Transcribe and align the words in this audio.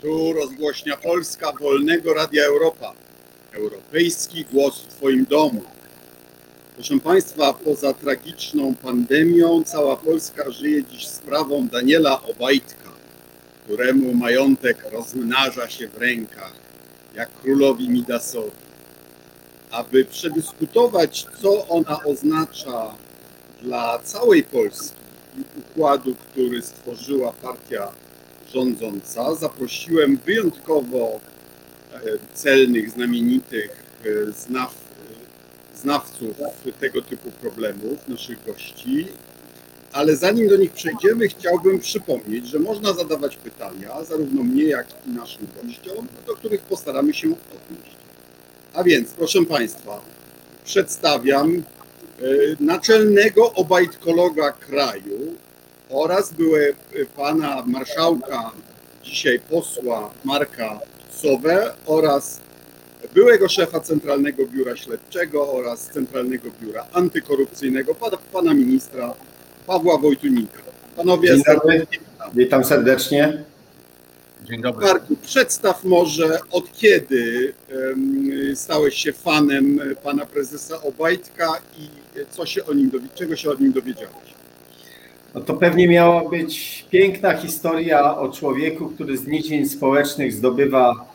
Tu 0.00 0.32
rozgłośnia 0.32 0.96
Polska 0.96 1.52
Wolnego 1.52 2.14
Radia 2.14 2.44
Europa. 2.44 2.92
Europejski 3.52 4.44
głos 4.52 4.80
w 4.80 4.86
Twoim 4.86 5.24
domu. 5.24 5.62
Proszę 6.74 7.00
Państwa, 7.00 7.52
poza 7.52 7.94
tragiczną 7.94 8.74
pandemią 8.74 9.64
cała 9.64 9.96
Polska 9.96 10.50
żyje 10.50 10.84
dziś 10.84 11.08
sprawą 11.08 11.68
Daniela 11.68 12.22
Obajtka, 12.22 12.90
któremu 13.64 14.14
majątek 14.14 14.92
rozmnaża 14.92 15.68
się 15.68 15.88
w 15.88 15.98
rękach, 15.98 16.52
jak 17.14 17.30
królowi 17.42 17.88
Midasowi. 17.88 18.50
Aby 19.70 20.04
przedyskutować, 20.04 21.26
co 21.42 21.68
ona 21.68 22.04
oznacza 22.04 22.94
dla 23.62 23.98
całej 23.98 24.42
Polski 24.42 24.96
i 25.38 25.60
układu, 25.60 26.14
który 26.14 26.62
stworzyła 26.62 27.32
partia 27.32 27.88
rządząca, 28.54 29.34
zaprosiłem 29.34 30.16
wyjątkowo 30.26 31.20
e, 31.92 32.00
celnych, 32.34 32.90
znamienitych 32.90 33.84
e, 34.04 34.32
znaw, 34.32 34.74
znawców 35.76 36.36
tego 36.80 37.02
typu 37.02 37.30
problemów, 37.30 38.08
naszych 38.08 38.44
gości. 38.46 39.06
Ale 39.92 40.16
zanim 40.16 40.48
do 40.48 40.56
nich 40.56 40.72
przejdziemy, 40.72 41.28
chciałbym 41.28 41.80
przypomnieć, 41.80 42.46
że 42.46 42.58
można 42.58 42.92
zadawać 42.92 43.36
pytania, 43.36 44.04
zarówno 44.04 44.42
mnie, 44.42 44.64
jak 44.64 44.86
i 45.06 45.10
naszym 45.10 45.46
gościom, 45.62 46.06
do 46.26 46.34
których 46.34 46.60
postaramy 46.60 47.14
się 47.14 47.26
odnieść. 47.26 47.96
A 48.74 48.84
więc, 48.84 49.10
proszę 49.10 49.44
Państwa, 49.44 50.00
przedstawiam 50.64 51.56
e, 51.56 51.62
naczelnego 52.60 53.52
obajtkologa 53.52 54.52
kraju, 54.52 55.36
oraz 55.90 56.32
były 56.32 56.74
pana 57.16 57.62
marszałka, 57.66 58.50
dzisiaj 59.02 59.40
posła 59.50 60.10
Marka 60.24 60.80
Sowę 61.10 61.72
oraz 61.86 62.40
byłego 63.14 63.48
szefa 63.48 63.80
Centralnego 63.80 64.46
Biura 64.46 64.76
Śledczego 64.76 65.52
oraz 65.52 65.80
Centralnego 65.80 66.48
Biura 66.60 66.86
Antykorupcyjnego, 66.92 67.94
pana, 67.94 68.16
pana 68.32 68.54
ministra 68.54 69.14
Pawła 69.66 69.98
Wojtunika. 69.98 70.58
Panowie, 70.96 71.28
Dzień 71.28 71.42
dobry. 71.46 71.86
witam 72.34 72.64
serdecznie. 72.64 73.44
Dzień 74.44 74.62
dobry. 74.62 74.86
Marku, 74.86 75.16
przedstaw 75.16 75.84
może 75.84 76.38
od 76.50 76.72
kiedy 76.72 77.52
stałeś 78.54 78.94
się 78.94 79.12
fanem 79.12 79.80
pana 80.02 80.26
prezesa 80.26 80.82
Obajtka 80.82 81.60
i 81.78 81.88
co 82.30 82.46
się 82.46 82.66
o 82.66 82.74
nim, 82.74 82.90
czego 83.14 83.36
się 83.36 83.50
o 83.50 83.54
nim 83.54 83.72
dowiedziałeś? 83.72 84.39
No 85.34 85.40
to 85.40 85.54
pewnie 85.54 85.88
miała 85.88 86.28
być 86.28 86.84
piękna 86.90 87.36
historia 87.36 88.16
o 88.16 88.28
człowieku, 88.28 88.88
który 88.88 89.18
z 89.18 89.26
niczym 89.26 89.66
społecznych 89.66 90.32
zdobywa 90.32 91.12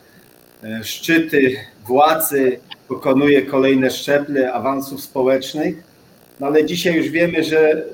e, 0.64 0.84
szczyty 0.84 1.56
władzy, 1.86 2.60
pokonuje 2.88 3.42
kolejne 3.42 3.90
szczeble 3.90 4.52
awansów 4.52 5.00
społecznych, 5.00 5.84
no 6.40 6.46
ale 6.46 6.64
dzisiaj 6.64 6.94
już 6.94 7.08
wiemy, 7.08 7.44
że, 7.44 7.84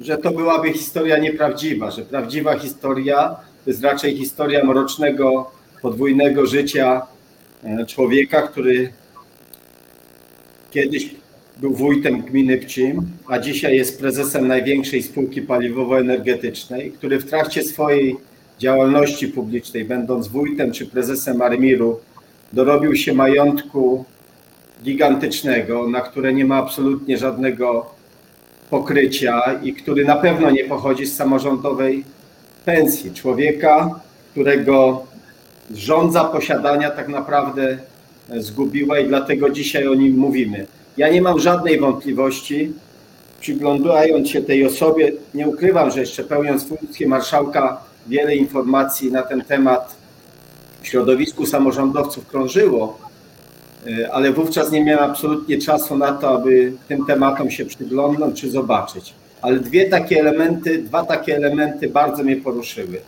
że 0.00 0.18
to 0.18 0.30
byłaby 0.30 0.72
historia 0.72 1.18
nieprawdziwa, 1.18 1.90
że 1.90 2.02
prawdziwa 2.02 2.58
historia 2.58 3.36
to 3.64 3.70
jest 3.70 3.84
raczej 3.84 4.16
historia 4.16 4.64
mrocznego, 4.64 5.50
podwójnego 5.82 6.46
życia 6.46 7.02
e, 7.64 7.86
człowieka, 7.86 8.42
który 8.42 8.92
kiedyś 10.70 11.19
był 11.60 11.74
wójtem 11.74 12.22
gminy 12.22 12.58
Pcim, 12.58 13.02
a 13.28 13.38
dzisiaj 13.38 13.76
jest 13.76 14.00
prezesem 14.00 14.48
największej 14.48 15.02
spółki 15.02 15.42
paliwowo-energetycznej, 15.42 16.92
który 16.92 17.18
w 17.18 17.30
trakcie 17.30 17.62
swojej 17.62 18.16
działalności 18.58 19.28
publicznej, 19.28 19.84
będąc 19.84 20.28
wójtem 20.28 20.72
czy 20.72 20.86
prezesem 20.86 21.42
Armiru, 21.42 22.00
dorobił 22.52 22.96
się 22.96 23.14
majątku 23.14 24.04
gigantycznego, 24.84 25.88
na 25.88 26.00
które 26.00 26.32
nie 26.32 26.44
ma 26.44 26.56
absolutnie 26.56 27.18
żadnego 27.18 27.86
pokrycia 28.70 29.40
i 29.62 29.72
który 29.72 30.04
na 30.04 30.16
pewno 30.16 30.50
nie 30.50 30.64
pochodzi 30.64 31.06
z 31.06 31.16
samorządowej 31.16 32.04
pensji. 32.64 33.14
Człowieka, 33.14 34.00
którego 34.30 35.06
rządza 35.74 36.24
posiadania 36.24 36.90
tak 36.90 37.08
naprawdę 37.08 37.78
zgubiła 38.36 38.98
i 38.98 39.08
dlatego 39.08 39.50
dzisiaj 39.50 39.88
o 39.88 39.94
nim 39.94 40.16
mówimy. 40.16 40.66
Ja 41.00 41.08
nie 41.08 41.22
mam 41.22 41.40
żadnej 41.40 41.80
wątpliwości, 41.80 42.72
przyglądając 43.40 44.28
się 44.28 44.42
tej 44.42 44.66
osobie, 44.66 45.12
nie 45.34 45.48
ukrywam, 45.48 45.90
że 45.90 46.00
jeszcze 46.00 46.24
pełniąc 46.24 46.68
funkcję 46.68 47.08
marszałka, 47.08 47.80
wiele 48.06 48.36
informacji 48.36 49.12
na 49.12 49.22
ten 49.22 49.44
temat 49.44 49.96
w 50.82 50.88
środowisku 50.88 51.46
samorządowców 51.46 52.26
krążyło, 52.26 52.98
e, 53.86 54.12
ale 54.12 54.32
wówczas 54.32 54.70
nie 54.72 54.84
miałem 54.84 55.10
absolutnie 55.10 55.58
czasu 55.58 55.98
na 55.98 56.12
to, 56.12 56.30
aby 56.34 56.72
tym 56.88 57.06
tematom 57.06 57.50
się 57.50 57.64
przyglądnąć 57.64 58.40
czy 58.40 58.50
zobaczyć. 58.50 59.14
Ale 59.42 59.58
dwie 59.58 59.88
takie 59.88 60.20
elementy, 60.20 60.78
dwa 60.82 61.04
takie 61.04 61.36
elementy 61.36 61.88
bardzo 61.88 62.22
mnie 62.22 62.36
poruszyły, 62.36 63.00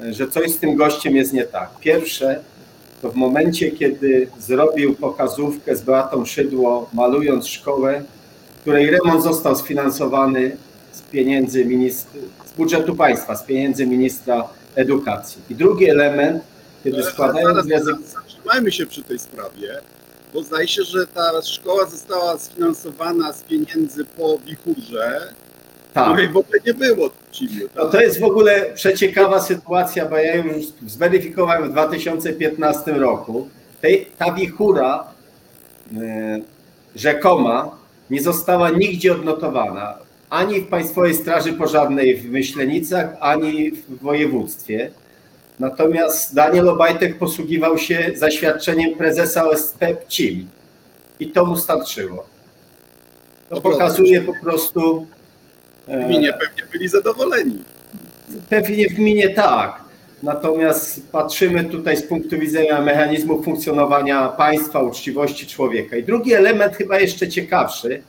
e, 0.00 0.12
że 0.12 0.28
coś 0.28 0.50
z 0.50 0.58
tym 0.58 0.76
gościem 0.76 1.16
jest 1.16 1.32
nie 1.32 1.44
tak. 1.44 1.70
Pierwsze, 1.80 2.40
to 3.02 3.10
w 3.10 3.14
momencie, 3.14 3.70
kiedy 3.70 4.28
zrobił 4.38 4.94
pokazówkę 4.94 5.76
z 5.76 5.82
Beatą 5.82 6.24
Szydło, 6.24 6.90
malując 6.92 7.46
szkołę, 7.46 8.04
której 8.60 8.90
remont 8.90 9.22
został 9.22 9.56
sfinansowany 9.56 10.56
z 10.92 11.00
pieniędzy 11.00 11.64
ministra, 11.64 12.20
z 12.46 12.52
budżetu 12.52 12.96
państwa, 12.96 13.36
z 13.36 13.42
pieniędzy 13.42 13.86
ministra 13.86 14.48
edukacji. 14.74 15.42
I 15.50 15.54
drugi 15.54 15.90
element, 15.90 16.42
kiedy 16.84 17.02
składając. 17.02 17.66
Zatrzymajmy 18.04 18.72
się 18.72 18.86
przy 18.86 19.02
tej 19.02 19.18
sprawie, 19.18 19.80
bo 20.34 20.42
zdaje 20.42 20.68
się, 20.68 20.82
że 20.82 21.06
ta 21.06 21.42
szkoła 21.42 21.86
została 21.86 22.38
sfinansowana 22.38 23.32
z 23.32 23.42
pieniędzy 23.42 24.04
po 24.04 24.38
wichurze, 24.38 25.34
tak. 25.94 26.06
której 26.06 26.28
w 26.28 26.36
ogóle 26.36 26.58
nie 26.66 26.74
było 26.74 27.08
Tak? 27.08 27.76
No 27.76 27.84
to 27.86 28.00
jest 28.00 28.20
w 28.20 28.24
ogóle 28.24 28.66
przeciekawa 28.74 29.40
sytuacja, 29.40 30.06
bo 30.06 30.16
ja 30.16 30.34
już 30.34 30.66
zweryfikowałem 30.86 31.68
w 31.68 31.72
2015 31.72 32.92
roku. 32.92 33.48
Tej, 33.80 34.06
ta 34.18 34.32
wichura 34.32 35.04
e, 35.96 36.40
rzekoma 36.96 37.78
nie 38.10 38.22
została 38.22 38.70
nigdzie 38.70 39.12
odnotowana 39.12 39.98
ani 40.30 40.60
w 40.60 40.68
Państwowej 40.68 41.14
Straży 41.14 41.52
Pożarnej 41.52 42.16
w 42.16 42.30
Myślenicach, 42.30 43.16
ani 43.20 43.70
w 43.70 43.98
województwie. 44.02 44.90
Natomiast 45.58 46.34
Daniel 46.34 46.68
Obajtek 46.68 47.18
posługiwał 47.18 47.78
się 47.78 48.10
zaświadczeniem 48.14 48.94
prezesa 48.94 49.48
OSP 49.48 49.78
PCIM 49.78 50.48
i 51.20 51.30
to 51.30 51.46
mu 51.46 51.56
starczyło. 51.56 52.26
To 53.48 53.60
pokazuje 53.60 54.20
po 54.20 54.32
prostu 54.42 55.06
w 55.90 56.06
gminie 56.06 56.32
pewnie 56.32 56.62
byli 56.72 56.88
zadowoleni. 56.88 57.58
Pewnie 58.48 58.88
w 58.88 58.92
gminie 58.92 59.30
tak. 59.30 59.80
Natomiast 60.22 61.10
patrzymy 61.12 61.64
tutaj 61.64 61.96
z 61.96 62.02
punktu 62.02 62.38
widzenia 62.38 62.80
mechanizmu 62.80 63.42
funkcjonowania 63.42 64.28
państwa, 64.28 64.82
uczciwości 64.82 65.46
człowieka. 65.46 65.96
I 65.96 66.02
drugi 66.02 66.32
element, 66.34 66.76
chyba 66.76 67.00
jeszcze 67.00 67.28
ciekawszy, 67.28 68.02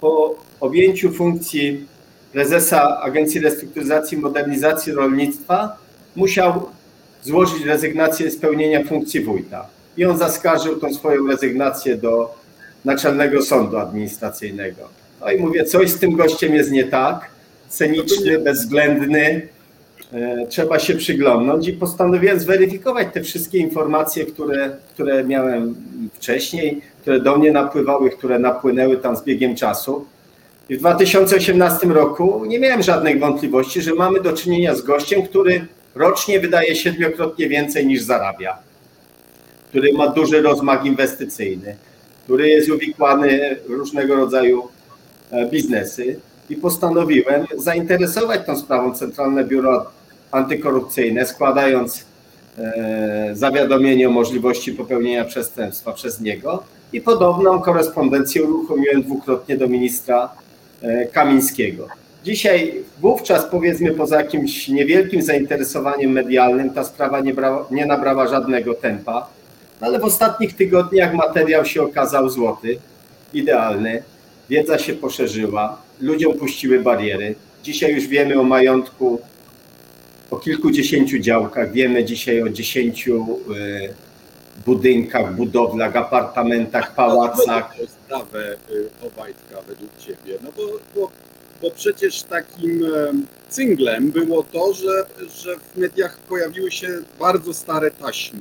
po 0.00 0.34
objęciu 0.60 1.12
funkcji 1.12 1.86
prezesa 2.32 3.00
Agencji 3.00 3.40
Restrukturyzacji 3.40 4.18
i 4.18 4.20
Modernizacji 4.20 4.92
Rolnictwa 4.92 5.76
musiał 6.16 6.66
złożyć 7.22 7.64
rezygnację 7.64 8.30
z 8.30 8.36
pełnienia 8.36 8.84
funkcji 8.84 9.20
wójta. 9.20 9.66
I 9.96 10.04
on 10.04 10.18
zaskarżył 10.18 10.80
tą 10.80 10.94
swoją 10.94 11.26
rezygnację 11.26 11.96
do 11.96 12.34
Naczelnego 12.84 13.42
Sądu 13.42 13.78
Administracyjnego. 13.78 14.99
No 15.20 15.30
i 15.30 15.40
mówię, 15.40 15.64
coś 15.64 15.90
z 15.90 15.98
tym 15.98 16.16
gościem 16.16 16.54
jest 16.54 16.70
nie 16.70 16.84
tak, 16.84 17.30
ceniczny, 17.68 18.38
bezwzględny, 18.38 19.48
e, 20.12 20.46
trzeba 20.48 20.78
się 20.78 20.94
przyglądnąć 20.94 21.68
i 21.68 21.72
postanowiłem 21.72 22.40
zweryfikować 22.40 23.08
te 23.12 23.22
wszystkie 23.22 23.58
informacje, 23.58 24.26
które, 24.26 24.76
które 24.94 25.24
miałem 25.24 25.74
wcześniej, 26.14 26.80
które 27.02 27.20
do 27.20 27.36
mnie 27.36 27.52
napływały, 27.52 28.10
które 28.10 28.38
napłynęły 28.38 28.96
tam 28.96 29.16
z 29.16 29.24
biegiem 29.24 29.56
czasu. 29.56 30.06
I 30.68 30.76
w 30.76 30.78
2018 30.78 31.86
roku 31.86 32.44
nie 32.44 32.58
miałem 32.58 32.82
żadnych 32.82 33.20
wątpliwości, 33.20 33.82
że 33.82 33.94
mamy 33.94 34.20
do 34.20 34.32
czynienia 34.32 34.74
z 34.74 34.82
gościem, 34.82 35.22
który 35.22 35.66
rocznie 35.94 36.40
wydaje 36.40 36.76
siedmiokrotnie 36.76 37.48
więcej 37.48 37.86
niż 37.86 38.02
zarabia, 38.02 38.58
który 39.68 39.92
ma 39.92 40.08
duży 40.08 40.42
rozmach 40.42 40.86
inwestycyjny, 40.86 41.76
który 42.24 42.48
jest 42.48 42.70
uwikłany 42.70 43.56
w 43.68 43.70
różnego 43.70 44.16
rodzaju 44.16 44.68
biznesy 45.50 46.20
i 46.50 46.56
postanowiłem 46.56 47.46
zainteresować 47.58 48.46
tą 48.46 48.56
sprawą 48.56 48.94
Centralne 48.94 49.44
Biuro 49.44 49.86
Antykorupcyjne, 50.30 51.26
składając 51.26 52.04
e, 52.58 53.30
zawiadomienie 53.32 54.08
o 54.08 54.10
możliwości 54.10 54.72
popełnienia 54.72 55.24
przestępstwa 55.24 55.92
przez 55.92 56.20
niego 56.20 56.62
i 56.92 57.00
podobną 57.00 57.60
korespondencję 57.60 58.44
uruchomiłem 58.44 59.02
dwukrotnie 59.02 59.56
do 59.56 59.68
ministra 59.68 60.28
e, 60.82 61.06
Kamińskiego. 61.06 61.88
Dzisiaj, 62.24 62.74
wówczas 63.00 63.44
powiedzmy 63.44 63.90
poza 63.90 64.16
jakimś 64.16 64.68
niewielkim 64.68 65.22
zainteresowaniem 65.22 66.10
medialnym, 66.10 66.70
ta 66.70 66.84
sprawa 66.84 67.20
nie, 67.20 67.34
brała, 67.34 67.66
nie 67.70 67.86
nabrała 67.86 68.26
żadnego 68.26 68.74
tempa, 68.74 69.28
ale 69.80 69.98
w 69.98 70.04
ostatnich 70.04 70.56
tygodniach 70.56 71.14
materiał 71.14 71.64
się 71.64 71.82
okazał 71.82 72.30
złoty, 72.30 72.78
idealny, 73.32 74.02
wiedza 74.50 74.78
się 74.78 74.94
poszerzyła, 74.94 75.82
ludziom 76.00 76.38
puściły 76.38 76.80
bariery. 76.80 77.34
Dzisiaj 77.62 77.94
już 77.94 78.06
wiemy 78.06 78.40
o 78.40 78.42
majątku, 78.42 79.20
o 80.30 80.36
kilkudziesięciu 80.36 81.18
działkach, 81.18 81.72
wiemy 81.72 82.04
dzisiaj 82.04 82.42
o 82.42 82.48
dziesięciu 82.48 83.40
y, 83.54 83.94
budynkach, 84.66 85.36
budowlach, 85.36 85.96
apartamentach, 85.96 86.94
pałacach. 86.94 87.74
No, 87.80 87.86
sprawę 87.86 88.56
Obajtka 89.02 89.62
według 89.68 89.90
Ciebie, 89.98 90.38
no 90.42 90.50
bo, 90.56 90.62
bo, 90.94 91.10
bo 91.62 91.70
przecież 91.70 92.22
takim 92.22 92.82
cynglem 93.48 94.10
było 94.10 94.42
to, 94.42 94.74
że, 94.74 95.06
że 95.42 95.56
w 95.56 95.76
mediach 95.76 96.18
pojawiły 96.18 96.70
się 96.70 96.88
bardzo 97.20 97.54
stare 97.54 97.90
taśmy, 97.90 98.40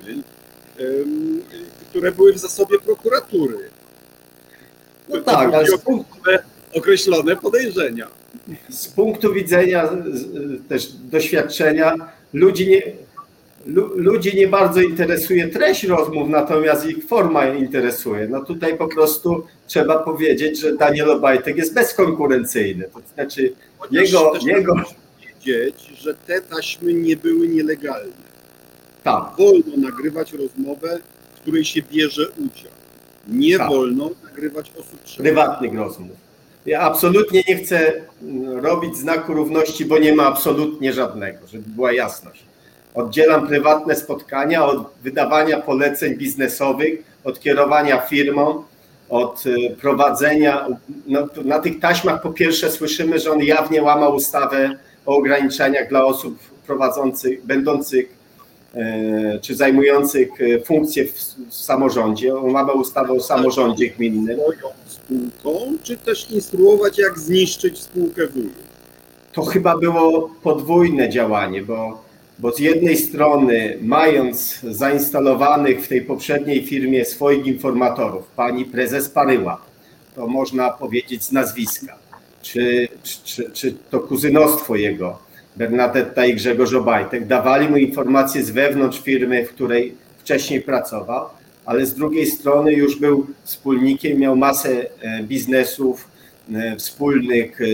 które 1.89 2.11
były 2.11 2.33
w 2.33 2.37
zasobie 2.37 2.79
prokuratury. 2.79 3.69
No 5.09 5.21
tak, 5.21 5.53
ale 5.53 5.67
z 5.67 5.77
punktu, 5.77 6.19
określone 6.73 7.35
podejrzenia. 7.35 8.07
Z 8.69 8.87
punktu 8.87 9.33
widzenia 9.33 9.89
też 10.69 10.91
doświadczenia 10.91 11.95
ludzi 12.33 12.67
nie, 12.67 12.81
ludzi 13.95 14.37
nie 14.37 14.47
bardzo 14.47 14.81
interesuje 14.81 15.47
treść 15.47 15.83
rozmów, 15.83 16.29
natomiast 16.29 16.85
ich 16.85 17.05
forma 17.07 17.45
interesuje. 17.47 18.27
No 18.27 18.45
tutaj 18.45 18.77
po 18.77 18.87
prostu 18.87 19.43
trzeba 19.67 19.99
powiedzieć, 19.99 20.59
że 20.59 20.75
Daniel 20.77 21.11
Obajtek 21.11 21.57
jest 21.57 21.73
bezkonkurencyjny. 21.73 22.85
To 22.93 23.01
znaczy 23.13 23.53
Chociaż 23.77 23.93
jego... 23.93 24.33
jego... 24.45 24.75
wiedzieć, 25.45 25.91
że 25.97 26.15
te 26.15 26.41
taśmy 26.41 26.93
nie 26.93 27.17
były 27.17 27.47
nielegalne. 27.47 28.11
Tak. 29.03 29.23
Wolno 29.37 29.77
nagrywać 29.77 30.33
rozmowę, 30.33 30.99
w 31.35 31.39
której 31.41 31.65
się 31.65 31.81
bierze 31.81 32.29
udział. 32.29 32.78
Nie 33.31 33.57
tak. 33.57 33.69
wolno 33.69 34.09
nagrywać 34.23 34.71
osób. 34.71 35.17
Prywatnych 35.17 35.75
rozmów. 35.75 36.29
Ja 36.65 36.81
absolutnie 36.81 37.43
nie 37.47 37.55
chcę 37.55 37.91
robić 38.61 38.97
znaku 38.97 39.33
równości, 39.33 39.85
bo 39.85 39.97
nie 39.97 40.15
ma 40.15 40.25
absolutnie 40.25 40.93
żadnego, 40.93 41.47
żeby 41.47 41.63
była 41.67 41.91
jasność. 41.91 42.43
Oddzielam 42.93 43.47
prywatne 43.47 43.95
spotkania 43.95 44.65
od 44.65 44.93
wydawania 45.03 45.59
poleceń 45.59 46.15
biznesowych, 46.15 47.03
od 47.23 47.39
kierowania 47.39 48.01
firmą, 48.01 48.63
od 49.09 49.45
y, 49.45 49.75
prowadzenia. 49.81 50.67
No, 51.07 51.27
na 51.45 51.59
tych 51.59 51.79
taśmach 51.79 52.21
po 52.21 52.29
pierwsze 52.29 52.71
słyszymy, 52.71 53.19
że 53.19 53.31
on 53.31 53.43
jawnie 53.43 53.81
łamał 53.81 54.15
ustawę 54.15 54.77
o 55.05 55.15
ograniczeniach 55.15 55.89
dla 55.89 56.05
osób 56.05 56.39
prowadzących, 56.67 57.45
będących 57.45 58.18
czy 59.41 59.55
zajmujących 59.55 60.41
y, 60.41 60.61
funkcje 60.65 61.05
w, 61.05 61.13
w 61.49 61.53
samorządzie. 61.53 62.37
On 62.37 62.51
łamał 62.51 62.77
ustawę 62.77 63.13
o 63.13 63.19
samorządzie 63.19 63.89
gminnym. 63.89 64.39
Spółką, 64.87 65.77
czy 65.83 65.97
też 65.97 66.31
instruować, 66.31 66.97
jak 66.97 67.19
zniszczyć 67.19 67.79
spółkę 67.79 68.27
wujów? 68.27 68.69
To 69.33 69.41
chyba 69.41 69.77
było 69.77 70.29
podwójne 70.43 71.09
działanie, 71.09 71.61
bo 71.61 72.09
bo 72.39 72.51
z 72.51 72.59
jednej 72.59 72.97
strony, 72.97 73.77
mając 73.81 74.59
zainstalowanych 74.59 75.85
w 75.85 75.87
tej 75.87 76.01
poprzedniej 76.01 76.65
firmie 76.65 77.05
swoich 77.05 77.45
informatorów, 77.45 78.27
pani 78.35 78.65
prezes 78.65 79.09
Paryła, 79.09 79.61
to 80.15 80.27
można 80.27 80.69
powiedzieć 80.69 81.23
z 81.23 81.31
nazwiska, 81.31 81.97
czy, 82.41 82.87
czy, 83.23 83.51
czy 83.51 83.75
to 83.91 83.99
kuzynostwo 83.99 84.75
jego, 84.75 85.19
Bernadetta 85.59 86.25
i 86.25 86.35
Grzegorz 86.35 86.73
Obajtek, 86.73 87.27
dawali 87.27 87.69
mu 87.69 87.77
informacje 87.77 88.43
z 88.43 88.49
wewnątrz 88.49 89.01
firmy, 89.01 89.45
w 89.45 89.49
której 89.49 89.95
wcześniej 90.17 90.61
pracował, 90.61 91.25
ale 91.65 91.85
z 91.85 91.93
drugiej 91.93 92.25
strony 92.25 92.73
już 92.73 92.99
był 92.99 93.27
wspólnikiem, 93.43 94.19
miał 94.19 94.35
masę 94.35 94.69
e, 94.69 95.23
biznesów 95.23 96.07
e, 96.53 96.75
wspólnych, 96.75 97.61
e, 97.61 97.65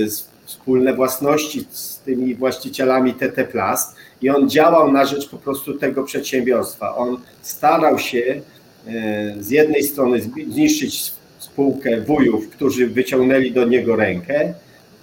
wspólne 0.46 0.94
własności 0.94 1.66
z 1.70 2.00
tymi 2.00 2.36
właścicielami 2.36 3.14
TT 3.14 3.44
Plast 3.52 3.96
i 4.22 4.30
on 4.30 4.50
działał 4.50 4.92
na 4.92 5.06
rzecz 5.06 5.30
po 5.30 5.38
prostu 5.38 5.74
tego 5.74 6.04
przedsiębiorstwa. 6.04 6.96
On 6.96 7.18
starał 7.42 8.00
się 8.00 8.42
z 9.40 9.50
jednej 9.50 9.84
strony 9.84 10.22
zniszczyć 10.52 11.14
spółkę 11.40 12.02
wujów, 12.02 12.50
którzy 12.50 12.88
wyciągnęli 12.88 13.52
do 13.52 13.66
niego 13.66 13.96
rękę, 13.96 14.54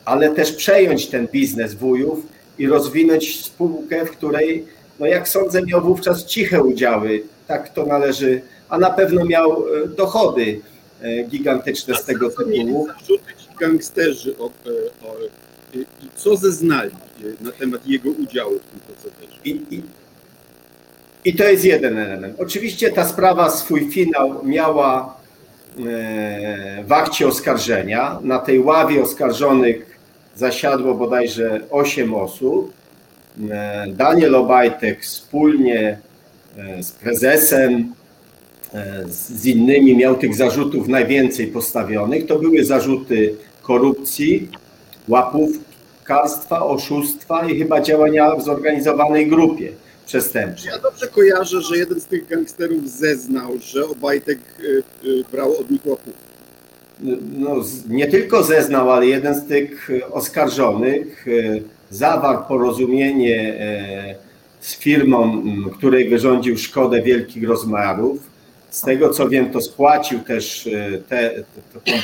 ale 0.04 0.30
też 0.30 0.52
przejąć 0.52 1.06
ten 1.06 1.26
biznes 1.26 1.74
wujów 1.74 2.31
i 2.58 2.66
rozwinąć 2.66 3.44
spółkę, 3.44 4.06
w 4.06 4.10
której, 4.10 4.64
no 5.00 5.06
jak 5.06 5.28
sądzę, 5.28 5.62
miał 5.62 5.80
wówczas 5.80 6.24
ciche 6.24 6.62
udziały, 6.62 7.22
tak 7.46 7.68
to 7.68 7.86
należy, 7.86 8.42
a 8.68 8.78
na 8.78 8.90
pewno 8.90 9.24
miał 9.24 9.50
e, 9.52 9.88
dochody 9.88 10.60
e, 11.02 11.24
gigantyczne 11.24 11.94
z 11.94 12.04
tego 12.04 12.30
tytułu. 12.30 12.86
Zarzuty 12.86 13.34
ci 13.38 13.58
gangsterzy 13.60 14.38
o, 14.38 14.44
o, 14.44 14.50
i 15.74 15.86
co 16.16 16.36
zeznali 16.36 16.90
na 17.40 17.52
temat 17.52 17.86
jego 17.86 18.10
udziału 18.10 18.58
w 18.58 18.70
tym 18.70 18.80
procederze. 18.80 19.40
I, 19.44 19.50
i, 19.70 19.82
I 21.24 21.36
to 21.36 21.44
jest 21.44 21.64
jeden 21.64 21.98
element. 21.98 22.40
Oczywiście 22.40 22.92
ta 22.92 23.08
sprawa 23.08 23.50
swój 23.50 23.90
finał 23.90 24.44
miała 24.44 25.16
e, 25.78 26.84
w 26.84 26.92
akcie 26.92 27.26
oskarżenia. 27.26 28.18
Na 28.22 28.38
tej 28.38 28.60
ławie 28.60 29.02
oskarżonych 29.02 29.91
zasiadło 30.42 30.94
bodajże 30.94 31.60
8 31.70 32.14
osób. 32.14 32.72
E, 33.50 33.86
Daniel 33.88 34.34
Obajtek 34.34 35.02
wspólnie 35.02 35.98
e, 36.56 36.82
z 36.82 36.92
prezesem, 36.92 37.94
z 39.06 39.46
innymi 39.46 39.96
miał 39.96 40.14
tych 40.16 40.34
zarzutów 40.34 40.88
najwięcej 40.88 41.46
postawionych. 41.46 42.26
To 42.26 42.38
były 42.38 42.64
zarzuty 42.64 43.34
korupcji, 43.62 44.48
łapówkarstwa, 45.08 46.66
oszustwa 46.66 47.46
i 47.48 47.58
chyba 47.58 47.80
działania 47.80 48.36
w 48.36 48.42
zorganizowanej 48.42 49.28
grupie 49.28 49.72
przestępczej. 50.06 50.70
Ja 50.72 50.78
dobrze 50.78 51.08
kojarzę, 51.08 51.62
że 51.62 51.76
jeden 51.76 52.00
z 52.00 52.04
tych 52.04 52.28
gangsterów 52.28 52.90
zeznał, 52.90 53.50
że 53.60 53.86
Obajtek 53.86 54.38
brał 55.32 55.52
od 55.60 55.70
nich 55.70 55.86
łapówkę. 55.86 56.31
No, 57.38 57.56
nie 57.88 58.06
tylko 58.06 58.42
zeznał, 58.42 58.90
ale 58.90 59.06
jeden 59.06 59.34
z 59.34 59.46
tych 59.46 59.90
oskarżonych 60.10 61.28
y, 61.28 61.62
zawarł 61.90 62.42
porozumienie 62.48 63.54
z 64.60 64.76
firmą, 64.76 65.42
której 65.72 66.08
wyrządził 66.08 66.58
szkodę 66.58 67.02
wielkich 67.02 67.48
rozmiarów. 67.48 68.18
Z 68.70 68.80
tego 68.80 69.10
co 69.10 69.28
wiem, 69.28 69.50
to 69.50 69.60
spłacił 69.60 70.20
też 70.20 70.68
tę 71.08 71.30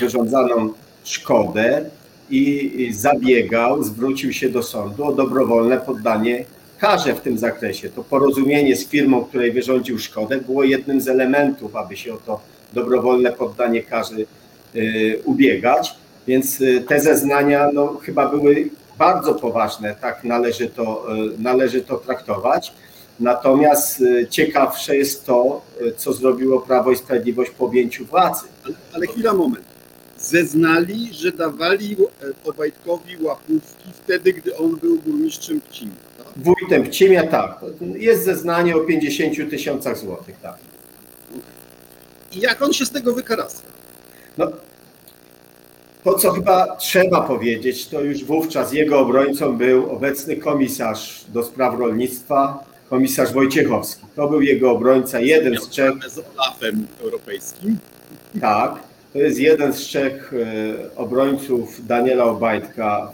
wyrządzaną 0.01 0.73
szkodę 1.05 1.85
i 2.31 2.91
zabiegał, 2.93 3.83
zwrócił 3.83 4.33
się 4.33 4.49
do 4.49 4.63
sądu 4.63 5.05
o 5.05 5.13
dobrowolne 5.13 5.79
poddanie 5.79 6.45
karze 6.79 7.15
w 7.15 7.21
tym 7.21 7.39
zakresie. 7.39 7.89
To 7.89 8.05
porozumienie 8.05 8.77
z 8.77 8.89
firmą, 8.89 9.25
której 9.25 9.53
wyrządził 9.53 9.99
szkodę, 9.99 10.39
było 10.39 10.65
jednym 10.65 11.01
z 11.01 11.09
elementów, 11.09 11.77
aby 11.77 11.97
się 11.97 12.15
o 12.15 12.17
to 12.17 12.41
dobrowolne 12.73 13.33
poddanie 13.33 13.83
karzy 13.83 14.27
ubiegać. 15.25 15.95
Więc 16.27 16.61
y, 16.61 16.85
te 16.89 17.01
zeznania 17.01 17.71
no, 17.73 17.97
chyba 18.03 18.29
były 18.29 18.71
bardzo 18.99 19.35
poważne, 19.35 19.95
tak 20.01 20.25
należy 20.25 20.69
to, 20.69 21.07
y, 21.37 21.43
należy 21.43 21.81
to 21.81 21.97
traktować. 21.97 22.73
Natomiast 23.21 24.03
ciekawsze 24.31 24.97
jest 24.97 25.27
to, 25.27 25.63
co 25.97 26.13
zrobiło 26.13 26.61
Prawo 26.61 26.91
i 26.91 26.97
Sprawiedliwość 26.97 27.51
po 27.51 27.65
objęciu 27.65 28.07
władzy. 28.07 28.47
Ale, 28.65 28.75
ale 28.93 29.07
chwila, 29.07 29.35
moment 29.35 29.79
zeznali, 30.19 31.15
że 31.15 31.33
dawali 31.33 31.97
e, 32.03 32.49
Obajtkowi 32.51 33.17
łapówki 33.23 33.89
wtedy, 34.05 34.33
gdy 34.33 34.57
on 34.57 34.77
był 34.77 34.99
burmistrzem 34.99 35.61
Pcimia. 35.61 35.93
Tak? 36.19 36.27
Wójtem 36.37 36.85
Pcimia, 36.85 37.27
tak. 37.27 37.61
Jest 37.95 38.25
zeznanie 38.25 38.77
o 38.77 38.81
50 38.81 39.51
tysiącach 39.51 39.99
złotych, 39.99 40.37
tak. 40.43 40.59
I 42.33 42.41
jak 42.41 42.63
on 42.63 42.73
się 42.73 42.87
z 42.87 42.91
tego 42.91 43.13
wykarasa? 43.13 43.63
No, 44.39 44.47
to, 46.05 46.15
co 46.15 46.31
chyba 46.31 46.77
trzeba 46.77 47.21
powiedzieć, 47.21 47.89
to 47.89 48.01
już 48.01 48.25
wówczas 48.25 48.73
jego 48.73 48.99
obrońcą 48.99 49.57
był 49.57 49.91
obecny 49.91 50.37
komisarz 50.37 51.25
do 51.29 51.43
spraw 51.43 51.79
rolnictwa, 51.79 52.65
komisarz 52.91 53.33
Wojciechowski. 53.33 54.07
To 54.17 54.29
był 54.29 54.43
jego 54.43 54.71
obrońca, 54.71 55.21
jeden 55.21 55.57
z 55.57 55.69
trzech. 55.69 55.95
Z 56.09 56.19
Olafem 56.19 56.87
europejskim. 57.03 57.79
Tak. 58.41 58.75
To 59.13 59.19
jest 59.19 59.39
jeden 59.39 59.73
z 59.73 59.77
trzech 59.77 60.33
e, 60.35 60.97
obrońców 60.97 61.87
Daniela 61.87 62.25
Obajtka, 62.25 63.13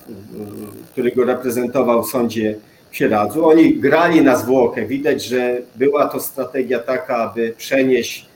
który 0.93 1.13
go 1.13 1.25
reprezentował 1.25 2.03
w 2.03 2.11
sądzie 2.11 2.55
w 2.91 2.97
Sieradzu. 2.97 3.49
Oni 3.49 3.77
grali 3.77 4.23
na 4.23 4.37
zwłokę. 4.37 4.87
Widać, 4.87 5.25
że 5.25 5.63
była 5.77 6.09
to 6.09 6.21
strategia 6.21 6.79
taka, 6.79 7.17
aby 7.17 7.55
przenieść 7.59 8.27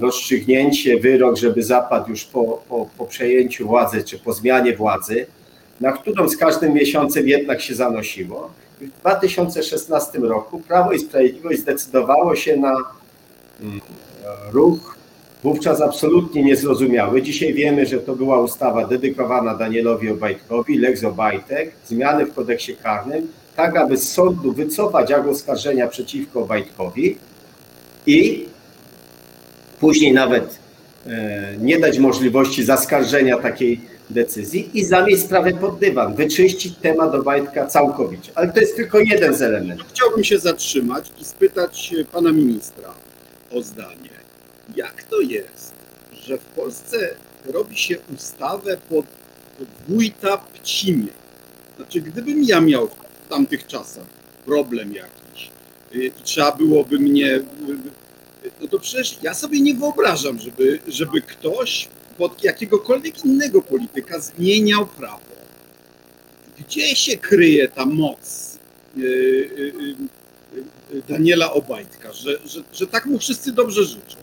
rozstrzygnięcie, 0.00 1.00
wyrok, 1.00 1.36
żeby 1.36 1.62
zapadł 1.62 2.10
już 2.10 2.24
po, 2.24 2.62
po, 2.68 2.88
po 2.98 3.06
przejęciu 3.06 3.66
władzy 3.66 4.04
czy 4.04 4.18
po 4.18 4.32
zmianie 4.32 4.76
władzy. 4.76 5.26
na 5.80 5.92
którą 5.92 6.28
z 6.28 6.36
każdym 6.36 6.72
miesiącem 6.72 7.28
jednak 7.28 7.60
się 7.60 7.74
zanosiło. 7.74 8.50
W 8.80 9.00
2016 9.00 10.18
roku 10.18 10.60
Prawo 10.60 10.92
i 10.92 10.98
Sprawiedliwość 10.98 11.60
zdecydowało 11.60 12.36
się 12.36 12.56
na 12.56 12.74
mm, 13.60 13.80
ruch 14.52 14.96
wówczas 15.42 15.80
absolutnie 15.80 16.42
niezrozumiały. 16.42 17.22
Dzisiaj 17.22 17.54
wiemy, 17.54 17.86
że 17.86 17.98
to 17.98 18.16
była 18.16 18.40
ustawa 18.40 18.86
dedykowana 18.86 19.54
Danielowi 19.54 20.10
Obajtkowi, 20.10 20.78
Lex 20.78 21.04
Obajtek, 21.04 21.72
zmiany 21.86 22.26
w 22.26 22.34
kodeksie 22.34 22.76
karnym, 22.76 23.28
tak 23.56 23.76
aby 23.76 23.96
z 23.96 24.12
sądu 24.12 24.52
wycofać 24.52 25.12
akt 25.12 25.28
oskarżenia 25.28 25.88
przeciwko 25.88 26.40
Obajtkowi 26.40 27.16
i 28.06 28.46
później 29.80 30.12
nawet 30.12 30.58
e, 31.06 31.54
nie 31.60 31.78
dać 31.78 31.98
możliwości 31.98 32.64
zaskarżenia 32.64 33.38
takiej 33.38 33.80
decyzji 34.10 34.70
i 34.74 34.84
zamieść 34.84 35.22
sprawę 35.22 35.52
pod 35.52 35.78
dywan, 35.78 36.14
wyczyścić 36.14 36.76
temat 36.76 37.14
Obajtka 37.14 37.66
całkowicie. 37.66 38.32
Ale 38.34 38.52
to 38.52 38.60
jest 38.60 38.76
tylko 38.76 38.98
jeden 38.98 39.34
z 39.34 39.42
elementów. 39.42 39.86
Chciałbym 39.88 40.24
się 40.24 40.38
zatrzymać 40.38 41.10
i 41.20 41.24
spytać 41.24 41.94
pana 42.12 42.32
ministra 42.32 42.94
o 43.50 43.62
zdanie. 43.62 44.10
Jak 44.76 45.02
to 45.02 45.20
jest, 45.20 45.72
że 46.12 46.38
w 46.38 46.44
Polsce 46.44 47.14
robi 47.44 47.76
się 47.76 47.96
ustawę 48.14 48.76
pod, 48.88 49.06
wójta 49.88 50.36
Pcimia? 50.36 51.12
Znaczy, 51.76 52.00
gdybym 52.00 52.42
ja 52.42 52.60
miał 52.60 52.88
w 53.24 53.28
tamtych 53.28 53.66
czasach 53.66 54.06
problem 54.44 54.92
jakiś 54.92 55.50
y, 55.94 56.04
i 56.06 56.22
trzeba 56.22 56.52
byłoby 56.52 56.98
mnie, 56.98 57.40
no 58.60 58.68
to 58.68 58.78
przecież 58.78 59.18
ja 59.22 59.34
sobie 59.34 59.60
nie 59.60 59.74
wyobrażam, 59.74 60.38
żeby, 60.38 60.78
żeby 60.88 61.20
ktoś 61.20 61.88
pod 62.18 62.44
jakiegokolwiek 62.44 63.24
innego 63.24 63.62
polityka 63.62 64.20
zmieniał 64.20 64.86
prawo. 64.86 65.36
Gdzie 66.58 66.96
się 66.96 67.16
kryje 67.16 67.68
ta 67.68 67.86
moc 67.86 68.58
y, 68.98 69.96
Daniela 71.08 71.52
Obajtka, 71.52 72.12
że, 72.12 72.38
że, 72.44 72.60
że 72.72 72.86
tak 72.86 73.06
mu 73.06 73.18
wszyscy 73.18 73.52
dobrze 73.52 73.84
życzą? 73.84 74.16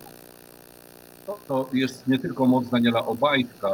To, 1.28 1.40
to 1.48 1.70
jest 1.74 2.08
nie 2.08 2.20
tylko 2.20 2.46
moc 2.46 2.70
Daniela 2.70 3.06
Obajtka. 3.06 3.70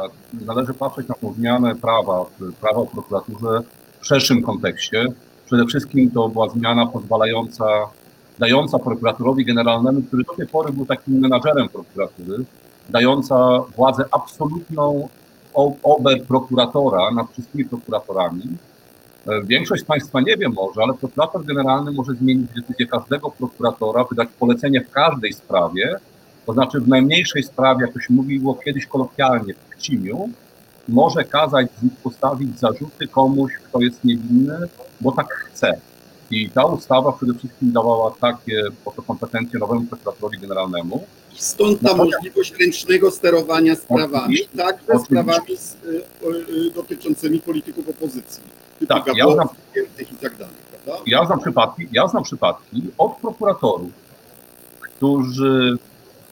Należy 0.46 0.74
patrzeć 0.74 1.06
na 1.08 1.14
zmianę 1.36 1.76
prawa, 1.76 2.26
prawa 2.60 2.78
o 2.80 2.86
prokuraturze 2.86 3.62
w 4.00 4.06
szerszym 4.06 4.42
kontekście. 4.42 5.06
Przede 5.46 5.66
wszystkim 5.66 6.10
to 6.10 6.28
była 6.28 6.48
zmiana 6.48 6.86
pozwalająca, 6.86 7.64
dająca 8.40 8.78
prokuraturowi 8.78 9.44
generalnemu, 9.44 10.02
który 10.02 10.24
do 10.24 10.34
tej 10.34 10.46
pory 10.46 10.72
był 10.72 10.86
takim 10.86 11.18
menadżerem 11.18 11.68
prokuratury, 11.68 12.44
dająca 12.90 13.58
władzę 13.76 14.04
absolutną 14.10 15.08
ober 15.82 16.22
prokuratora 16.24 17.10
nad 17.10 17.32
wszystkimi 17.32 17.64
prokuratorami. 17.64 18.42
E, 19.26 19.42
większość 19.42 19.84
Państwa 19.84 20.20
nie 20.20 20.36
wie 20.36 20.48
może, 20.48 20.82
ale 20.82 20.94
prokurator 20.94 21.44
generalny 21.44 21.92
może 21.92 22.12
zmienić 22.14 22.50
decyzję 22.56 22.86
każdego 22.86 23.30
prokuratora, 23.30 24.04
wydać 24.04 24.28
polecenie 24.38 24.80
w 24.80 24.90
każdej 24.90 25.32
sprawie, 25.32 25.96
to 26.46 26.52
znaczy 26.52 26.80
w 26.80 26.88
najmniejszej 26.88 27.42
sprawie, 27.42 27.80
jak 27.80 27.92
to 27.94 28.00
się 28.00 28.14
mówiło 28.14 28.54
kiedyś 28.54 28.86
kolokwialnie 28.86 29.54
w 29.54 29.68
Kcimiu, 29.68 30.28
może 30.88 31.24
kazać 31.24 31.66
postawić 32.02 32.58
zarzuty 32.58 33.08
komuś, 33.08 33.52
kto 33.52 33.80
jest 33.80 34.04
niewinny, 34.04 34.58
bo 35.00 35.12
tak 35.12 35.32
chce. 35.34 35.80
I 36.30 36.50
ta 36.50 36.64
ustawa 36.64 37.12
przede 37.12 37.34
wszystkim 37.34 37.72
dawała 37.72 38.14
takie 38.20 38.62
oto 38.84 39.02
kompetencje 39.02 39.58
nowemu 39.58 39.84
prokuratorowi 39.84 40.38
generalnemu. 40.38 41.04
I 41.34 41.38
stąd 41.38 41.80
ta 41.80 41.94
możliwość 41.94 42.54
ręcznego 42.60 43.10
sterowania 43.10 43.76
sprawami, 43.76 44.36
także 44.56 44.98
sprawami 45.04 45.56
z, 45.56 45.74
y, 45.74 46.04
y, 46.68 46.70
dotyczącymi 46.74 47.40
polityków 47.40 47.88
opozycji. 47.88 48.42
Tak, 48.88 49.16
ja 49.16 49.32
znam, 49.32 49.48
i 50.00 50.16
tak 50.16 50.36
dalej, 50.36 50.54
prawda? 50.84 51.02
Ja 51.06 51.24
znam 51.26 51.40
przypadki, 51.40 51.88
ja 51.92 52.08
znam 52.08 52.22
przypadki 52.22 52.82
od 52.98 53.16
prokuratorów, 53.16 53.90
którzy 54.80 55.78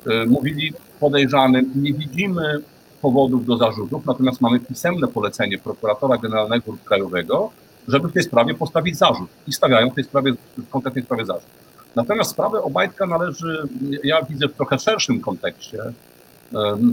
y, 0.06 0.26
mówili 0.26 0.72
podejrzanym, 1.00 1.72
nie 1.74 1.94
widzimy 1.94 2.62
powodów 3.02 3.46
do 3.46 3.56
zarzutów, 3.56 4.06
natomiast 4.06 4.40
mamy 4.40 4.60
pisemne 4.60 5.08
polecenie 5.08 5.58
prokuratora 5.58 6.18
generalnego 6.18 6.72
lub 6.72 6.84
krajowego, 6.84 7.50
żeby 7.88 8.08
w 8.08 8.12
tej 8.12 8.22
sprawie 8.22 8.54
postawić 8.54 8.96
zarzut 8.96 9.30
i 9.46 9.52
stawiają 9.52 9.90
w 9.90 9.94
tej 9.94 10.04
sprawie, 10.04 10.32
w 10.56 10.68
konkretnej 10.70 11.04
sprawie 11.04 11.24
zarzut. 11.24 11.50
Natomiast 11.96 12.30
sprawę 12.30 12.62
Obajtka 12.62 13.06
należy, 13.06 13.68
ja 14.04 14.22
widzę 14.22 14.48
w 14.48 14.52
trochę 14.52 14.78
szerszym 14.78 15.20
kontekście, 15.20 15.78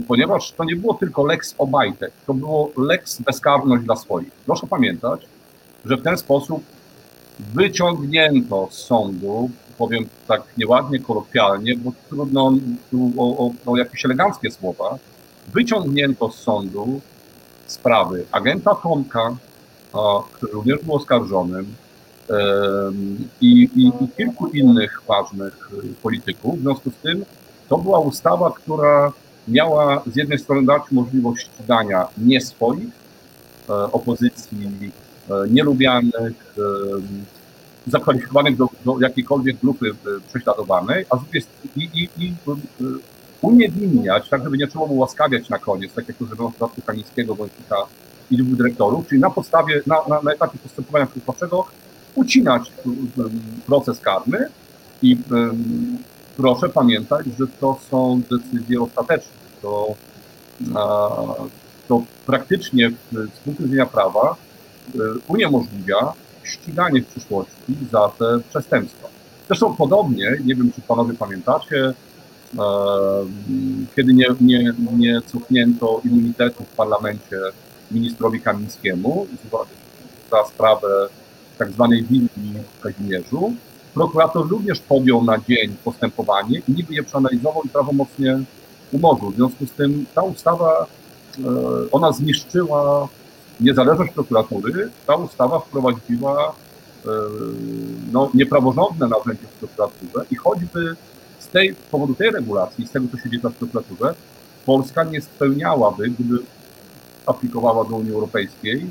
ponieważ 0.08 0.52
to 0.52 0.64
nie 0.64 0.76
było 0.76 0.94
tylko 0.94 1.26
lex 1.26 1.54
Obajtek, 1.58 2.12
to 2.26 2.34
było 2.34 2.70
lex 2.76 3.20
bezkarność 3.20 3.84
dla 3.84 3.96
swoich. 3.96 4.30
Proszę 4.46 4.66
pamiętać, 4.66 5.26
że 5.84 5.96
w 5.96 6.02
ten 6.02 6.18
sposób 6.18 6.62
wyciągnięto 7.54 8.68
z 8.70 8.74
sądu, 8.74 9.50
powiem 9.78 10.06
tak 10.26 10.42
nieładnie, 10.58 10.98
kolokwialnie, 11.00 11.76
bo 11.76 11.92
trudno 12.08 12.52
tu 12.90 13.12
o, 13.18 13.46
o, 13.46 13.50
o 13.66 13.76
jakieś 13.76 14.04
eleganckie 14.04 14.50
słowa, 14.50 14.98
wyciągnięto 15.54 16.30
z 16.30 16.34
sądu 16.34 17.00
sprawy 17.66 18.24
agenta 18.32 18.74
Tomka, 18.74 19.36
który 20.32 20.52
również 20.52 20.78
był 20.82 20.94
oskarżonym, 20.94 21.74
i, 23.40 23.68
i, 23.76 23.92
i 24.00 24.08
kilku 24.16 24.46
innych 24.46 25.02
ważnych 25.08 25.70
polityków. 26.02 26.58
W 26.58 26.62
związku 26.62 26.90
z 26.90 26.94
tym 26.94 27.24
to 27.68 27.78
była 27.78 27.98
ustawa, 27.98 28.50
która 28.50 29.12
miała 29.48 30.02
z 30.12 30.16
jednej 30.16 30.38
strony 30.38 30.66
dać 30.66 30.82
możliwość 30.90 31.46
ścigania 31.46 32.08
nie 32.18 32.40
swoich, 32.40 32.88
e, 33.68 33.72
opozycji 33.72 34.92
e, 35.30 35.48
nielubianych, 35.48 36.54
zakwalifikowanych 37.86 38.56
do, 38.56 38.68
do 38.84 38.96
jakiejkolwiek 39.00 39.56
grupy 39.56 39.86
e, 39.90 40.28
prześladowanej, 40.28 41.04
a 41.10 41.16
z 41.16 41.20
drugiej 41.20 41.42
i, 41.76 42.00
i, 42.02 42.08
i 42.18 42.34
uniewinniać, 43.42 44.28
tak 44.28 44.44
żeby 44.44 44.58
nie 44.58 44.66
trzeba 44.66 44.86
było 44.86 44.98
łaskawiać 44.98 45.48
na 45.48 45.58
koniec, 45.58 45.92
tak 45.92 46.08
jak 46.08 46.16
to 46.16 46.24
zrobiono 46.24 46.50
w 46.50 46.52
przypadku 46.52 46.82
Kamińskiego 46.82 47.34
bądź 47.34 47.52
kilka 48.28 48.42
innych 48.42 48.56
dyrektorów, 48.56 49.08
czyli 49.08 49.20
na 49.20 49.30
podstawie, 49.30 49.82
na, 49.86 49.96
na, 50.08 50.22
na 50.22 50.32
etapie 50.32 50.58
postępowania 50.58 51.06
przygotowawczego 51.06 51.64
ucinać 52.14 52.72
proces 53.66 54.00
karny 54.00 54.48
i 55.02 55.18
um, 55.30 55.98
proszę 56.36 56.68
pamiętać, 56.68 57.26
że 57.38 57.46
to 57.60 57.78
są 57.90 58.20
decyzje 58.30 58.82
ostateczne. 58.82 59.32
To, 59.62 59.94
to 61.88 62.02
praktycznie 62.26 62.90
z 63.12 63.38
punktu 63.44 63.62
widzenia 63.62 63.86
prawa 63.86 64.36
e, 64.94 64.98
uniemożliwia 65.28 66.12
ściganie 66.42 67.02
w 67.02 67.06
przyszłości 67.06 67.76
za 67.92 68.08
te 68.18 68.40
przestępstwa. 68.48 69.08
Zresztą 69.46 69.76
podobnie, 69.76 70.36
nie 70.44 70.54
wiem 70.54 70.72
czy 70.72 70.80
panowie 70.80 71.14
pamiętacie, 71.14 71.94
kiedy 73.96 74.14
nie, 74.14 74.26
nie, 74.40 74.72
nie 74.96 75.20
cofnięto 75.20 76.00
immunitetu 76.04 76.64
w 76.64 76.76
parlamencie 76.76 77.36
ministrowi 77.90 78.40
Kamińskiemu 78.40 79.26
za 80.30 80.44
sprawę 80.44 81.08
tak 81.58 81.70
zwanej 81.70 82.04
willi 82.04 82.28
w 82.78 82.80
Kazimierzu, 82.80 83.54
prokurator 83.94 84.48
również 84.48 84.80
podjął 84.80 85.24
na 85.24 85.38
dzień 85.38 85.76
postępowanie 85.84 86.58
i 86.68 86.72
niby 86.72 86.94
je 86.94 87.02
przeanalizował 87.02 87.62
i 87.64 87.68
prawomocnie 87.68 88.38
umorzył. 88.92 89.30
W 89.30 89.36
związku 89.36 89.66
z 89.66 89.70
tym 89.70 90.06
ta 90.14 90.22
ustawa, 90.22 90.86
e, 91.38 91.42
ona 91.92 92.12
zniszczyła 92.12 93.08
niezależność 93.60 94.12
prokuratury, 94.12 94.90
ta 95.06 95.14
ustawa 95.14 95.58
wprowadziła 95.58 96.54
e, 97.04 97.08
no, 98.12 98.30
niepraworządne 98.34 99.08
narzędzie 99.08 99.46
w 99.46 99.58
prokuraturze 99.58 100.26
i 100.30 100.36
choćby 100.36 100.96
z 101.38 101.48
tej 101.48 101.74
z 101.74 101.90
powodu 101.90 102.14
tej 102.14 102.30
regulacji, 102.30 102.86
z 102.86 102.90
tego, 102.90 103.06
co 103.12 103.18
się 103.18 103.30
dzieje 103.30 103.42
w 103.42 103.54
prokuraturze, 103.54 104.14
Polska 104.66 105.04
nie 105.04 105.20
spełniałaby, 105.20 106.10
gdyby 106.10 106.38
aplikowała 107.26 107.84
do 107.84 107.96
Unii 107.96 108.12
Europejskiej, 108.12 108.90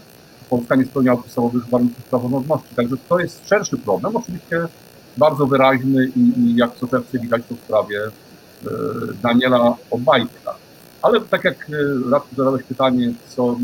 Polska 0.49 0.75
nie 0.75 0.85
spełniała 0.85 1.21
podstawowych 1.21 1.69
warunków 1.69 2.03
praworządności. 2.03 2.75
Także 2.75 2.95
to 3.09 3.19
jest 3.19 3.47
szerszy 3.47 3.77
problem, 3.77 4.15
oczywiście 4.15 4.67
bardzo 5.17 5.47
wyraźny 5.47 6.11
i, 6.15 6.19
i 6.19 6.55
jak 6.55 6.75
co 6.75 6.87
czerwcy 6.87 7.19
widać 7.19 7.41
to 7.49 7.55
w 7.55 7.59
sprawie 7.59 7.99
e, 8.01 8.69
Daniela 9.23 9.75
Obajtka. 9.91 10.55
Ale 11.01 11.21
tak 11.21 11.43
jak 11.43 11.69
e, 11.69 12.11
raz 12.11 12.23
zadałeś 12.37 12.63
pytanie, 12.63 13.13
co 13.35 13.55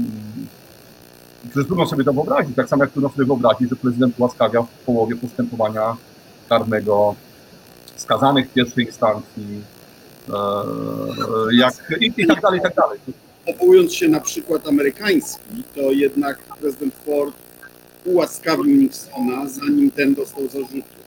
Przecież 1.50 1.68
trudno 1.68 1.86
sobie 1.86 2.04
to 2.04 2.14
wyobrazić, 2.14 2.56
tak 2.56 2.70
samo 2.70 2.84
jak 2.84 2.92
trudno 2.92 3.10
sobie 3.10 3.26
wyobrazić, 3.26 3.70
że 3.70 3.76
prezydent 3.76 4.20
ułaskawia 4.20 4.62
w 4.62 4.70
połowie 4.86 5.16
postępowania 5.16 5.96
karnego 6.50 7.16
skazanych 7.96 8.50
w 8.50 8.54
pierwszej 8.54 8.86
instancji, 8.86 9.62
e, 10.30 10.34
jak, 11.52 11.74
i, 12.02 12.14
i 12.18 12.28
tak 12.28 12.42
dalej, 12.42 12.60
i 12.60 12.64
tak 12.64 12.76
dalej. 12.76 13.00
Powołując 13.46 13.94
się 13.94 14.08
na 14.08 14.20
przykład 14.20 14.68
amerykański, 14.68 15.64
to 15.76 15.82
jednak 15.82 16.38
prezydent 16.38 16.96
Ford 16.96 17.36
ułaskawił 18.06 18.66
Nixona, 18.66 19.50
zanim 19.50 19.92
ten 19.92 20.14
dostał 20.16 20.48
zarzutu. 20.48 21.02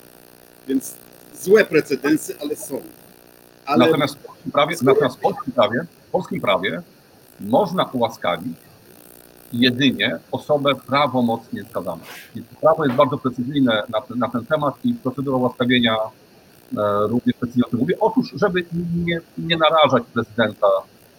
Więc 0.68 0.94
złe 1.40 1.64
precedensy, 1.64 2.34
ale 2.40 2.56
są. 2.56 2.80
Ale... 3.66 3.86
Natomiast, 3.86 4.14
w 4.14 4.22
polskim 4.22 4.52
prawie, 4.52 4.76
natomiast 4.82 5.16
w 5.16 5.20
polskim 5.20 5.52
prawie, 5.52 5.86
w 6.08 6.10
polskim 6.10 6.40
prawie 6.40 6.82
można 7.40 7.84
ułaskawić 7.84 8.56
jedynie 9.52 10.18
osobę 10.32 10.74
prawomocnie 10.74 11.64
skazaną. 11.70 11.98
Prawo 12.60 12.84
jest 12.84 12.96
bardzo 12.96 13.18
precyzyjne 13.18 13.82
na, 13.88 14.16
na 14.16 14.28
ten 14.28 14.46
temat 14.46 14.74
i 14.84 14.94
procedura 14.94 15.36
ułaskawienia 15.36 15.96
e, 15.96 17.06
również 17.08 17.36
precyzyjnie 17.36 17.66
o 17.66 17.70
tym 17.70 17.78
mówi. 17.78 17.94
Otóż, 18.00 18.32
żeby 18.34 18.64
nie, 19.04 19.20
nie 19.38 19.56
narażać 19.56 20.02
prezydenta 20.14 20.66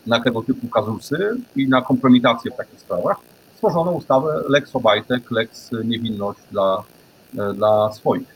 na 0.07 0.19
tego 0.19 0.41
typu 0.41 0.67
kazusy 0.67 1.37
i 1.55 1.67
na 1.67 1.81
kompromitację 1.81 2.51
w 2.51 2.55
takich 2.55 2.79
sprawach, 2.79 3.17
stworzono 3.55 3.91
ustawę 3.91 4.43
Lex 4.49 4.75
Obajtek, 4.75 5.31
Lex 5.31 5.71
Niewinność 5.85 6.39
dla, 6.51 6.83
e, 7.37 7.53
dla 7.53 7.93
swoich, 7.93 8.35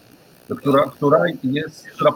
która, 0.58 0.84
która 0.84 1.20
jest, 1.44 1.88
która 1.88 2.12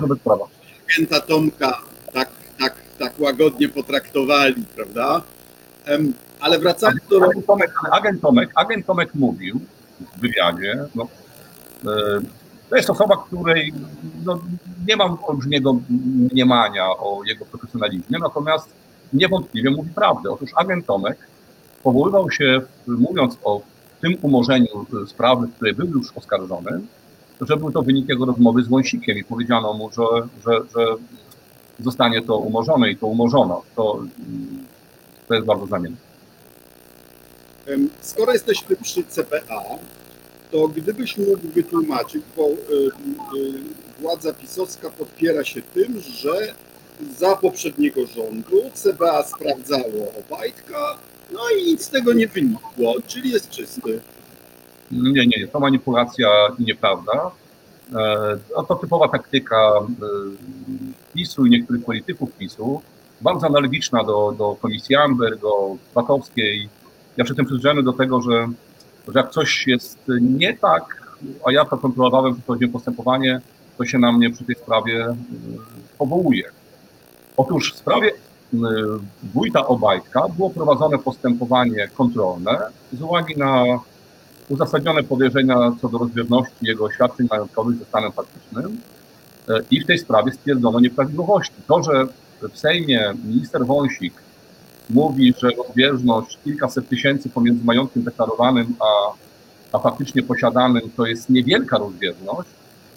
wobec 0.00 0.18
prawa. 0.18 0.44
Agenta 0.90 1.20
Tomka 1.20 1.80
tak, 2.12 2.28
tak, 2.58 2.74
tak 2.98 3.20
łagodnie 3.20 3.68
potraktowali, 3.68 4.64
prawda? 4.76 5.22
Ale 6.40 6.58
wracając 6.58 7.00
do... 7.10 7.24
Agent 7.24 7.46
Tomek, 7.46 7.70
agent 7.92 8.20
Tomek, 8.20 8.50
agent 8.54 8.86
Tomek 8.86 9.14
mówił 9.14 9.60
w 10.00 10.20
wywiadzie, 10.20 10.84
no, 10.94 11.08
e, 11.84 12.20
to 12.70 12.76
jest 12.76 12.90
osoba, 12.90 13.16
której 13.16 13.72
no, 14.24 14.40
nie 14.88 14.96
mam 14.96 15.18
olbrzymiego 15.26 15.76
mniemania 16.32 16.88
o 16.88 17.20
jego 17.26 17.44
profesjonalizmie, 17.44 18.18
natomiast 18.18 18.68
niewątpliwie 19.12 19.70
mówi 19.70 19.90
prawdę. 19.90 20.30
Otóż 20.30 20.50
agent 20.56 20.86
Tomek 20.86 21.18
powoływał 21.82 22.30
się, 22.30 22.60
mówiąc 22.86 23.38
o 23.44 23.60
tym 24.00 24.16
umorzeniu 24.22 24.86
sprawy, 25.06 25.46
w 25.46 25.54
której 25.54 25.74
był 25.74 25.86
już 25.86 26.12
oskarżony, 26.16 26.80
że 27.40 27.56
był 27.56 27.72
to 27.72 27.82
wynik 27.82 28.08
jego 28.08 28.24
rozmowy 28.24 28.62
z 28.62 28.68
Wąsikiem 28.68 29.18
i 29.18 29.24
powiedziano 29.24 29.72
mu, 29.72 29.90
że, 29.90 30.02
że, 30.46 30.60
że 30.76 30.86
zostanie 31.80 32.22
to 32.22 32.36
umorzone 32.36 32.90
i 32.90 32.96
to 32.96 33.06
umorzono. 33.06 33.62
To, 33.76 34.02
to 35.28 35.34
jest 35.34 35.46
bardzo 35.46 35.66
znamienne. 35.66 35.96
Skoro 38.00 38.32
jesteśmy 38.32 38.76
przy 38.76 39.04
CPA, 39.04 39.62
to 40.50 40.68
gdybyś 40.68 41.18
mógł 41.18 41.48
wytłumaczyć, 41.54 42.22
bo 42.36 42.48
y, 42.48 42.52
y, 42.52 44.00
władza 44.00 44.32
pisowska 44.32 44.90
podpiera 44.90 45.44
się 45.44 45.62
tym, 45.62 46.00
że 46.00 46.54
za 47.18 47.36
poprzedniego 47.36 48.06
rządu 48.06 48.70
CBA 48.74 49.22
sprawdzało 49.22 50.12
Obajtka, 50.26 50.98
no 51.32 51.40
i 51.58 51.64
nic 51.64 51.84
z 51.84 51.88
tego 51.88 52.12
nie 52.12 52.28
wynikło, 52.28 52.94
czyli 53.06 53.30
jest 53.30 53.50
czysty. 53.50 54.00
Nie, 54.90 55.26
nie, 55.26 55.48
to 55.48 55.60
manipulacja 55.60 56.28
i 56.58 56.64
nieprawda. 56.64 57.30
E, 57.94 58.38
no 58.56 58.62
to 58.62 58.74
typowa 58.74 59.08
taktyka 59.08 59.56
e, 59.56 59.84
PiSu 61.14 61.46
i 61.46 61.50
niektórych 61.50 61.84
polityków 61.84 62.32
PiSu, 62.32 62.82
bardzo 63.20 63.46
analogiczna 63.46 64.04
do, 64.04 64.34
do 64.38 64.56
komisji 64.60 64.96
Amber, 64.96 65.38
do 65.38 65.76
Batowskiej. 65.94 66.68
Ja 67.16 67.24
przy 67.24 67.34
tym 67.34 67.44
przyzwyczajony 67.44 67.82
do 67.82 67.92
tego, 67.92 68.20
że 68.22 68.48
że 69.08 69.20
jak 69.20 69.30
coś 69.30 69.66
jest 69.66 69.98
nie 70.20 70.56
tak, 70.56 71.02
a 71.46 71.52
ja 71.52 71.64
to 71.64 71.78
kontrolowałem, 71.78 72.34
przeprowadziłem 72.34 72.72
postępowanie, 72.72 73.40
to 73.78 73.84
się 73.84 73.98
na 73.98 74.12
mnie 74.12 74.30
przy 74.30 74.44
tej 74.44 74.54
sprawie 74.54 75.06
y, 75.08 75.14
powołuje. 75.98 76.44
Otóż 77.36 77.72
w 77.74 77.76
sprawie 77.76 78.10
y, 78.10 78.58
wójta 79.34 79.66
Obajtka 79.66 80.28
było 80.36 80.50
prowadzone 80.50 80.98
postępowanie 80.98 81.88
kontrolne 81.88 82.58
z 82.92 83.02
uwagi 83.02 83.36
na 83.36 83.64
uzasadnione 84.48 85.02
podejrzenia 85.02 85.72
co 85.80 85.88
do 85.88 85.98
rozbieżności 85.98 86.56
jego 86.66 86.84
oświadczeń 86.84 87.26
majątkowych 87.30 87.78
ze 87.78 87.84
stanem 87.84 88.12
faktycznym 88.12 88.80
y, 89.48 89.64
i 89.70 89.80
w 89.80 89.86
tej 89.86 89.98
sprawie 89.98 90.32
stwierdzono 90.32 90.80
nieprawidłowości. 90.80 91.54
To, 91.66 91.82
że 91.82 92.06
w 92.52 92.58
Sejmie 92.58 93.14
minister 93.24 93.66
Wąsik 93.66 94.25
mówi, 94.90 95.34
że 95.38 95.48
rozbieżność 95.50 96.38
kilkaset 96.44 96.88
tysięcy 96.88 97.28
pomiędzy 97.28 97.64
majątkiem 97.64 98.02
deklarowanym 98.02 98.74
a, 98.80 99.12
a 99.76 99.78
faktycznie 99.78 100.22
posiadanym 100.22 100.82
to 100.96 101.06
jest 101.06 101.30
niewielka 101.30 101.78
rozbieżność, 101.78 102.48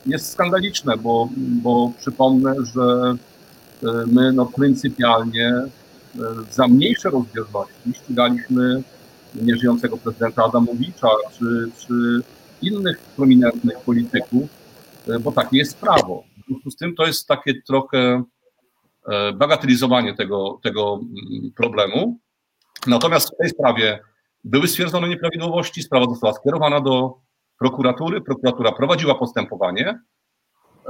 jest 0.05 0.31
skandaliczne, 0.31 0.97
bo, 0.97 1.29
bo 1.37 1.91
przypomnę, 1.99 2.55
że 2.73 3.15
e, 3.83 4.05
my 4.07 4.33
no, 4.33 4.45
pryncypialnie 4.45 5.47
e, 5.47 5.69
za 6.51 6.67
mniejsze 6.67 7.09
rozbieżności 7.09 7.93
ścigaliśmy 7.93 8.83
nieżyjącego 9.35 9.97
prezydenta 9.97 10.43
Adamowicza 10.43 11.07
czy, 11.37 11.71
czy 11.77 11.93
innych 12.61 12.99
prominentnych 12.99 13.79
polityków, 13.79 14.49
e, 15.07 15.19
bo 15.19 15.31
takie 15.31 15.57
jest 15.57 15.77
prawo. 15.77 16.23
W 16.37 16.45
związku 16.47 16.71
z 16.71 16.75
tym 16.75 16.95
to 16.95 17.05
jest 17.05 17.27
takie 17.27 17.61
trochę 17.61 18.23
bagatelizowanie 19.33 20.13
tego, 20.13 20.59
tego 20.63 20.93
mm, 20.93 21.51
problemu. 21.55 22.19
Natomiast 22.87 23.33
w 23.33 23.37
tej 23.37 23.49
sprawie 23.49 23.99
były 24.43 24.67
stwierdzone 24.67 25.09
nieprawidłowości, 25.09 25.83
sprawa 25.83 26.05
została 26.05 26.33
skierowana 26.33 26.81
do 26.81 27.19
prokuratury, 27.59 28.21
prokuratura 28.21 28.71
prowadziła 28.71 29.15
postępowanie 29.15 29.99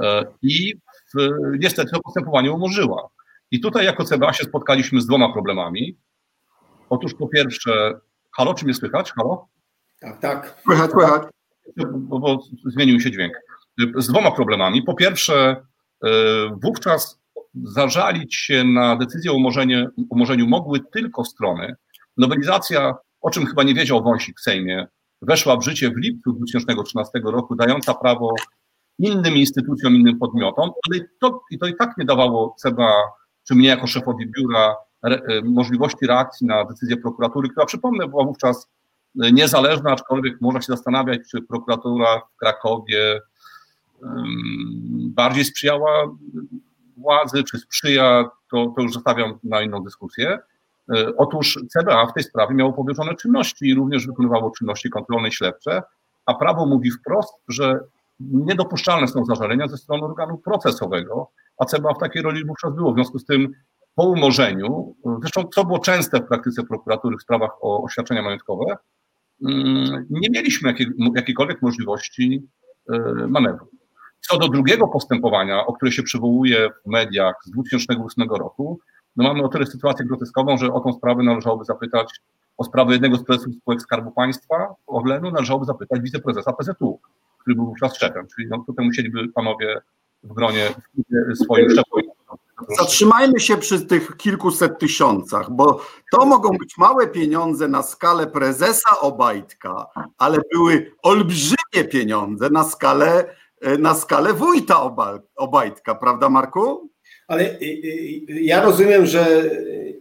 e, 0.00 0.24
i 0.42 0.74
w, 1.14 1.30
niestety 1.58 1.90
to 1.90 2.00
postępowanie 2.00 2.52
umorzyła. 2.52 3.08
I 3.50 3.60
tutaj 3.60 3.84
jako 3.84 4.04
CBA 4.04 4.32
się 4.32 4.44
spotkaliśmy 4.44 5.00
z 5.00 5.06
dwoma 5.06 5.32
problemami. 5.32 5.98
Otóż 6.90 7.14
po 7.14 7.28
pierwsze, 7.28 8.00
halo, 8.36 8.54
czy 8.54 8.64
mnie 8.64 8.74
słychać? 8.74 9.12
Halo? 9.12 9.48
Tak, 10.00 10.18
tak. 10.18 10.60
Słychać, 10.64 10.90
słychać. 10.90 11.22
Bo, 11.90 12.18
bo 12.18 12.38
zmienił 12.64 13.00
się 13.00 13.10
dźwięk. 13.10 13.32
Z 13.96 14.06
dwoma 14.06 14.30
problemami. 14.30 14.82
Po 14.82 14.94
pierwsze, 14.94 15.56
e, 16.04 16.10
wówczas 16.62 17.19
zażalić 17.54 18.34
się 18.34 18.64
na 18.64 18.96
decyzję 18.96 19.32
o 19.32 19.34
umorzeniu, 19.34 19.88
umorzeniu 20.10 20.46
mogły 20.46 20.80
tylko 20.92 21.24
strony. 21.24 21.74
Nowelizacja, 22.16 22.94
o 23.20 23.30
czym 23.30 23.46
chyba 23.46 23.62
nie 23.62 23.74
wiedział 23.74 24.02
Wąsik 24.02 24.40
w 24.40 24.42
Sejmie, 24.42 24.86
weszła 25.22 25.56
w 25.56 25.64
życie 25.64 25.90
w 25.90 25.96
lipcu 25.96 26.32
2013 26.32 27.20
roku, 27.24 27.56
dająca 27.56 27.94
prawo 27.94 28.34
innym 28.98 29.36
instytucjom, 29.36 29.96
innym 29.96 30.18
podmiotom, 30.18 30.70
ale 30.90 31.00
to, 31.20 31.42
i 31.50 31.58
to 31.58 31.66
i 31.66 31.76
tak 31.76 31.98
nie 31.98 32.04
dawało 32.04 32.54
CBA, 32.58 32.92
czy 33.48 33.54
mnie 33.54 33.68
jako 33.68 33.86
szefowi 33.86 34.26
biura, 34.26 34.76
re, 35.02 35.16
e, 35.16 35.42
możliwości 35.42 36.06
reakcji 36.06 36.46
na 36.46 36.64
decyzję 36.64 36.96
prokuratury, 36.96 37.48
która 37.48 37.66
przypomnę 37.66 38.08
była 38.08 38.24
wówczas 38.24 38.68
e, 39.22 39.32
niezależna, 39.32 39.90
aczkolwiek 39.90 40.40
można 40.40 40.60
się 40.60 40.66
zastanawiać, 40.66 41.20
czy 41.30 41.42
prokuratura 41.42 42.20
w 42.34 42.36
Krakowie 42.36 43.20
um, 44.02 45.12
bardziej 45.14 45.44
sprzyjała 45.44 46.16
władzy, 47.00 47.44
czy 47.44 47.58
sprzyja, 47.58 48.30
to, 48.50 48.72
to 48.76 48.82
już 48.82 48.92
zostawiam 48.92 49.38
na 49.44 49.62
inną 49.62 49.82
dyskusję. 49.82 50.38
E, 50.96 51.16
otóż 51.16 51.58
CBA 51.68 52.06
w 52.06 52.12
tej 52.12 52.22
sprawie 52.22 52.54
miało 52.54 52.72
powierzone 52.72 53.14
czynności 53.14 53.68
i 53.68 53.74
również 53.74 54.06
wykonywało 54.06 54.50
czynności 54.58 54.90
kontrolne 54.90 55.28
i 55.28 55.32
śledcze, 55.32 55.82
a 56.26 56.34
prawo 56.34 56.66
mówi 56.66 56.90
wprost, 56.90 57.34
że 57.48 57.80
niedopuszczalne 58.20 59.08
są 59.08 59.24
zażalenia 59.24 59.68
ze 59.68 59.76
strony 59.76 60.04
organu 60.04 60.38
procesowego, 60.38 61.30
a 61.58 61.64
CBA 61.64 61.94
w 61.94 61.98
takiej 61.98 62.22
roli 62.22 62.44
wówczas 62.44 62.74
było. 62.74 62.92
W 62.92 62.94
związku 62.94 63.18
z 63.18 63.24
tym 63.24 63.52
po 63.94 64.04
umorzeniu, 64.04 64.94
zresztą 65.20 65.44
co 65.54 65.64
było 65.64 65.78
częste 65.78 66.18
w 66.18 66.26
praktyce 66.26 66.62
prokuratury 66.62 67.16
w 67.16 67.22
sprawach 67.22 67.50
o 67.60 67.82
oświadczenia 67.82 68.22
majątkowe, 68.22 68.76
mm, 69.48 70.06
nie 70.10 70.28
mieliśmy 70.30 70.74
jakiejkolwiek 71.14 71.62
możliwości 71.62 72.48
e, 72.92 72.98
manewru. 73.28 73.66
Co 74.20 74.38
do 74.38 74.48
drugiego 74.48 74.88
postępowania, 74.88 75.66
o 75.66 75.72
które 75.72 75.92
się 75.92 76.02
przywołuje 76.02 76.68
w 76.86 76.90
mediach 76.90 77.34
z 77.44 77.50
2008 77.50 78.30
roku, 78.30 78.80
no 79.16 79.24
mamy 79.24 79.42
o 79.42 79.48
tyle 79.48 79.66
sytuację 79.66 80.06
groteskową, 80.06 80.58
że 80.58 80.72
o 80.72 80.80
tą 80.80 80.92
sprawę 80.92 81.22
należałoby 81.22 81.64
zapytać, 81.64 82.20
o 82.56 82.64
sprawę 82.64 82.92
jednego 82.92 83.16
z 83.16 83.24
prezesów 83.24 83.54
spółek 83.54 83.82
Skarbu 83.82 84.10
Państwa, 84.10 84.74
Orlenu, 84.86 85.30
należałoby 85.30 85.66
zapytać 85.66 86.00
wiceprezesa 86.00 86.52
PZU, 86.52 87.00
który 87.38 87.56
był 87.56 87.66
wówczas 87.66 87.96
szefem, 87.96 88.26
czyli 88.36 88.48
no, 88.48 88.64
tutaj 88.66 88.86
musieliby 88.86 89.28
panowie 89.28 89.80
w 90.22 90.32
gronie 90.32 90.68
swoim 91.34 91.70
szefowym 91.70 92.10
Zatrzymajmy 92.68 93.40
się 93.40 93.56
przy 93.56 93.80
tych 93.80 94.16
kilkuset 94.16 94.78
tysiącach, 94.78 95.50
bo 95.50 95.80
to 96.12 96.26
mogą 96.26 96.48
być 96.58 96.78
małe 96.78 97.08
pieniądze 97.08 97.68
na 97.68 97.82
skalę 97.82 98.26
prezesa 98.26 99.00
Obajtka, 99.00 99.86
ale 100.18 100.38
były 100.52 100.92
olbrzymie 101.02 101.84
pieniądze 101.90 102.50
na 102.50 102.64
skalę 102.64 103.36
na 103.78 103.94
skalę 103.94 104.32
wójta 104.32 104.76
Obajtka, 105.36 105.94
prawda 105.94 106.28
Marku? 106.28 106.90
Ale 107.28 107.44
y, 107.44 107.64
y, 108.30 108.40
ja 108.40 108.62
rozumiem, 108.62 109.06
że 109.06 109.50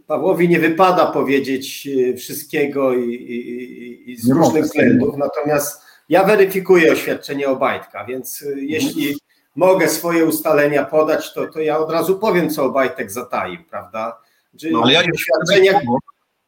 Pawłowi 0.07 0.49
nie 0.49 0.59
wypada 0.59 1.05
powiedzieć 1.05 1.87
y, 1.87 2.17
wszystkiego 2.17 2.93
i, 2.93 3.13
i, 3.13 4.11
i 4.11 4.17
z 4.17 4.27
nie 4.27 4.33
różnych 4.33 4.63
względów, 4.63 5.17
natomiast 5.17 5.81
ja 6.09 6.23
weryfikuję 6.23 6.91
oświadczenie 6.91 7.49
Obajtka, 7.49 8.05
więc 8.05 8.45
jeśli 8.55 9.15
mogę 9.55 9.89
swoje 9.89 10.25
ustalenia 10.25 10.85
podać, 10.85 11.33
to, 11.33 11.47
to 11.47 11.59
ja 11.59 11.77
od 11.77 11.91
razu 11.91 12.19
powiem, 12.19 12.49
co 12.49 12.65
Obajtek 12.65 13.11
zataił, 13.11 13.63
prawda? 13.69 14.21
no, 14.71 14.81
ale 14.83 14.93
ja 14.93 14.99
oświadczenia... 15.13 15.81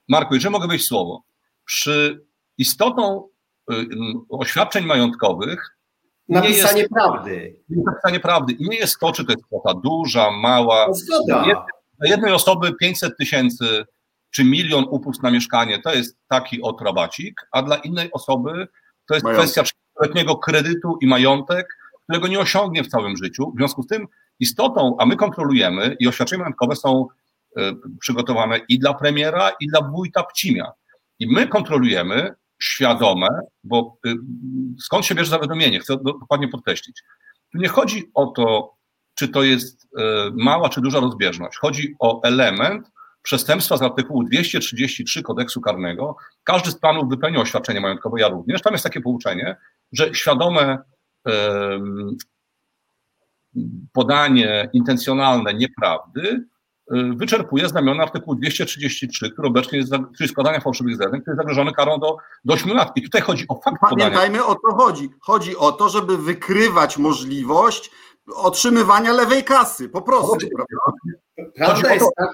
Marku, 0.10 0.34
jeżeli 0.34 0.52
mogę 0.52 0.68
wejść 0.68 0.88
słowo. 0.88 1.24
Przy 1.66 2.26
istotą 2.58 3.28
oświadczeń 4.30 4.86
majątkowych 4.86 5.78
napisanie 6.30 6.82
jest, 6.82 6.94
prawdy. 6.94 7.56
Napisanie 7.70 8.20
prawdy. 8.20 8.54
I 8.54 8.70
nie 8.70 8.78
jest 8.78 9.00
to, 9.00 9.12
czy 9.12 9.26
to 9.26 9.32
jest 9.32 9.46
kwota 9.46 9.74
duża, 9.74 10.32
mała. 10.32 10.94
Zgoda. 10.94 11.66
Dla 12.00 12.10
jednej 12.10 12.34
osoby 12.34 12.74
500 12.74 13.18
tysięcy 13.18 13.86
czy 14.32 14.44
milion 14.44 14.86
upust 14.90 15.24
na 15.24 15.32
mieszkanie 15.32 15.82
to 15.82 15.94
jest 15.94 16.18
taki 16.28 16.62
oto 16.62 16.86
rabacik, 16.86 17.42
a 17.52 17.62
dla 17.62 17.76
innej 17.76 18.12
osoby 18.12 18.68
to 19.08 19.14
jest 19.14 19.24
Majątek. 19.24 19.50
kwestia 19.50 19.64
letniego 20.02 20.36
kredytu 20.36 20.98
i 21.02 21.08
majątek, 21.08 21.78
którego 22.04 22.28
nie 22.28 22.40
osiągnie 22.40 22.84
w 22.84 22.88
całym 22.88 23.18
życiu. 23.18 23.52
W 23.56 23.58
związku 23.58 23.84
z 23.84 23.88
tym 23.88 24.08
istotą, 24.40 24.96
a 25.00 25.06
my 25.06 25.16
kontrolujemy 25.16 25.96
i 26.00 26.08
oświadczenia 26.08 26.40
majątkowe 26.40 26.76
są 26.76 27.08
e, 27.58 27.74
przygotowane 28.00 28.60
i 28.70 28.80
dla 28.80 28.94
premiera, 28.94 29.52
i 29.60 29.68
dla 29.68 29.82
wójta 29.82 30.24
Pcimia. 30.24 30.72
I 31.20 31.34
my 31.34 31.48
kontrolujemy 31.48 32.36
świadome, 32.62 33.28
bo 33.64 33.98
y, 34.08 34.16
skąd 34.80 35.06
się 35.06 35.16
bierze 35.16 35.30
zawiadomienie, 35.30 35.80
chcę 35.80 35.98
do- 35.98 36.14
dokładnie 36.20 36.48
podkreślić. 36.48 37.02
Tu 37.52 37.58
nie 37.58 37.68
chodzi 37.68 38.12
o 38.14 38.28
to, 38.28 38.76
czy 39.16 39.28
to 39.28 39.44
jest 39.44 39.88
e, 39.98 40.32
mała 40.34 40.70
czy 40.70 40.82
duża 40.82 41.00
rozbieżność. 41.00 41.58
Chodzi 41.58 41.96
o 42.00 42.22
element 42.24 42.92
przestępstwa 43.22 43.78
z 43.78 43.82
artykułu 43.82 44.24
233 44.24 45.24
kodeksu 45.24 45.62
karnego. 45.62 46.16
Każdy 46.44 46.72
z 46.72 46.80
planów 46.80 47.10
wypełnił 47.10 47.42
oświadczenie 47.42 47.82
majątkowe, 47.82 48.22
ja 48.22 48.28
również. 48.28 48.62
Tam 48.62 48.74
jest 48.74 48.84
takie 48.84 49.02
pouczenie, 49.02 49.56
że 49.92 50.16
świadome 50.16 50.78
podanie 53.94 54.70
intencjonalne 54.74 55.54
nieprawdy 55.54 56.44
wyczerpuje 57.16 57.70
znamiona 57.70 58.04
artykułu 58.04 58.36
233, 58.36 59.30
który 59.30 59.48
obecnie 59.48 59.78
jest, 59.78 59.92
czyli 60.18 60.30
składania 60.30 60.60
fałszywych 60.60 60.98
zeznań, 60.98 61.22
który 61.22 61.34
jest 61.34 61.38
zagrożony 61.38 61.72
karą 61.74 62.00
do, 62.00 62.18
do 62.46 62.54
8 62.54 62.74
lat. 62.74 62.92
I 62.96 63.02
tutaj 63.02 63.22
chodzi 63.22 63.46
o 63.48 63.62
fakt 63.62 63.82
podania. 63.82 64.04
Pamiętajmy 64.06 64.46
o 64.46 64.56
co 64.56 64.76
chodzi. 64.76 65.10
Chodzi 65.22 65.58
o 65.58 65.72
to, 65.72 65.90
żeby 65.90 66.18
wykrywać 66.18 66.98
możliwość 66.98 67.92
otrzymywania 68.36 69.14
lewej 69.14 69.44
kasy, 69.44 69.90
po 69.90 70.02
prostu. 70.02 70.28
Chodzi- 70.28 70.48
prawda? 70.56 71.74
Chodzi 71.74 71.86
o 71.86 71.90
jest 71.90 72.06
to- 72.06 72.12
taka, 72.18 72.32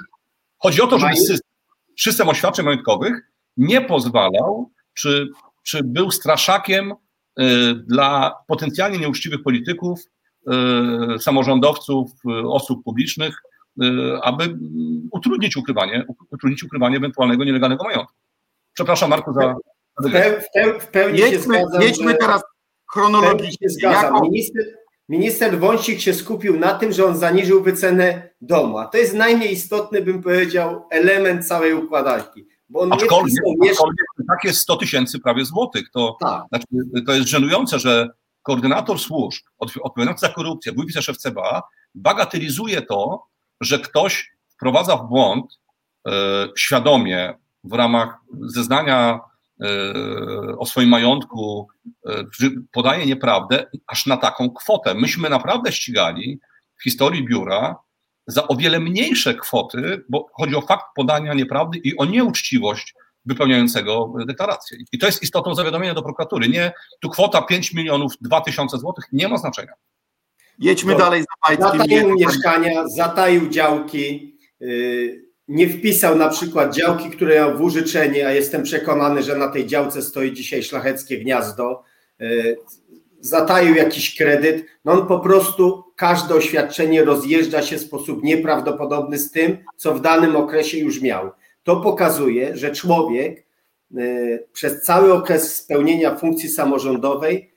Chodzi 0.60 0.82
o 0.82 0.88
to, 0.88 1.00
żeby 1.00 1.16
system, 1.16 1.50
system 2.00 2.30
oświadczeń 2.30 2.66
majątkowych 2.66 3.14
nie 3.58 3.82
pozwalał, 3.82 4.72
czy, 4.94 5.30
czy 5.64 5.84
był 5.84 6.12
straszakiem 6.12 6.92
y, 6.92 6.96
dla 7.76 8.36
potencjalnie 8.48 9.00
nieuczciwych 9.00 9.44
polityków, 9.44 10.00
y, 11.16 11.20
samorządowców, 11.20 12.12
y, 12.12 12.48
osób 12.50 12.84
publicznych, 12.84 13.36
y, 13.36 13.57
aby 14.24 14.44
mm, 14.44 15.10
utrudnić 15.12 15.58
ukrywanie, 15.58 16.06
utrudnić 16.32 16.64
ukrywanie 16.64 16.98
ewentualnego 16.98 17.44
nielegalnego 17.44 17.84
majątku. 17.84 18.14
Przepraszam, 18.74 19.10
Marku, 19.10 19.34
za. 19.34 19.56
w, 20.04 20.12
pe, 20.12 20.42
w, 20.42 20.46
pe, 20.54 20.80
w 20.80 20.88
pełni 20.88 21.18
się 21.18 21.24
Jedźmy, 21.26 21.58
zgadzam, 21.60 21.82
jedźmy 21.82 22.12
że- 22.12 22.18
teraz 22.18 22.42
chronologicznie. 22.94 23.70
się. 23.70 23.76
Jako, 23.88 24.22
Minister, 24.22 24.64
minister 25.10 25.60
Wąsik 25.60 26.00
się 26.00 26.14
skupił 26.14 26.60
na 26.60 26.74
tym, 26.74 26.92
że 26.92 27.06
on 27.06 27.18
zaniżył 27.18 27.64
wycenę 27.64 28.30
domu, 28.42 28.78
a 28.78 28.86
to 28.86 28.98
jest 28.98 29.14
najmniej 29.14 29.52
istotny, 29.54 30.02
bym 30.02 30.24
powiedział, 30.24 30.86
element 30.92 31.48
całej 31.48 31.74
układanki, 31.74 32.48
bo 32.70 32.80
on 32.80 32.90
nie 32.90 32.96
Aczkolwiek, 32.96 33.26
wpisał 33.32 33.54
mieszkań. 33.60 33.72
aczkolwiek 33.72 34.06
tak 34.30 34.44
jest 34.44 34.60
100 34.60 34.76
tysięcy 34.78 35.20
prawie 35.20 35.46
złotych. 35.46 35.90
To, 35.92 36.18
Tak, 36.20 36.44
Znaczy, 36.50 36.66
to 37.06 37.14
jest 37.14 37.28
żenujące, 37.28 37.80
że 37.80 38.10
koordynator 38.44 39.00
służb 39.00 39.44
od- 39.60 39.72
odpowiadający 39.82 40.28
za 40.28 40.34
korupcję, 40.34 40.72
wójt 40.72 40.94
szef 40.94 41.18
CBA, 41.18 41.62
bagatelizuje 41.96 42.82
to, 42.82 43.24
że 43.62 43.80
ktoś 43.80 44.32
wprowadza 44.50 44.98
w 44.98 45.08
błąd 45.08 45.60
e, 46.08 46.12
świadomie 46.58 47.34
w 47.64 47.74
ramach 47.74 48.18
zeznania 48.42 49.20
e, 49.62 49.68
o 50.58 50.66
swoim 50.66 50.90
majątku, 50.90 51.68
e, 52.10 52.24
podaje 52.72 53.06
nieprawdę 53.06 53.66
aż 53.88 54.06
na 54.06 54.18
taką 54.18 54.50
kwotę. 54.50 54.94
Myśmy 54.94 55.30
naprawdę 55.30 55.72
ścigali 55.72 56.40
w 56.80 56.84
historii 56.84 57.26
biura 57.26 57.76
za 58.28 58.48
o 58.48 58.56
wiele 58.56 58.80
mniejsze 58.80 59.36
kwoty, 59.36 60.04
bo 60.10 60.26
chodzi 60.34 60.56
o 60.56 60.62
fakt 60.62 60.86
podania 60.96 61.34
nieprawdy 61.34 61.78
i 61.78 61.98
o 61.98 62.06
nieuczciwość 62.06 62.94
wypełniającego 63.26 64.14
deklarację. 64.28 64.78
I 64.92 64.98
to 64.98 65.06
jest 65.06 65.24
istotą 65.24 65.56
zawiadomienia 65.56 65.94
do 65.94 66.04
prokuratury. 66.04 66.50
Nie 66.50 66.72
tu 67.02 67.10
kwota 67.10 67.42
5 67.42 67.74
milionów 67.74 68.14
2 68.22 68.42
tysiące 68.42 68.78
złotych 68.78 69.06
nie 69.12 69.28
ma 69.28 69.38
znaczenia. 69.38 69.74
Jedźmy 70.60 70.96
dalej 70.96 71.22
za 71.22 71.28
Majtkiem. 71.48 71.80
zataił 71.80 72.16
mieszkania, 72.16 72.88
zataił 72.88 73.50
działki, 73.50 74.38
yy, 74.60 75.28
nie 75.48 75.70
wpisał 75.70 76.16
na 76.16 76.30
przykład 76.30 76.76
działki, 76.76 77.10
które 77.10 77.36
miał 77.36 77.58
w 77.58 77.62
użyczenie, 77.62 78.28
a 78.28 78.32
jestem 78.32 78.64
przekonany, 78.64 79.24
że 79.24 79.36
na 79.36 79.48
tej 79.48 79.68
działce 79.68 80.02
stoi 80.02 80.34
dzisiaj 80.34 80.64
szlacheckie 80.64 81.18
gniazdo, 81.18 81.84
yy, 82.20 82.58
zataił 83.20 83.76
jakiś 83.76 84.18
kredyt, 84.18 84.66
no 84.86 84.92
on 84.92 85.08
po 85.08 85.20
prostu 85.20 85.84
każde 85.96 86.36
oświadczenie 86.36 87.04
rozjeżdża 87.04 87.62
się 87.62 87.78
w 87.78 87.82
sposób 87.82 88.24
nieprawdopodobny 88.24 89.18
z 89.18 89.32
tym, 89.32 89.58
co 89.76 89.94
w 89.94 90.02
danym 90.02 90.36
okresie 90.36 90.78
już 90.78 91.02
miał. 91.02 91.32
To 91.64 91.76
pokazuje, 91.76 92.58
że 92.58 92.72
człowiek 92.72 93.46
yy, 93.92 94.48
przez 94.54 94.82
cały 94.82 95.14
okres 95.14 95.56
spełnienia 95.56 96.16
funkcji 96.16 96.50
samorządowej 96.50 97.57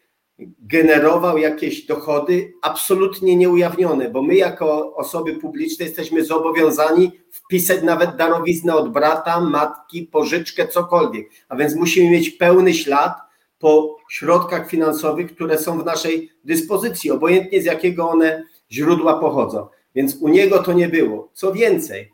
generował 0.58 1.38
jakieś 1.38 1.86
dochody 1.86 2.52
absolutnie 2.62 3.36
nieujawnione, 3.36 4.10
bo 4.10 4.22
my 4.22 4.34
jako 4.34 4.96
osoby 4.96 5.34
publiczne 5.34 5.84
jesteśmy 5.84 6.24
zobowiązani 6.24 7.12
wpisać 7.30 7.82
nawet 7.82 8.16
darowiznę 8.16 8.74
od 8.74 8.92
brata, 8.92 9.40
matki, 9.40 10.02
pożyczkę, 10.02 10.68
cokolwiek. 10.68 11.30
A 11.48 11.56
więc 11.56 11.74
musimy 11.74 12.10
mieć 12.10 12.30
pełny 12.30 12.74
ślad 12.74 13.12
po 13.58 13.96
środkach 14.10 14.68
finansowych, 14.68 15.34
które 15.34 15.58
są 15.58 15.78
w 15.78 15.84
naszej 15.84 16.30
dyspozycji, 16.44 17.10
obojętnie 17.10 17.62
z 17.62 17.64
jakiego 17.64 18.08
one 18.08 18.44
źródła 18.72 19.20
pochodzą. 19.20 19.66
Więc 19.94 20.16
u 20.20 20.28
niego 20.28 20.58
to 20.58 20.72
nie 20.72 20.88
było. 20.88 21.28
Co 21.32 21.52
więcej, 21.52 22.10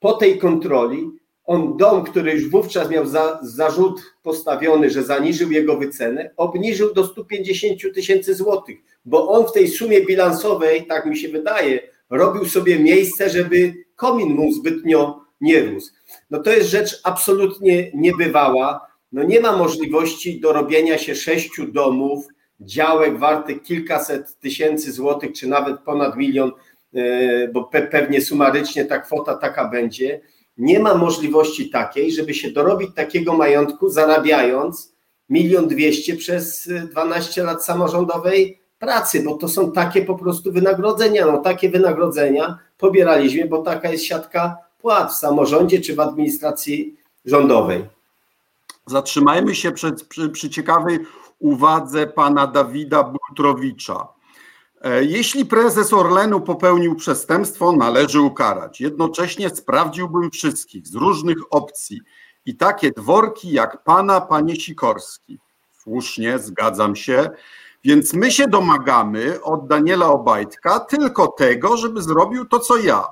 po 0.00 0.12
tej 0.12 0.38
kontroli 0.38 1.10
on 1.46 1.76
dom, 1.76 2.04
który 2.04 2.32
już 2.32 2.50
wówczas 2.50 2.90
miał 2.90 3.06
za, 3.06 3.38
zarzut 3.42 4.00
postawiony, 4.22 4.90
że 4.90 5.02
zaniżył 5.02 5.50
jego 5.50 5.76
wycenę, 5.76 6.30
obniżył 6.36 6.94
do 6.94 7.06
150 7.06 7.80
tysięcy 7.94 8.34
złotych, 8.34 8.78
bo 9.04 9.28
on 9.28 9.46
w 9.46 9.52
tej 9.52 9.68
sumie 9.68 10.00
bilansowej, 10.00 10.86
tak 10.86 11.06
mi 11.06 11.16
się 11.16 11.28
wydaje, 11.28 11.80
robił 12.10 12.44
sobie 12.44 12.78
miejsce, 12.78 13.30
żeby 13.30 13.74
komin 13.96 14.34
mu 14.34 14.52
zbytnio 14.52 15.20
nie 15.40 15.62
rósł. 15.62 15.92
No 16.30 16.42
to 16.42 16.50
jest 16.50 16.70
rzecz 16.70 17.00
absolutnie 17.04 17.90
niebywała. 17.94 18.86
No 19.12 19.22
nie 19.22 19.40
ma 19.40 19.56
możliwości 19.56 20.40
dorobienia 20.40 20.98
się 20.98 21.14
sześciu 21.14 21.72
domów, 21.72 22.24
działek 22.60 23.18
wartych 23.18 23.62
kilkaset 23.62 24.38
tysięcy 24.40 24.92
złotych, 24.92 25.32
czy 25.32 25.48
nawet 25.48 25.80
ponad 25.80 26.16
milion, 26.16 26.52
e, 26.94 27.48
bo 27.48 27.70
pe- 27.72 27.88
pewnie 27.88 28.20
sumarycznie 28.20 28.84
ta 28.84 28.98
kwota 28.98 29.34
taka 29.34 29.68
będzie 29.68 30.20
nie 30.58 30.78
ma 30.78 30.94
możliwości 30.94 31.70
takiej, 31.70 32.12
żeby 32.12 32.34
się 32.34 32.50
dorobić 32.50 32.94
takiego 32.94 33.36
majątku, 33.36 33.88
zarabiając 33.88 34.92
milion 35.28 35.68
dwieście 35.68 36.16
przez 36.16 36.66
y, 36.66 36.88
12 36.90 37.42
lat 37.42 37.64
samorządowej 37.64 38.60
pracy, 38.78 39.22
bo 39.22 39.34
to 39.34 39.48
są 39.48 39.72
takie 39.72 40.02
po 40.02 40.14
prostu 40.14 40.52
wynagrodzenia. 40.52 41.26
No 41.26 41.38
takie 41.38 41.70
wynagrodzenia 41.70 42.58
pobieraliśmy, 42.78 43.48
bo 43.48 43.62
taka 43.62 43.90
jest 43.90 44.04
siatka 44.04 44.56
płat 44.78 45.12
w 45.12 45.16
samorządzie 45.16 45.80
czy 45.80 45.94
w 45.94 46.00
administracji 46.00 46.96
rządowej. 47.24 47.84
Zatrzymajmy 48.86 49.54
się 49.54 49.72
przed, 49.72 50.04
przy, 50.04 50.28
przy 50.28 50.50
ciekawej 50.50 50.98
uwadze 51.38 52.06
pana 52.06 52.46
Dawida 52.46 53.02
Bultrowicza. 53.02 54.08
E, 54.80 55.04
Jeśli 55.04 55.46
prezes 55.46 55.92
Orlenu 55.92 56.40
popełnił 56.40 56.94
przestępstwo, 56.94 57.72
należy 57.72 58.20
ukarać. 58.20 58.80
Jednocześnie 58.80 59.50
sprawdziłbym 59.50 60.30
wszystkich 60.30 60.86
z 60.86 60.94
różnych 60.94 61.38
opcji 61.50 62.00
i 62.46 62.56
takie 62.56 62.90
dworki 62.90 63.52
jak 63.52 63.84
pana, 63.84 64.20
panie 64.20 64.56
Sikorski. 64.56 65.38
Słusznie, 65.82 66.38
zgadzam 66.38 66.96
się. 66.96 67.30
Więc 67.84 68.14
my 68.14 68.30
się 68.30 68.48
domagamy 68.48 69.42
od 69.42 69.66
Daniela 69.66 70.06
Obajtka 70.06 70.80
tylko 70.80 71.26
tego, 71.26 71.76
żeby 71.76 72.02
zrobił 72.02 72.44
to, 72.44 72.58
co 72.58 72.76
ja. 72.76 73.04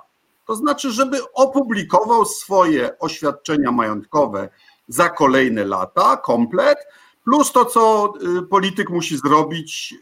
To 0.47 0.55
znaczy, 0.55 0.91
żeby 0.91 1.19
opublikował 1.33 2.25
swoje 2.25 2.99
oświadczenia 2.99 3.73
majątkowe 3.73 4.49
za 4.89 5.09
kolejne 5.09 5.65
lata, 5.65 6.17
komplet, 6.17 6.79
plus 7.25 7.53
to, 7.53 7.65
co 7.65 8.13
y, 8.39 8.43
polityk 8.43 8.91
musi 8.91 9.19
zrobić, 9.19 9.95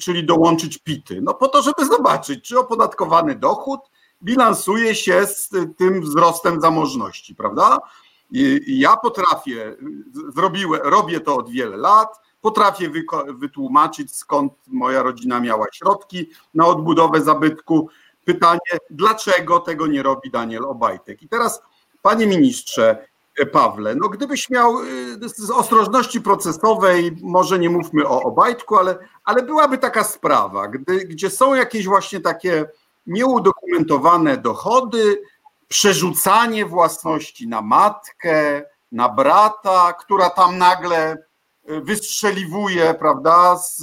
czyli 0.00 0.26
dołączyć 0.26 0.78
PIT-y. 0.78 1.22
No 1.22 1.34
po 1.34 1.48
to, 1.48 1.62
żeby 1.62 1.86
zobaczyć, 1.86 2.48
czy 2.48 2.58
opodatkowany 2.58 3.34
dochód 3.34 3.80
bilansuje 4.22 4.94
się 4.94 5.26
z 5.26 5.50
tym 5.76 6.00
wzrostem 6.00 6.60
zamożności, 6.60 7.34
prawda? 7.34 7.78
I 8.30 8.78
ja 8.78 8.96
potrafię, 8.96 9.76
zrobiłem, 10.34 10.80
robię 10.84 11.20
to 11.20 11.36
od 11.36 11.50
wielu 11.50 11.76
lat, 11.76 12.20
potrafię 12.40 12.90
wytłumaczyć, 13.28 14.16
skąd 14.16 14.52
moja 14.66 15.02
rodzina 15.02 15.40
miała 15.40 15.66
środki 15.72 16.30
na 16.54 16.66
odbudowę 16.66 17.20
zabytku. 17.20 17.88
Pytanie, 18.24 18.58
dlaczego 18.90 19.60
tego 19.60 19.86
nie 19.86 20.02
robi 20.02 20.30
Daniel 20.30 20.64
Obajtek? 20.64 21.22
I 21.22 21.28
teraz, 21.28 21.62
panie 22.02 22.26
ministrze, 22.26 23.06
Pawle, 23.52 23.94
no 23.94 24.08
gdybyś 24.08 24.50
miał 24.50 24.82
y, 24.82 25.28
z 25.28 25.50
ostrożności 25.50 26.20
procesowej, 26.20 27.16
może 27.22 27.58
nie 27.58 27.70
mówmy 27.70 28.08
o 28.08 28.22
Obajtku, 28.22 28.76
ale, 28.76 28.98
ale 29.24 29.42
byłaby 29.42 29.78
taka 29.78 30.04
sprawa, 30.04 30.68
gdy, 30.68 31.04
gdzie 31.04 31.30
są 31.30 31.54
jakieś 31.54 31.86
właśnie 31.86 32.20
takie 32.20 32.66
nieudokumentowane 33.06 34.36
dochody, 34.36 35.22
przerzucanie 35.68 36.66
własności 36.66 37.48
na 37.48 37.62
matkę, 37.62 38.62
na 38.92 39.08
brata, 39.08 39.92
która 39.92 40.30
tam 40.30 40.58
nagle 40.58 41.24
wystrzeliwuje, 41.66 42.94
prawda, 42.94 43.56
z, 43.56 43.78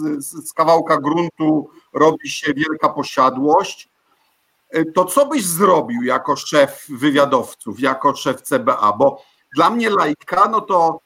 z 0.50 0.54
kawałka 0.54 0.98
gruntu 0.98 1.70
robi 1.94 2.30
się 2.30 2.54
wielka 2.54 2.90
posiadłość. 2.90 3.90
To 4.94 5.06
co 5.06 5.26
byś 5.26 5.46
zrobił 5.46 6.04
jako 6.04 6.36
szef 6.36 6.86
wywiadowców, 6.90 7.80
jako 7.80 8.16
szef 8.16 8.42
CBA? 8.42 8.94
Bo 8.98 9.22
dla 9.56 9.70
mnie 9.70 9.90
lajka, 9.90 10.50
no 10.50 10.62
to 10.62 11.00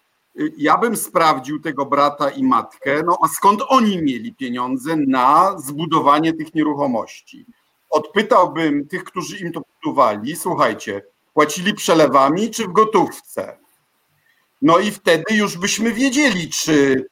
ja 0.58 0.78
bym 0.78 0.98
sprawdził 0.98 1.62
tego 1.62 1.86
brata 1.86 2.30
i 2.30 2.44
matkę, 2.44 3.02
no 3.06 3.18
a 3.24 3.28
skąd 3.28 3.62
oni 3.68 4.02
mieli 4.02 4.34
pieniądze 4.34 4.96
na 4.96 5.58
zbudowanie 5.58 6.34
tych 6.34 6.56
nieruchomości? 6.56 7.46
Odpytałbym 7.90 8.88
tych, 8.88 9.04
którzy 9.04 9.38
im 9.38 9.52
to 9.52 9.62
budowali, 9.84 10.36
słuchajcie, 10.36 11.02
płacili 11.34 11.74
przelewami 11.74 12.52
czy 12.52 12.64
w 12.64 12.72
gotówce? 12.72 13.58
No 14.62 14.80
i 14.80 14.92
wtedy 14.92 15.36
już 15.36 15.58
byśmy 15.58 15.94
wiedzieli, 15.94 16.50
czy, 16.50 17.06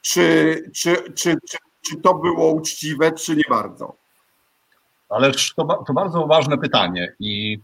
czy, 0.00 0.62
czy, 0.74 1.12
czy, 1.14 1.36
czy, 1.48 1.58
czy 1.88 1.96
to 1.96 2.14
było 2.14 2.52
uczciwe, 2.52 3.12
czy 3.12 3.36
nie 3.36 3.44
bardzo. 3.50 3.96
Ależ 5.08 5.54
to, 5.54 5.84
to 5.86 5.92
bardzo 5.92 6.26
ważne 6.26 6.58
pytanie 6.58 7.14
i 7.20 7.58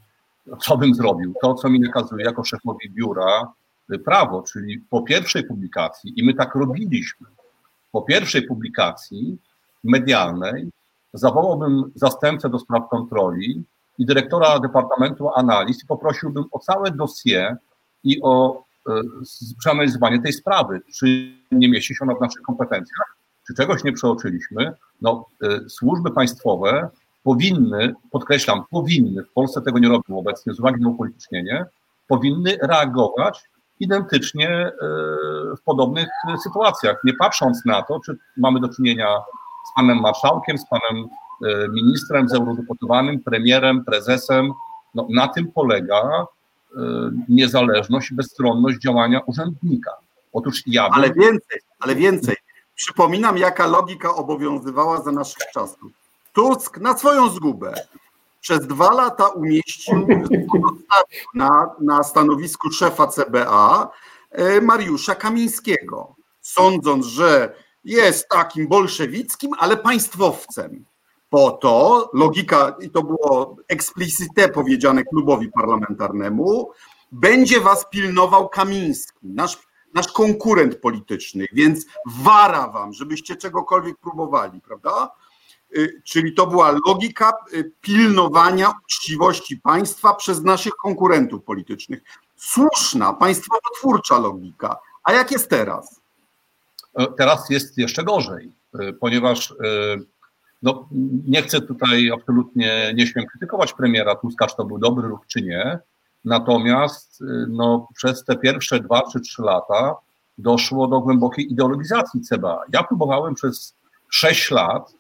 co 0.60 0.76
bym 0.76 0.94
zrobił? 0.94 1.34
To, 1.42 1.54
co 1.54 1.70
mi 1.70 1.80
nakazuje 1.80 2.24
jako 2.24 2.44
szefowi 2.44 2.90
biura 2.90 3.52
prawo, 4.04 4.42
czyli 4.42 4.78
po 4.90 5.02
pierwszej 5.02 5.44
publikacji, 5.44 6.12
i 6.16 6.26
my 6.26 6.34
tak 6.34 6.54
robiliśmy, 6.54 7.26
po 7.92 8.02
pierwszej 8.02 8.42
publikacji 8.42 9.38
medialnej 9.84 10.70
zawołałbym 11.14 11.92
zastępcę 11.94 12.50
do 12.50 12.58
spraw 12.58 12.88
kontroli 12.88 13.64
i 13.98 14.06
dyrektora 14.06 14.58
Departamentu 14.58 15.28
Analiz 15.34 15.82
i 15.84 15.86
poprosiłbym 15.86 16.44
o 16.52 16.58
całe 16.58 16.90
dossier 16.90 17.56
i 18.04 18.22
o 18.22 18.64
e, 18.88 18.92
przeanalizowanie 19.58 20.22
tej 20.22 20.32
sprawy, 20.32 20.80
czy 20.94 21.32
nie 21.52 21.68
mieści 21.68 21.94
się 21.94 22.04
ona 22.04 22.14
w 22.14 22.20
naszych 22.20 22.42
kompetencjach, 22.42 23.16
czy 23.46 23.54
czegoś 23.54 23.84
nie 23.84 23.92
przeoczyliśmy. 23.92 24.72
No, 25.00 25.26
e, 25.42 25.68
służby 25.68 26.10
państwowe 26.10 26.88
powinny, 27.22 27.94
podkreślam, 28.10 28.64
powinny, 28.70 29.24
w 29.24 29.32
Polsce 29.32 29.62
tego 29.62 29.78
nie 29.78 29.88
robią 29.88 30.18
obecnie 30.18 30.54
z 30.54 30.60
uwagi 30.60 30.82
na 30.82 30.88
upolitycznienie, 30.88 31.64
powinny 32.08 32.58
reagować 32.62 33.42
identycznie 33.80 34.48
e, 34.48 34.72
w 35.56 35.62
podobnych 35.64 36.08
sytuacjach, 36.42 36.96
nie 37.04 37.14
patrząc 37.14 37.64
na 37.66 37.82
to, 37.82 38.00
czy 38.06 38.16
mamy 38.36 38.60
do 38.60 38.68
czynienia 38.68 39.08
z 39.70 39.76
panem 39.76 40.00
marszałkiem, 40.00 40.58
z 40.58 40.66
panem 40.66 41.08
e, 41.44 41.68
ministrem, 41.68 42.28
z 42.28 42.34
eurodeputowanym, 42.34 43.20
premierem, 43.20 43.84
prezesem. 43.84 44.52
No, 44.94 45.06
na 45.10 45.28
tym 45.28 45.52
polega 45.52 46.02
e, 46.02 46.26
niezależność 47.28 48.10
i 48.10 48.14
bezstronność 48.14 48.78
działania 48.78 49.20
urzędnika. 49.26 49.90
Otóż 50.32 50.62
ja. 50.66 50.84
Bym... 50.84 50.92
Ale 50.92 51.12
więcej, 51.14 51.60
ale 51.80 51.94
więcej. 51.94 52.36
Przypominam, 52.74 53.38
jaka 53.38 53.66
logika 53.66 54.14
obowiązywała 54.14 55.02
za 55.02 55.12
naszych 55.12 55.50
czasów. 55.54 56.01
Tusk 56.32 56.78
na 56.78 56.98
swoją 56.98 57.28
zgubę 57.28 57.74
przez 58.40 58.66
dwa 58.66 58.92
lata 58.92 59.28
umieścił 59.28 60.06
na, 61.34 61.70
na 61.80 62.02
stanowisku 62.02 62.70
szefa 62.70 63.06
CBA 63.06 63.90
e, 64.30 64.60
Mariusza 64.60 65.14
Kamińskiego, 65.14 66.14
sądząc, 66.40 67.06
że 67.06 67.54
jest 67.84 68.28
takim 68.28 68.68
bolszewickim, 68.68 69.50
ale 69.58 69.76
państwowcem. 69.76 70.84
Po 71.30 71.50
to 71.50 72.10
logika, 72.12 72.76
i 72.80 72.90
to 72.90 73.02
było 73.02 73.56
eksplicite 73.68 74.48
powiedziane 74.48 75.04
klubowi 75.04 75.48
parlamentarnemu, 75.48 76.70
będzie 77.12 77.60
was 77.60 77.86
pilnował 77.90 78.48
Kamiński, 78.48 79.18
nasz, 79.22 79.58
nasz 79.94 80.08
konkurent 80.12 80.76
polityczny, 80.76 81.46
więc 81.52 81.86
wara 82.06 82.68
wam, 82.68 82.92
żebyście 82.92 83.36
czegokolwiek 83.36 83.98
próbowali, 83.98 84.60
prawda? 84.60 85.10
Y, 85.76 86.02
czyli 86.04 86.34
to 86.34 86.46
była 86.46 86.78
logika 86.86 87.32
y, 87.52 87.72
pilnowania 87.80 88.72
uczciwości 88.84 89.56
państwa 89.56 90.14
przez 90.14 90.42
naszych 90.42 90.72
konkurentów 90.72 91.44
politycznych. 91.44 92.02
Słuszna, 92.36 93.12
państwowo-twórcza 93.12 94.18
logika. 94.18 94.78
A 95.04 95.12
jak 95.12 95.30
jest 95.30 95.50
teraz? 95.50 96.00
E, 96.94 97.06
teraz 97.18 97.50
jest 97.50 97.78
jeszcze 97.78 98.04
gorzej, 98.04 98.52
e, 98.80 98.92
ponieważ 98.92 99.50
e, 99.50 99.54
no, 100.62 100.88
nie 101.26 101.42
chcę 101.42 101.60
tutaj 101.60 102.10
absolutnie, 102.10 102.92
nie 102.94 103.06
śmiem 103.06 103.26
krytykować 103.26 103.72
premiera 103.72 104.14
Tuska, 104.14 104.46
czy 104.46 104.56
to 104.56 104.64
był 104.64 104.78
dobry 104.78 105.08
ruch, 105.08 105.26
czy 105.26 105.42
nie. 105.42 105.78
Natomiast 106.24 107.24
no, 107.48 107.88
przez 107.94 108.24
te 108.24 108.36
pierwsze 108.36 108.80
dwa 108.80 109.02
czy 109.12 109.20
trzy 109.20 109.42
lata 109.42 109.96
doszło 110.38 110.88
do 110.88 111.00
głębokiej 111.00 111.52
ideologizacji 111.52 112.20
CBA. 112.20 112.62
Ja 112.72 112.82
próbowałem 112.82 113.34
przez 113.34 113.74
sześć 114.08 114.50
lat 114.50 114.94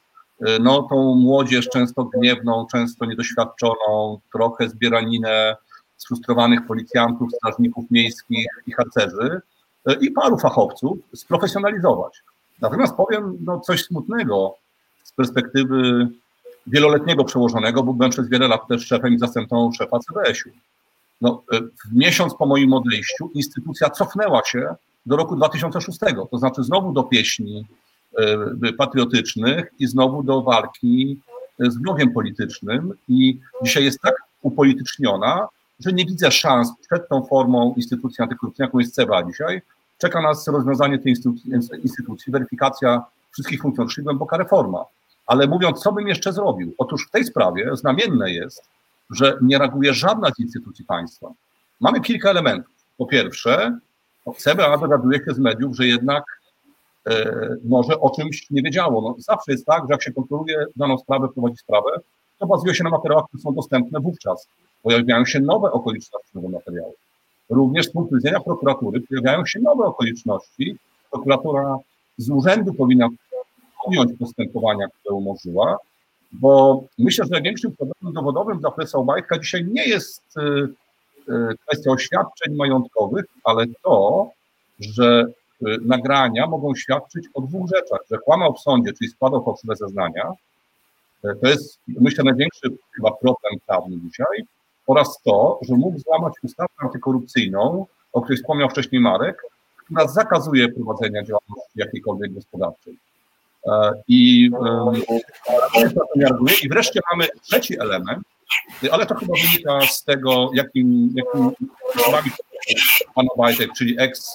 no, 0.60 0.82
tą 0.82 1.14
młodzież 1.14 1.68
często 1.68 2.04
gniewną, 2.04 2.66
często 2.72 3.06
niedoświadczoną, 3.06 4.20
trochę 4.32 4.68
zbieraninę 4.68 5.56
sfrustrowanych 5.96 6.66
policjantów, 6.66 7.28
strażników 7.32 7.90
miejskich 7.90 8.46
i 8.66 8.72
harcerzy 8.72 9.40
i 10.00 10.10
paru 10.10 10.38
fachowców 10.38 10.98
sprofesjonalizować. 11.14 12.22
Natomiast 12.60 12.94
powiem 12.94 13.38
no, 13.44 13.60
coś 13.60 13.84
smutnego 13.84 14.54
z 15.04 15.12
perspektywy 15.12 16.08
wieloletniego 16.66 17.24
przełożonego, 17.24 17.82
bo 17.82 17.94
byłem 17.94 18.10
przez 18.10 18.28
wiele 18.28 18.48
lat 18.48 18.68
też 18.68 18.86
szefem 18.86 19.14
i 19.14 19.18
zastępcą 19.18 19.72
szefa 19.72 19.98
CBS-u. 19.98 20.50
No, 21.20 21.42
w 21.90 21.94
miesiąc 21.94 22.34
po 22.34 22.46
moim 22.46 22.72
odejściu 22.72 23.30
instytucja 23.34 23.90
cofnęła 23.90 24.42
się 24.44 24.74
do 25.06 25.16
roku 25.16 25.36
2006, 25.36 25.98
to 26.30 26.38
znaczy 26.38 26.62
znowu 26.62 26.92
do 26.92 27.02
pieśni 27.02 27.64
E, 27.64 27.81
patriotycznych 28.78 29.72
i 29.78 29.86
znowu 29.86 30.22
do 30.22 30.42
walki 30.42 31.20
z 31.58 31.76
wrogiem 31.76 32.12
politycznym. 32.12 32.92
I 33.08 33.38
dzisiaj 33.64 33.84
jest 33.84 34.00
tak 34.00 34.14
upolityczniona, 34.42 35.48
że 35.80 35.92
nie 35.92 36.04
widzę 36.06 36.30
szans 36.30 36.72
przed 36.86 37.08
tą 37.08 37.24
formą 37.26 37.74
instytucji 37.76 38.22
antykorupcyjnej, 38.22 38.66
jaką 38.66 38.78
jest 38.78 38.94
CEBA 38.94 39.22
dzisiaj. 39.22 39.62
Czeka 39.98 40.22
nas 40.22 40.48
rozwiązanie 40.48 40.98
tej 40.98 41.14
instytucji, 41.82 42.32
weryfikacja 42.32 43.04
wszystkich 43.32 43.62
funkcjonariuszy, 43.62 44.02
głęboka 44.02 44.36
reforma. 44.36 44.84
Ale 45.26 45.46
mówiąc, 45.46 45.80
co 45.80 45.92
bym 45.92 46.08
jeszcze 46.08 46.32
zrobił? 46.32 46.74
Otóż 46.78 47.06
w 47.06 47.10
tej 47.10 47.24
sprawie 47.24 47.76
znamienne 47.76 48.32
jest, 48.32 48.64
że 49.10 49.38
nie 49.42 49.58
reaguje 49.58 49.94
żadna 49.94 50.30
z 50.30 50.40
instytucji 50.40 50.84
państwa. 50.84 51.32
Mamy 51.80 52.00
kilka 52.00 52.30
elementów. 52.30 52.72
Po 52.98 53.06
pierwsze, 53.06 53.78
CBA 54.36 54.78
dowiaduje 54.78 55.18
się 55.24 55.34
z 55.34 55.38
mediów, 55.38 55.76
że 55.76 55.86
jednak 55.86 56.24
E, 56.41 56.41
może 57.64 58.00
o 58.00 58.10
czymś 58.10 58.50
nie 58.50 58.62
wiedziało. 58.62 59.00
No, 59.02 59.14
zawsze 59.18 59.52
jest 59.52 59.66
tak, 59.66 59.82
że 59.82 59.88
jak 59.90 60.02
się 60.02 60.12
kontroluje 60.12 60.66
daną 60.76 60.98
sprawę, 60.98 61.28
prowadzi 61.34 61.56
sprawę, 61.56 61.90
to 62.38 62.46
bazuje 62.46 62.74
się 62.74 62.84
na 62.84 62.90
materiałach, 62.90 63.24
które 63.28 63.42
są 63.42 63.54
dostępne 63.54 64.00
wówczas. 64.00 64.48
Pojawiają 64.82 65.24
się 65.24 65.40
nowe 65.40 65.72
okoliczności 65.72 66.32
tego 66.34 66.48
materiału. 66.48 66.94
Również 67.50 67.86
z 67.86 67.92
punktu 67.92 68.16
widzenia 68.16 68.40
prokuratury 68.40 69.00
pojawiają 69.00 69.46
się 69.46 69.60
nowe 69.60 69.84
okoliczności. 69.84 70.76
Prokuratura 71.10 71.76
z 72.16 72.30
urzędu 72.30 72.74
powinna 72.74 73.08
podjąć 73.84 74.18
postępowania, 74.18 74.86
które 74.88 75.14
umorzyła, 75.14 75.78
bo 76.32 76.82
myślę, 76.98 77.24
że 77.24 77.30
największym 77.30 77.76
problemem 77.76 78.12
dowodowym 78.14 78.58
dla 78.58 78.70
presa 78.70 78.98
Obajtka 78.98 79.38
dzisiaj 79.38 79.64
nie 79.64 79.88
jest 79.88 80.22
e, 80.36 80.42
e, 80.42 81.54
kwestia 81.66 81.90
oświadczeń 81.90 82.54
majątkowych, 82.54 83.24
ale 83.44 83.64
to, 83.82 84.30
że 84.80 85.26
nagrania 85.82 86.46
mogą 86.46 86.74
świadczyć 86.74 87.24
o 87.34 87.40
dwóch 87.40 87.70
rzeczach, 87.74 88.00
że 88.10 88.18
kłamał 88.18 88.54
w 88.54 88.60
sądzie, 88.60 88.92
czyli 88.92 89.10
składał 89.10 89.44
fałszywe 89.44 89.76
zeznania, 89.76 90.32
y, 91.24 91.28
to 91.40 91.48
jest, 91.48 91.78
myślę, 91.88 92.24
największy 92.24 92.70
chyba 92.96 93.10
problem 93.10 93.54
prawny 93.66 93.96
dzisiaj, 94.04 94.44
oraz 94.86 95.22
to, 95.24 95.58
że 95.62 95.74
mógł 95.74 95.98
złamać 95.98 96.32
ustawę 96.42 96.68
antykorupcyjną, 96.78 97.86
o 98.12 98.20
której 98.22 98.38
wspomniał 98.38 98.68
wcześniej 98.68 99.00
Marek, 99.00 99.42
która 99.84 100.08
zakazuje 100.08 100.68
prowadzenia 100.68 101.22
działalności 101.22 101.72
jakiejkolwiek 101.74 102.32
gospodarczej. 102.34 102.98
E, 103.66 103.92
I, 104.08 104.50
i 106.62 106.68
wreszcie 106.68 107.00
mamy 107.12 107.28
trzeci 107.42 107.80
element, 107.80 108.22
ale 108.90 109.06
to 109.06 109.14
chyba 109.14 109.32
wynika 109.34 109.86
z 109.86 110.04
tego, 110.04 110.50
jakim, 110.54 111.14
jakim 111.14 111.52
pan 113.14 113.26
Obajtek, 113.34 113.70
czyli 113.78 113.96
ex 113.98 114.34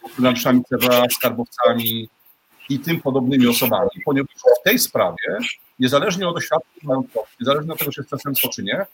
funkcjonariuszami 0.00 0.62
CBA, 0.64 1.04
skarbowcami 1.10 2.08
i 2.68 2.78
tym 2.78 3.00
podobnymi 3.00 3.46
osobami, 3.46 3.90
ponieważ 4.04 4.30
w 4.60 4.64
tej 4.64 4.78
sprawie, 4.78 5.38
niezależnie 5.78 6.28
od 6.28 6.34
doświadczeń 6.34 6.80
majątkowych, 6.82 7.30
niezależnie 7.40 7.72
od 7.72 7.78
tego, 7.78 7.92
czy 7.92 8.00
jest 8.00 8.08
przestępstwo 8.08 8.48
czy 8.48 8.62
nie, 8.62 8.86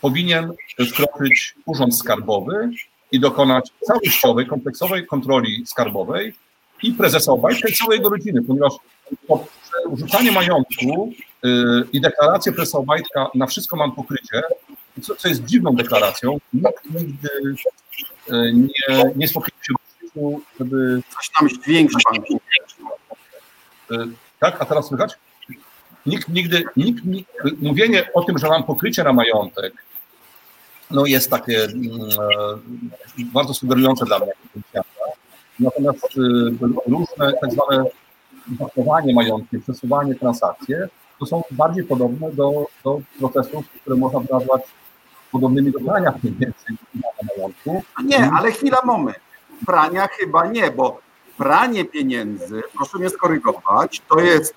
powinien 0.00 0.52
wkroczyć 0.90 1.54
Urząd 1.66 1.98
Skarbowy 1.98 2.70
i 3.12 3.20
dokonać 3.20 3.70
całościowej, 3.86 4.46
kompleksowej 4.46 5.06
kontroli 5.06 5.66
skarbowej 5.66 6.34
i 6.82 6.92
prezesa 6.92 7.32
Obajtka 7.32 7.68
i 7.68 7.72
całej 7.72 7.96
jego 7.96 8.08
rodziny, 8.08 8.42
ponieważ 8.42 8.72
rzucanie 9.98 10.32
majątku 10.32 11.12
yy, 11.42 11.88
i 11.92 12.00
deklarację 12.00 12.52
prezesa 12.52 12.78
Obajtka 12.78 13.30
na 13.34 13.46
wszystko 13.46 13.76
mam 13.76 13.92
pokrycie, 13.92 14.42
co, 15.02 15.16
co 15.16 15.28
jest 15.28 15.44
dziwną 15.44 15.74
deklaracją, 15.74 16.38
nikt 16.52 16.90
nigdy 16.90 17.28
e, 18.30 18.52
nie, 18.52 19.12
nie 19.16 19.28
spotkał 19.28 19.58
się 19.62 19.74
żeby... 20.58 21.02
Coś 21.14 21.30
tam 21.30 21.48
pan 22.04 22.38
e, 23.98 24.06
Tak, 24.40 24.56
a 24.62 24.64
teraz 24.64 24.86
słychać? 24.86 25.14
Nikt 26.06 26.28
nigdy, 26.28 26.64
nikt, 26.76 27.04
nikt, 27.04 27.30
mówienie 27.60 28.08
o 28.14 28.22
tym, 28.24 28.38
że 28.38 28.48
mam 28.48 28.64
pokrycie 28.64 29.04
na 29.04 29.12
majątek, 29.12 29.74
no 30.90 31.06
jest 31.06 31.30
takie 31.30 31.64
mm, 31.64 32.00
e, 33.18 33.24
bardzo 33.32 33.54
sugerujące 33.54 34.04
dla 34.04 34.18
mnie. 34.18 34.32
Natomiast 35.60 36.08
różne 36.86 37.32
tak 37.40 37.52
zwane 37.52 37.84
zachowanie 38.58 39.14
majątki, 39.14 39.58
przesuwanie 39.58 40.14
transakcje, 40.14 40.88
to 41.18 41.26
są 41.26 41.42
bardziej 41.50 41.84
podobne 41.84 42.32
do, 42.32 42.66
do 42.84 43.00
procesów, 43.18 43.70
które 43.70 43.96
można 43.96 44.20
nazwać 44.30 44.62
podobnymi 45.32 45.72
do 45.72 45.80
prania 45.80 46.12
pieniędzy 46.12 46.66
na 46.94 47.34
majątku. 47.36 47.82
Nie, 48.04 48.30
ale 48.30 48.52
chwila, 48.52 48.78
moment. 48.84 49.18
Prania 49.66 50.06
chyba 50.06 50.46
nie, 50.46 50.70
bo 50.70 51.00
pranie 51.38 51.84
pieniędzy, 51.84 52.62
proszę 52.76 52.98
mnie 52.98 53.10
skorygować, 53.10 54.02
to 54.08 54.20
jest, 54.20 54.54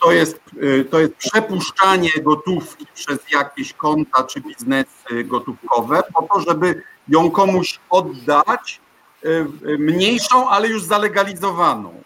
to 0.00 0.12
jest, 0.12 0.40
y, 0.62 0.84
to 0.90 1.00
jest 1.00 1.14
przepuszczanie 1.14 2.10
gotówki 2.22 2.86
przez 2.94 3.18
jakieś 3.32 3.72
konta 3.72 4.24
czy 4.24 4.40
biznesy 4.40 5.24
gotówkowe 5.24 6.02
po 6.14 6.22
to, 6.22 6.40
żeby 6.40 6.82
ją 7.08 7.30
komuś 7.30 7.80
oddać 7.90 8.80
y, 9.24 9.28
y, 9.68 9.78
mniejszą, 9.78 10.48
ale 10.48 10.68
już 10.68 10.84
zalegalizowaną. 10.84 12.02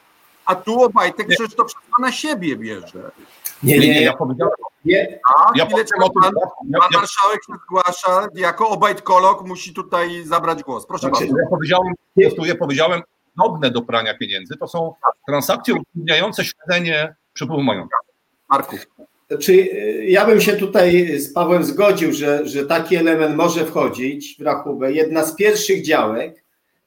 A 0.47 0.55
tu 0.55 0.83
Obajtek 0.83 1.29
przecież 1.29 1.55
to 1.55 1.65
wszystko 1.65 2.03
na 2.03 2.13
siebie 2.13 2.57
bierze. 2.57 3.11
Nie, 3.63 3.79
nie, 3.79 3.89
nie, 3.89 4.03
ja 4.03 4.13
powiedziałem. 4.13 4.55
Nie. 4.85 5.21
A, 5.37 5.51
Ja 5.55 5.67
chwileczkę, 5.67 5.99
pan, 6.01 6.11
ja- 6.25 6.31
pan 6.41 6.89
ja- 6.93 6.99
marszałek 6.99 7.41
się 7.47 7.53
zgłasza, 7.65 8.29
jako 8.35 8.69
obajtkolog 8.69 9.47
musi 9.47 9.75
tutaj 9.75 10.25
zabrać 10.25 10.63
głos. 10.63 10.87
Proszę 10.87 11.09
Znaczy, 11.09 11.25
bardzo. 11.25 11.39
Ja 11.43 11.49
powiedziałem, 11.51 11.93
ja 12.47 12.55
powiedziałem, 12.55 13.03
podobne 13.37 13.71
do 13.71 13.83
prania 13.83 14.19
pieniędzy. 14.19 14.57
To 14.57 14.69
są 14.69 14.95
transakcje 15.27 15.75
utrudniające 15.75 16.45
śledzenie 16.45 17.15
przepływu 17.33 17.63
majątku. 17.63 17.99
Marku. 18.51 18.77
Czy 19.41 19.53
y, 19.53 20.05
ja 20.09 20.27
bym 20.27 20.41
się 20.41 20.53
tutaj 20.53 21.19
z 21.19 21.33
Pawłem 21.33 21.65
zgodził, 21.65 22.13
że, 22.13 22.47
że 22.49 22.67
taki 22.67 22.97
element 22.97 23.37
może 23.37 23.67
wchodzić 23.67 24.37
w 24.39 24.43
rachubę. 24.43 24.93
Jedna 24.93 25.25
z 25.25 25.37
pierwszych 25.37 25.85
działek, 25.85 26.45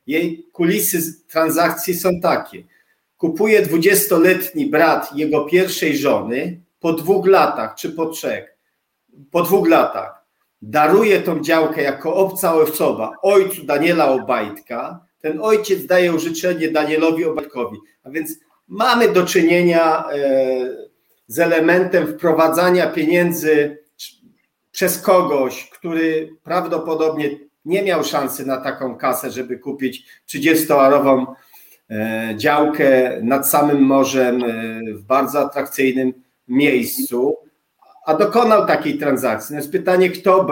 jej 0.08 0.46
kulisy 0.54 1.02
z 1.02 1.26
transakcji 1.26 1.94
są 1.94 2.10
takie. 2.22 2.64
Kupuje 3.18 3.62
20-letni 3.66 4.66
brat 4.66 5.16
jego 5.16 5.46
pierwszej 5.46 5.98
żony 5.98 6.60
po 6.88 6.94
dwóch 6.94 7.28
latach 7.28 7.76
czy 7.76 7.90
po 7.92 8.06
trzech, 8.06 8.58
po 9.32 9.42
dwóch 9.42 9.68
latach. 9.68 10.26
Daruje 10.62 11.22
tą 11.22 11.40
działkę 11.40 11.82
jako 11.82 12.16
obca 12.16 12.54
ojcowa 12.54 13.14
ojcu 13.22 13.64
Daniela 13.64 14.08
Obajtka. 14.08 15.06
Ten 15.22 15.40
ojciec 15.42 15.86
daje 15.86 16.14
użyczenie 16.14 16.72
Danielowi 16.72 17.26
Obajtkowi. 17.26 17.78
A 18.04 18.10
więc 18.10 18.40
mamy 18.68 19.10
do 19.10 19.26
czynienia 19.26 20.10
e, 20.10 20.18
z 21.28 21.40
elementem 21.40 22.08
wprowadzania 22.08 22.88
pieniędzy 22.88 23.78
przez 24.72 25.02
kogoś, 25.02 25.70
który 25.70 26.30
prawdopodobnie 26.44 27.30
nie 27.66 27.84
miał 27.84 28.04
szansy 28.04 28.46
na 28.46 28.58
taką 28.58 28.98
kasę, 28.98 29.32
żeby 29.32 29.60
kupić 29.60 30.06
30-arową 30.30 31.26
e, 31.90 32.34
działkę 32.38 33.20
nad 33.22 33.50
samym 33.50 33.82
morzem 33.82 34.44
e, 34.44 34.82
w 34.94 35.02
bardzo 35.02 35.40
atrakcyjnym 35.40 36.27
miejscu, 36.48 37.38
a 38.06 38.14
dokonał 38.14 38.68
takiej 38.68 38.98
transakcji. 38.98 39.54
No 39.54 39.60
jest 39.60 39.72
pytanie, 39.72 40.10
kto, 40.10 40.48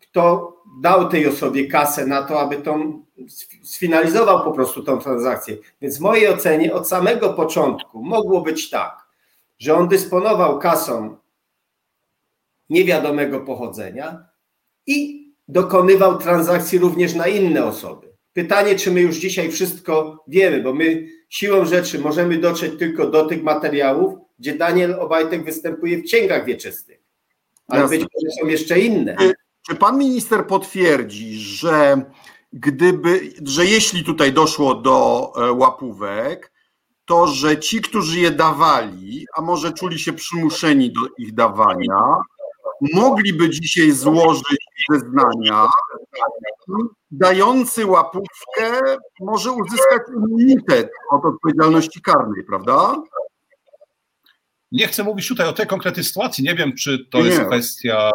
kto 0.00 0.52
dał 0.80 1.08
tej 1.08 1.26
osobie 1.26 1.66
kasę 1.66 2.06
na 2.06 2.22
to, 2.22 2.40
aby 2.40 2.56
tą 2.56 3.02
sfinalizował 3.62 4.44
po 4.44 4.52
prostu 4.52 4.82
tą 4.82 4.98
transakcję. 4.98 5.56
Więc 5.80 5.98
w 5.98 6.00
mojej 6.00 6.28
ocenie 6.28 6.74
od 6.74 6.88
samego 6.88 7.32
początku 7.32 8.02
mogło 8.02 8.40
być 8.40 8.70
tak, 8.70 9.06
że 9.58 9.74
on 9.74 9.88
dysponował 9.88 10.58
kasą 10.58 11.16
niewiadomego 12.70 13.40
pochodzenia 13.40 14.24
i 14.86 15.22
dokonywał 15.48 16.18
transakcji 16.18 16.78
również 16.78 17.14
na 17.14 17.26
inne 17.26 17.64
osoby. 17.64 18.12
Pytanie, 18.32 18.76
czy 18.76 18.90
my 18.90 19.00
już 19.00 19.16
dzisiaj 19.16 19.50
wszystko 19.50 20.24
wiemy, 20.28 20.62
bo 20.62 20.74
my 20.74 21.06
siłą 21.28 21.64
rzeczy 21.64 21.98
możemy 21.98 22.38
dotrzeć 22.38 22.78
tylko 22.78 23.06
do 23.06 23.26
tych 23.26 23.42
materiałów, 23.42 24.14
gdzie 24.42 24.54
Daniel 24.54 25.00
Obajtek 25.00 25.44
występuje 25.44 25.98
w 25.98 26.04
księgach 26.04 26.44
wieczystych. 26.44 27.00
Ale 27.68 27.80
Jasne. 27.80 27.98
być 27.98 28.06
może 28.14 28.36
są 28.40 28.46
jeszcze 28.46 28.80
inne. 28.80 29.16
Czy 29.68 29.74
pan 29.74 29.98
minister 29.98 30.46
potwierdzi, 30.46 31.38
że 31.38 32.02
gdyby, 32.52 33.20
że 33.46 33.66
jeśli 33.66 34.04
tutaj 34.04 34.32
doszło 34.32 34.74
do 34.74 35.32
e, 35.36 35.52
łapówek, 35.52 36.52
to 37.04 37.26
że 37.26 37.58
ci, 37.58 37.80
którzy 37.80 38.20
je 38.20 38.30
dawali, 38.30 39.26
a 39.36 39.42
może 39.42 39.72
czuli 39.72 39.98
się 39.98 40.12
przymuszeni 40.12 40.92
do 40.92 41.00
ich 41.18 41.34
dawania, 41.34 42.16
mogliby 42.94 43.50
dzisiaj 43.50 43.90
złożyć 43.90 44.66
zeznania, 44.90 45.68
dający 47.10 47.86
łapówkę 47.86 48.80
może 49.20 49.52
uzyskać 49.52 50.02
immunitet 50.16 50.90
od 51.10 51.24
odpowiedzialności 51.24 52.00
karnej, 52.00 52.44
prawda? 52.44 53.02
Nie 54.72 54.86
chcę 54.86 55.04
mówić 55.04 55.28
tutaj 55.28 55.48
o 55.48 55.52
tej 55.52 55.66
konkretnej 55.66 56.04
sytuacji. 56.04 56.44
Nie 56.44 56.54
wiem, 56.54 56.72
czy 56.76 57.06
to 57.10 57.18
Nie. 57.18 57.24
jest 57.24 57.40
kwestia. 57.42 58.10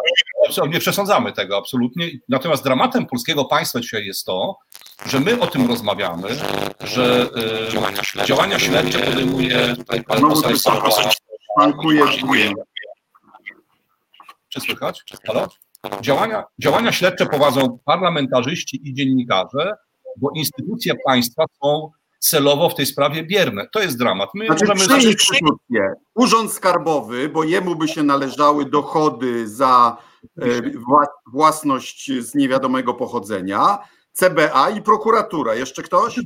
Nie 0.68 0.78
przesądzamy 0.78 1.32
tego 1.32 1.56
absolutnie. 1.58 2.10
Natomiast 2.28 2.64
dramatem 2.64 3.06
polskiego 3.06 3.44
państwa 3.44 3.80
dzisiaj 3.80 4.06
jest 4.06 4.24
to, 4.24 4.58
że 5.06 5.20
my 5.20 5.40
o 5.40 5.46
tym 5.46 5.68
rozmawiamy, 5.68 6.28
że 6.84 7.30
y, 8.22 8.26
działania 8.26 8.58
śledcze 8.58 8.98
podejmuje 8.98 9.76
tutaj 9.76 10.04
pan 10.04 10.20
poseł. 10.20 10.52
Czy 14.48 14.60
słychać? 14.60 15.02
Halo? 15.26 15.48
Działania, 16.00 16.44
działania 16.58 16.92
śledcze 16.92 17.26
prowadzą 17.26 17.78
parlamentarzyści 17.84 18.88
i 18.88 18.94
dziennikarze, 18.94 19.72
bo 20.16 20.30
instytucje 20.34 20.94
państwa 21.06 21.44
są 21.62 21.90
celowo 22.18 22.68
w 22.68 22.74
tej 22.74 22.86
sprawie 22.86 23.24
bierne. 23.24 23.68
To 23.72 23.80
jest 23.80 23.98
dramat. 23.98 24.30
My 24.34 24.46
Znaczy 24.46 24.64
możemy 24.66 25.02
instytucje. 25.02 25.92
Urząd 26.14 26.52
Skarbowy, 26.52 27.28
bo 27.28 27.44
jemu 27.44 27.76
by 27.76 27.88
się 27.88 28.02
należały 28.02 28.64
dochody 28.64 29.48
za 29.48 29.96
e, 30.40 30.46
wła- 30.62 31.32
własność 31.32 32.12
z 32.20 32.34
niewiadomego 32.34 32.94
pochodzenia, 32.94 33.78
CBA 34.12 34.70
i 34.70 34.82
prokuratura. 34.82 35.54
Jeszcze 35.54 35.82
ktoś? 35.82 36.20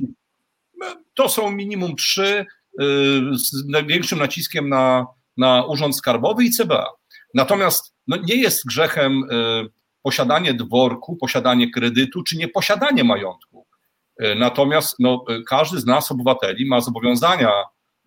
To 1.13 1.29
są 1.29 1.51
minimum 1.51 1.95
trzy 1.95 2.45
y, 2.81 2.85
z 3.33 3.67
największym 3.67 4.19
naciskiem 4.19 4.69
na, 4.69 5.05
na 5.37 5.65
Urząd 5.65 5.97
Skarbowy 5.97 6.43
i 6.43 6.51
CBA. 6.51 6.85
Natomiast 7.33 7.95
no, 8.07 8.17
nie 8.17 8.35
jest 8.35 8.65
grzechem 8.65 9.23
y, 9.23 9.69
posiadanie 10.01 10.53
dworku, 10.53 11.15
posiadanie 11.15 11.71
kredytu 11.71 12.23
czy 12.23 12.37
nieposiadanie 12.37 13.03
majątku. 13.03 13.52
Y, 14.21 14.35
Natomiast 14.35 14.95
no, 14.99 15.23
y, 15.29 15.43
każdy 15.43 15.79
z 15.79 15.85
nas, 15.85 16.11
obywateli, 16.11 16.65
ma 16.65 16.81
zobowiązania 16.81 17.51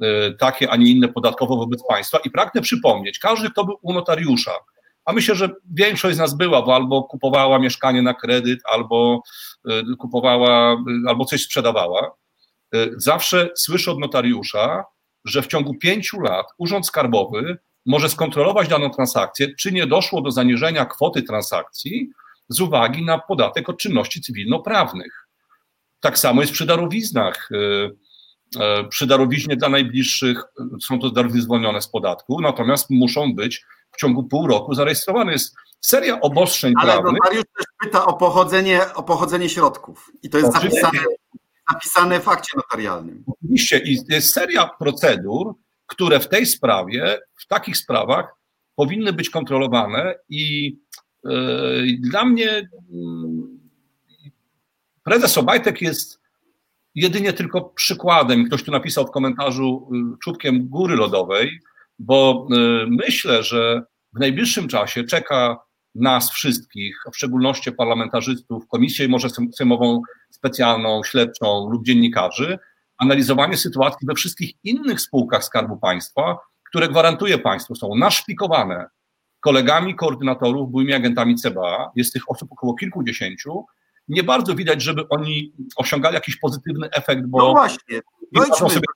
y, 0.02 0.36
takie, 0.38 0.70
a 0.70 0.76
nie 0.76 0.90
inne 0.90 1.08
podatkowo 1.08 1.56
wobec 1.56 1.86
państwa. 1.88 2.18
I 2.24 2.30
pragnę 2.30 2.60
przypomnieć, 2.60 3.18
każdy, 3.18 3.50
kto 3.50 3.64
był 3.64 3.78
u 3.82 3.92
notariusza, 3.92 4.52
a 5.04 5.12
myślę, 5.12 5.34
że 5.34 5.48
większość 5.74 6.16
z 6.16 6.18
nas 6.18 6.34
była, 6.34 6.62
bo 6.62 6.74
albo 6.74 7.02
kupowała 7.02 7.58
mieszkanie 7.58 8.02
na 8.02 8.14
kredyt, 8.14 8.60
albo 8.64 9.22
kupowała, 9.98 10.76
albo 11.06 11.24
coś 11.24 11.42
sprzedawała, 11.42 12.10
zawsze 12.96 13.48
słyszę 13.56 13.90
od 13.90 13.98
notariusza, 13.98 14.84
że 15.24 15.42
w 15.42 15.46
ciągu 15.46 15.74
pięciu 15.74 16.20
lat 16.20 16.46
Urząd 16.58 16.86
Skarbowy 16.86 17.58
może 17.86 18.08
skontrolować 18.08 18.68
daną 18.68 18.90
transakcję, 18.90 19.54
czy 19.54 19.72
nie 19.72 19.86
doszło 19.86 20.20
do 20.20 20.30
zaniżenia 20.30 20.84
kwoty 20.84 21.22
transakcji 21.22 22.10
z 22.48 22.60
uwagi 22.60 23.04
na 23.04 23.18
podatek 23.18 23.68
od 23.68 23.78
czynności 23.78 24.20
cywilnoprawnych. 24.20 25.25
Tak 26.06 26.18
samo 26.18 26.40
jest 26.40 26.52
przy 26.52 26.66
darowiznach. 26.66 27.48
Y, 27.52 27.56
y, 28.56 28.88
Przy 28.88 29.06
darowiźnie 29.06 29.56
dla 29.56 29.68
najbliższych 29.68 30.38
y, 30.40 30.80
są 30.80 30.98
to 30.98 31.10
darowizny 31.10 31.42
zwolnione 31.42 31.82
z 31.82 31.88
podatku, 31.88 32.40
natomiast 32.40 32.90
muszą 32.90 33.34
być 33.34 33.64
w 33.92 33.96
ciągu 34.00 34.24
pół 34.24 34.46
roku 34.46 34.74
zarejestrowane. 34.74 35.32
Jest 35.32 35.54
seria 35.80 36.20
obostrzeń 36.20 36.74
Ale 36.80 36.92
prawnych. 36.92 37.12
notariusz 37.12 37.44
też 37.56 37.66
pyta 37.84 38.06
o 38.06 38.12
pochodzenie, 38.12 38.80
o 38.94 39.02
pochodzenie 39.02 39.48
środków. 39.48 40.10
I 40.22 40.30
to 40.30 40.38
jest 40.38 40.56
Oczywiście. 40.56 40.80
zapisane, 40.80 41.04
zapisane 41.72 42.20
w 42.20 42.28
akcie 42.28 42.52
notarialnym. 42.56 43.24
Oczywiście 43.26 43.78
i 43.78 43.98
jest 44.08 44.32
seria 44.32 44.70
procedur, 44.78 45.54
które 45.86 46.20
w 46.20 46.28
tej 46.28 46.46
sprawie, 46.46 47.18
w 47.36 47.46
takich 47.46 47.76
sprawach 47.76 48.34
powinny 48.76 49.12
być 49.12 49.30
kontrolowane 49.30 50.14
i 50.28 50.76
yy, 51.24 51.98
dla 52.00 52.24
mnie 52.24 52.44
yy, 52.44 53.55
prezes 55.06 55.38
Obajtek 55.38 55.82
jest 55.82 56.20
jedynie 56.94 57.32
tylko 57.32 57.60
przykładem. 57.60 58.44
Ktoś 58.44 58.62
tu 58.62 58.72
napisał 58.72 59.06
w 59.06 59.10
komentarzu 59.10 59.88
yy, 59.92 60.18
czubkiem 60.22 60.68
góry 60.68 60.96
lodowej, 60.96 61.60
bo 61.98 62.46
yy, 62.50 62.86
myślę, 62.90 63.42
że 63.42 63.82
w 64.14 64.18
najbliższym 64.18 64.68
czasie 64.68 65.04
czeka 65.04 65.56
nas 65.94 66.30
wszystkich, 66.30 67.02
w 67.12 67.16
szczególności 67.16 67.72
parlamentarzystów, 67.72 68.68
komisję 68.68 69.08
może 69.08 69.28
sejmową 69.56 70.02
specjalną, 70.30 71.00
śledczą 71.04 71.68
lub 71.70 71.84
dziennikarzy, 71.84 72.58
analizowanie 72.98 73.56
sytuacji 73.56 74.06
we 74.06 74.14
wszystkich 74.14 74.52
innych 74.64 75.00
spółkach 75.00 75.44
Skarbu 75.44 75.76
Państwa, 75.76 76.38
które 76.68 76.88
gwarantuje 76.88 77.38
państwo 77.38 77.74
są 77.74 77.94
naszpikowane 77.94 78.86
kolegami 79.40 79.94
koordynatorów, 79.94 80.70
byłymi 80.70 80.92
agentami 80.92 81.34
CBA, 81.34 81.90
jest 81.96 82.12
tych 82.12 82.30
osób 82.30 82.52
około 82.52 82.74
kilkudziesięciu, 82.74 83.64
nie 84.08 84.22
bardzo 84.22 84.54
widać, 84.54 84.82
żeby 84.82 85.08
oni 85.08 85.52
osiągali 85.76 86.14
jakiś 86.14 86.36
pozytywny 86.36 86.90
efekt, 86.90 87.26
bo... 87.26 87.38
No 87.38 87.52
właśnie, 87.52 88.00
dojdźmy 88.32 88.70
sobie 88.70 88.86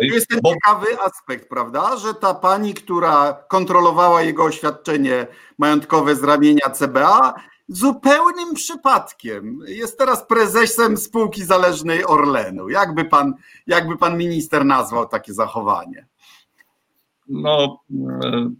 to 0.00 0.04
jest 0.14 0.28
ten 0.28 0.40
bo... 0.42 0.52
ciekawy 0.52 0.86
aspekt, 1.00 1.48
prawda, 1.48 1.96
że 1.96 2.14
ta 2.14 2.34
pani, 2.34 2.74
która 2.74 3.32
kontrolowała 3.48 4.22
jego 4.22 4.44
oświadczenie 4.44 5.26
majątkowe 5.58 6.16
z 6.16 6.24
ramienia 6.24 6.70
CBA, 6.70 7.34
zupełnym 7.68 8.54
przypadkiem 8.54 9.58
jest 9.66 9.98
teraz 9.98 10.26
prezesem 10.26 10.96
spółki 10.96 11.44
zależnej 11.44 12.04
Orlenu. 12.04 12.68
Jakby 12.68 13.04
pan, 13.04 13.34
jakby 13.66 13.96
pan 13.96 14.18
minister 14.18 14.64
nazwał 14.64 15.08
takie 15.08 15.34
zachowanie? 15.34 16.06
No, 17.28 17.80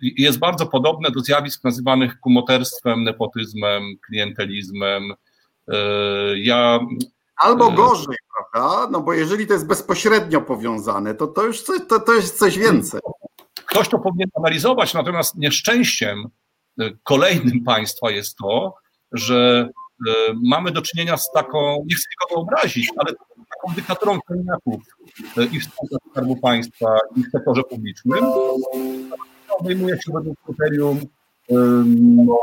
jest 0.01 0.39
bardzo 0.39 0.67
podobne 0.67 1.11
do 1.11 1.21
zjawisk 1.21 1.65
nazywanych 1.65 2.21
kumoterstwem, 2.21 3.05
nepotyzmem, 3.05 3.83
klientelizmem. 4.07 5.03
Ja 6.37 6.81
Albo 7.41 7.69
e, 7.69 7.75
gorzej, 7.75 8.17
prawda? 8.53 8.91
No 8.91 9.01
bo 9.01 9.13
jeżeli 9.13 9.47
to 9.47 9.53
jest 9.53 9.67
bezpośrednio 9.67 10.41
powiązane, 10.41 11.15
to 11.15 11.27
to 11.27 11.47
już 11.47 11.63
coś, 11.63 11.81
to, 11.89 12.01
to 12.01 12.15
jest 12.15 12.39
coś 12.39 12.59
więcej. 12.59 13.01
Ktoś 13.67 13.89
to 13.89 13.99
powinien 13.99 14.29
analizować, 14.35 14.95
natomiast 14.95 15.37
nieszczęściem 15.37 16.25
e, 16.81 16.91
kolejnym 17.03 17.65
państwa 17.65 18.11
jest 18.11 18.37
to, 18.37 18.75
że 19.13 19.69
e, 20.09 20.13
mamy 20.43 20.71
do 20.71 20.83
czynienia 20.83 21.17
z 21.17 21.31
taką, 21.35 21.85
nie 21.87 21.95
chcę 21.95 22.05
nikogo 22.11 22.41
obrazić, 22.41 22.91
ale 22.97 23.13
taką 23.51 23.75
dyktaturą 23.75 24.21
krajniaków 24.21 24.83
i 25.53 25.61
w 25.61 25.65
spółkach 25.65 25.99
Skarbu 26.11 26.37
Państwa, 26.37 26.99
i 27.17 27.25
w 27.25 27.31
sektorze 27.31 27.63
publicznym, 27.63 28.25
obejmuje 29.59 29.95
się 29.95 30.13
według 30.15 30.37
kryterium 30.45 31.01
no, 32.27 32.39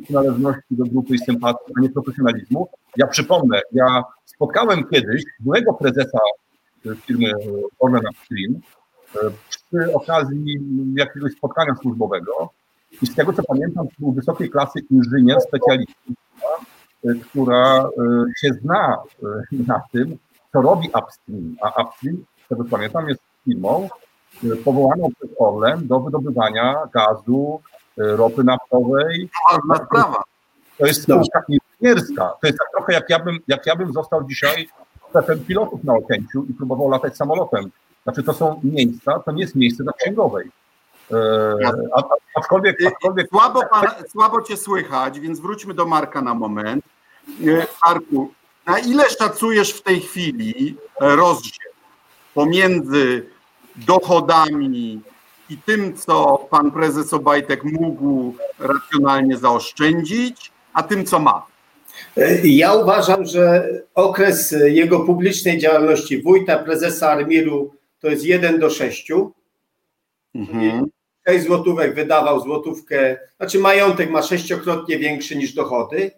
przynależności 0.00 0.62
do 0.70 0.84
grupy 0.84 1.14
i 1.14 1.18
sympatii, 1.18 1.72
a 1.78 1.80
nie 1.80 1.90
profesjonalizmu. 1.90 2.68
Ja 2.96 3.06
przypomnę, 3.06 3.60
ja 3.72 4.04
spotkałem 4.24 4.84
kiedyś 4.84 5.22
byłego 5.40 5.74
prezesa 5.74 6.18
firmy 7.06 7.32
Orlen 7.78 8.02
Upstream 8.10 8.60
e, 9.16 9.30
przy 9.48 9.94
okazji 9.94 10.58
jakiegoś 10.96 11.32
spotkania 11.32 11.74
służbowego 11.74 12.50
i 13.02 13.06
z 13.06 13.14
tego 13.14 13.32
co 13.32 13.42
pamiętam, 13.42 13.88
to 13.88 13.94
był 13.98 14.12
wysokiej 14.12 14.50
klasy 14.50 14.80
inżynier, 14.90 15.40
specjalista, 15.40 15.94
e, 17.04 17.14
która 17.14 17.82
e, 17.82 17.88
się 18.40 18.54
zna 18.54 19.02
na 19.52 19.82
tym, 19.92 20.18
co 20.52 20.62
robi 20.62 20.88
Upstream, 20.88 21.56
a 21.62 21.82
Upstream, 21.82 22.24
z 22.44 22.48
tego 22.48 22.64
co 22.64 22.70
pamiętam, 22.70 23.08
jest 23.08 23.22
firmą 23.44 23.88
powołaną 24.64 25.08
przez 25.18 25.30
Orlen 25.38 25.86
do 25.86 26.00
wydobywania 26.00 26.76
gazu, 26.94 27.60
ropy 27.96 28.44
naftowej. 28.44 29.28
Ważna 29.52 29.86
sprawa. 29.86 30.22
To 30.78 30.86
jest 30.86 31.02
spółka 31.02 31.42
inżynierska. 31.48 32.32
To 32.40 32.46
jest 32.46 32.58
tak 32.58 32.68
trochę 32.76 32.92
jak 32.92 33.10
ja 33.10 33.18
bym, 33.18 33.38
jak 33.48 33.66
ja 33.66 33.76
bym 33.76 33.92
został 33.92 34.24
dzisiaj 34.24 34.68
szefem 35.12 35.44
pilotów 35.44 35.84
na 35.84 35.94
Okęciu 35.94 36.44
i 36.50 36.54
próbował 36.54 36.88
latać 36.88 37.16
samolotem. 37.16 37.70
Znaczy 38.02 38.22
to 38.22 38.32
są 38.32 38.60
miejsca, 38.64 39.18
to 39.18 39.32
nie 39.32 39.42
jest 39.42 39.54
miejsce 39.54 39.84
dla 39.84 39.92
księgowej. 39.92 40.50
E, 41.10 41.16
a, 41.94 42.02
aczkolwiek, 42.34 42.78
aczkolwiek... 42.86 43.28
Słabo, 43.28 43.60
pan, 43.70 43.86
słabo 44.08 44.42
cię 44.42 44.56
słychać, 44.56 45.20
więc 45.20 45.40
wróćmy 45.40 45.74
do 45.74 45.86
Marka 45.86 46.22
na 46.22 46.34
moment. 46.34 46.84
E, 47.46 47.66
Marku, 47.86 48.32
na 48.66 48.78
ile 48.78 49.10
szacujesz 49.10 49.72
w 49.72 49.82
tej 49.82 50.00
chwili 50.00 50.76
rozdział 51.00 51.72
pomiędzy 52.34 53.26
dochodami 53.76 55.00
i 55.52 55.58
tym, 55.66 55.96
co 55.96 56.46
pan 56.50 56.70
prezes 56.70 57.12
Obajtek 57.12 57.64
mógł 57.64 58.34
racjonalnie 58.58 59.36
zaoszczędzić, 59.36 60.52
a 60.72 60.82
tym, 60.82 61.04
co 61.04 61.18
ma. 61.18 61.46
Ja 62.44 62.74
uważam, 62.74 63.24
że 63.24 63.68
okres 63.94 64.54
jego 64.64 65.00
publicznej 65.00 65.58
działalności 65.58 66.22
wójta, 66.22 66.58
prezesa 66.58 67.10
Armiru 67.10 67.74
to 68.00 68.08
jest 68.08 68.24
1 68.24 68.60
do 68.60 68.70
6. 68.70 69.12
Mhm. 70.34 70.86
6 71.28 71.44
złotówek 71.46 71.94
wydawał 71.94 72.40
złotówkę, 72.40 73.16
znaczy 73.36 73.58
majątek 73.58 74.10
ma 74.10 74.22
sześciokrotnie 74.22 74.98
większy 74.98 75.36
niż 75.36 75.54
dochody. 75.54 76.10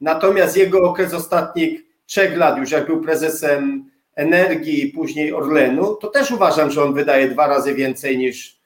Natomiast 0.00 0.56
jego 0.56 0.82
okres 0.82 1.14
ostatnich 1.14 1.80
trzech 2.06 2.36
lat, 2.36 2.58
już 2.58 2.70
jak 2.70 2.86
był 2.86 3.00
prezesem 3.00 3.90
energii 4.14 4.84
i 4.84 4.92
później 4.92 5.32
Orlenu, 5.32 5.94
to 5.94 6.08
też 6.08 6.30
uważam, 6.30 6.70
że 6.70 6.82
on 6.82 6.94
wydaje 6.94 7.28
dwa 7.28 7.46
razy 7.46 7.74
więcej 7.74 8.18
niż, 8.18 8.61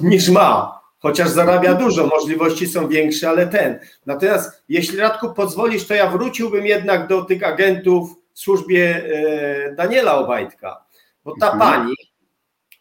niż 0.00 0.28
ma. 0.28 0.80
Chociaż 0.98 1.28
zarabia 1.28 1.74
dużo, 1.74 2.06
możliwości 2.06 2.66
są 2.66 2.88
większe, 2.88 3.28
ale 3.28 3.46
ten. 3.46 3.78
Natomiast 4.06 4.62
jeśli 4.68 4.98
Radku 4.98 5.34
pozwolisz, 5.34 5.86
to 5.86 5.94
ja 5.94 6.10
wróciłbym 6.10 6.66
jednak 6.66 7.08
do 7.08 7.24
tych 7.24 7.42
agentów 7.42 8.10
w 8.32 8.38
służbie 8.38 9.04
e, 9.04 9.74
Daniela 9.74 10.18
Obajtka. 10.18 10.84
Bo 11.24 11.34
ta 11.40 11.52
mhm. 11.52 11.58
pani, 11.58 11.94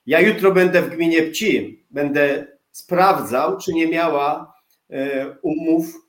ja 0.06 0.20
jutro 0.20 0.52
będę 0.52 0.82
w 0.82 0.90
gminie 0.90 1.24
Pcim, 1.24 1.78
będę 1.92 2.48
sprawdzał, 2.72 3.58
czy 3.58 3.74
nie 3.74 3.88
miała 3.88 4.54
e, 4.90 5.36
umów 5.42 6.04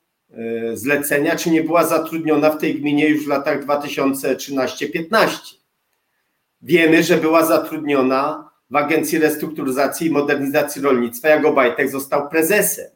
zlecenia, 0.74 1.36
czy 1.36 1.50
nie 1.50 1.62
była 1.62 1.84
zatrudniona 1.84 2.50
w 2.50 2.58
tej 2.58 2.80
gminie 2.80 3.08
już 3.08 3.24
w 3.24 3.28
latach 3.28 3.66
2013-15. 3.66 5.28
Wiemy, 6.62 7.02
że 7.02 7.16
była 7.16 7.44
zatrudniona 7.44 8.50
w 8.70 8.76
Agencji 8.76 9.18
Restrukturyzacji 9.18 10.06
i 10.06 10.10
Modernizacji 10.10 10.82
Rolnictwa, 10.82 11.28
jak 11.28 11.44
Obajtek 11.44 11.90
został 11.90 12.28
prezesem. 12.28 12.86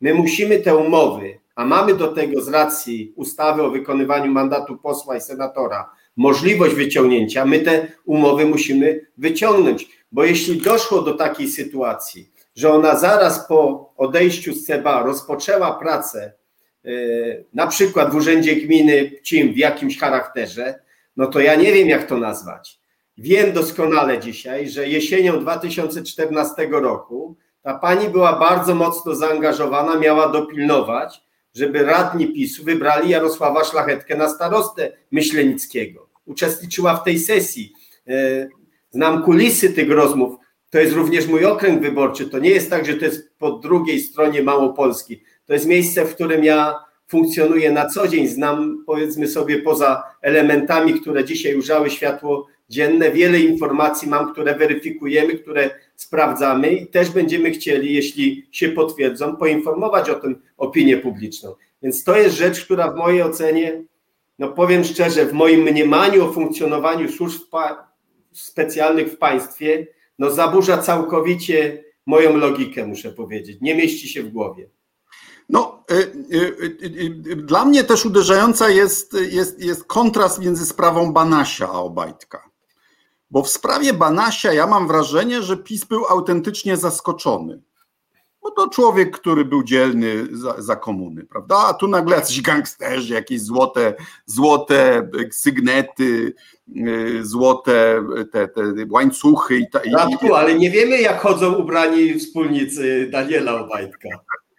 My 0.00 0.14
musimy 0.14 0.58
te 0.58 0.76
umowy, 0.76 1.40
a 1.54 1.64
mamy 1.64 1.94
do 1.94 2.08
tego 2.08 2.42
z 2.42 2.48
racji 2.48 3.12
ustawy 3.16 3.62
o 3.62 3.70
wykonywaniu 3.70 4.32
mandatu 4.32 4.76
posła 4.76 5.16
i 5.16 5.20
senatora 5.20 5.90
możliwość 6.16 6.74
wyciągnięcia, 6.74 7.44
my 7.44 7.60
te 7.60 7.86
umowy 8.04 8.46
musimy 8.46 9.00
wyciągnąć, 9.18 9.88
bo 10.12 10.24
jeśli 10.24 10.60
doszło 10.60 11.02
do 11.02 11.14
takiej 11.14 11.48
sytuacji, 11.48 12.30
że 12.56 12.72
ona 12.72 12.96
zaraz 12.98 13.48
po 13.48 13.90
odejściu 13.96 14.52
z 14.54 14.66
CBA 14.66 15.02
rozpoczęła 15.02 15.72
pracę 15.78 16.32
e, 16.84 16.90
na 17.54 17.66
przykład 17.66 18.12
w 18.12 18.16
Urzędzie 18.16 18.56
Gminy 18.56 19.10
Cim 19.22 19.52
w 19.52 19.56
jakimś 19.56 19.98
charakterze, 19.98 20.74
no 21.16 21.26
to 21.26 21.40
ja 21.40 21.54
nie 21.54 21.72
wiem, 21.72 21.88
jak 21.88 22.06
to 22.06 22.18
nazwać. 22.18 22.80
Wiem 23.18 23.52
doskonale 23.52 24.18
dzisiaj, 24.18 24.68
że 24.68 24.88
jesienią 24.88 25.40
2014 25.40 26.68
roku 26.70 27.36
ta 27.62 27.78
pani 27.78 28.08
była 28.08 28.38
bardzo 28.38 28.74
mocno 28.74 29.14
zaangażowana, 29.14 29.98
miała 29.98 30.28
dopilnować, 30.28 31.22
żeby 31.54 31.82
radni 31.82 32.32
PiSu 32.32 32.64
wybrali 32.64 33.10
Jarosława 33.10 33.64
Szlachetkę 33.64 34.16
na 34.16 34.28
starostę 34.28 34.92
Myślenickiego. 35.10 36.08
Uczestniczyła 36.24 36.96
w 36.96 37.04
tej 37.04 37.18
sesji. 37.18 37.72
E, 38.08 38.48
znam 38.90 39.22
kulisy 39.22 39.72
tych 39.72 39.90
rozmów. 39.90 40.36
To 40.70 40.78
jest 40.78 40.94
również 40.94 41.26
mój 41.26 41.44
okręg 41.44 41.82
wyborczy. 41.82 42.28
To 42.28 42.38
nie 42.38 42.50
jest 42.50 42.70
tak, 42.70 42.86
że 42.86 42.94
to 42.94 43.04
jest 43.04 43.38
po 43.38 43.50
drugiej 43.50 44.00
stronie 44.00 44.42
Małopolski. 44.42 45.22
To 45.46 45.52
jest 45.52 45.66
miejsce, 45.66 46.04
w 46.04 46.14
którym 46.14 46.44
ja 46.44 46.74
funkcjonuję 47.08 47.72
na 47.72 47.88
co 47.88 48.08
dzień. 48.08 48.28
Znam, 48.28 48.84
powiedzmy 48.86 49.28
sobie, 49.28 49.58
poza 49.58 50.02
elementami, 50.22 51.00
które 51.00 51.24
dzisiaj 51.24 51.56
ujrzały 51.56 51.90
światło 51.90 52.46
dzienne. 52.68 53.10
Wiele 53.10 53.40
informacji 53.40 54.08
mam, 54.08 54.32
które 54.32 54.54
weryfikujemy, 54.54 55.38
które 55.38 55.70
sprawdzamy 55.96 56.72
i 56.72 56.86
też 56.86 57.10
będziemy 57.10 57.50
chcieli, 57.50 57.94
jeśli 57.94 58.48
się 58.50 58.68
potwierdzą, 58.68 59.36
poinformować 59.36 60.10
o 60.10 60.14
tym 60.14 60.42
opinię 60.56 60.96
publiczną. 60.96 61.54
Więc 61.82 62.04
to 62.04 62.16
jest 62.16 62.36
rzecz, 62.36 62.64
która 62.64 62.90
w 62.90 62.96
mojej 62.96 63.22
ocenie, 63.22 63.82
no 64.38 64.48
powiem 64.48 64.84
szczerze, 64.84 65.26
w 65.26 65.32
moim 65.32 65.60
mniemaniu 65.60 66.24
o 66.24 66.32
funkcjonowaniu 66.32 67.08
służb 67.08 67.40
specjalnych 68.32 69.12
w 69.12 69.18
państwie, 69.18 69.86
no 70.18 70.30
zaburza 70.30 70.78
całkowicie 70.78 71.84
moją 72.06 72.36
logikę, 72.36 72.86
muszę 72.86 73.12
powiedzieć. 73.12 73.58
Nie 73.60 73.74
mieści 73.74 74.08
się 74.08 74.22
w 74.22 74.28
głowie. 74.28 74.68
No, 75.48 75.84
y, 75.90 75.94
y, 76.36 76.86
y, 77.32 77.36
dla 77.36 77.64
mnie 77.64 77.84
też 77.84 78.06
uderzająca 78.06 78.68
jest, 78.68 79.16
jest, 79.30 79.64
jest 79.64 79.84
kontrast 79.84 80.38
między 80.38 80.66
sprawą 80.66 81.12
Banasia 81.12 81.68
a 81.68 81.78
Obajtka. 81.78 82.53
Bo 83.34 83.42
w 83.42 83.48
sprawie 83.48 83.92
Banasia 83.92 84.52
ja 84.52 84.66
mam 84.66 84.88
wrażenie, 84.88 85.42
że 85.42 85.56
PiS 85.56 85.84
był 85.84 86.04
autentycznie 86.06 86.76
zaskoczony. 86.76 87.62
Bo 88.42 88.50
to 88.50 88.68
człowiek, 88.68 89.18
który 89.18 89.44
był 89.44 89.62
dzielny 89.62 90.26
za, 90.32 90.62
za 90.62 90.76
komuny, 90.76 91.24
prawda? 91.24 91.56
A 91.56 91.74
tu 91.74 91.88
nagle 91.88 92.16
jacyś 92.16 92.40
gangsterzy, 92.40 93.14
jakieś 93.14 93.40
złote, 93.40 93.94
złote 94.26 95.08
sygnety, 95.30 96.34
y, 96.76 97.24
złote 97.24 98.04
te, 98.32 98.48
te 98.48 98.62
łańcuchy 98.90 99.56
i, 99.56 99.70
ta, 99.70 99.80
Radku, 99.98 100.34
ale 100.34 100.54
nie 100.54 100.70
wiemy, 100.70 101.00
jak 101.00 101.20
chodzą 101.20 101.54
ubrani 101.54 102.18
wspólnicy 102.18 103.08
Daniela 103.12 103.60
Obajtka. 103.60 104.08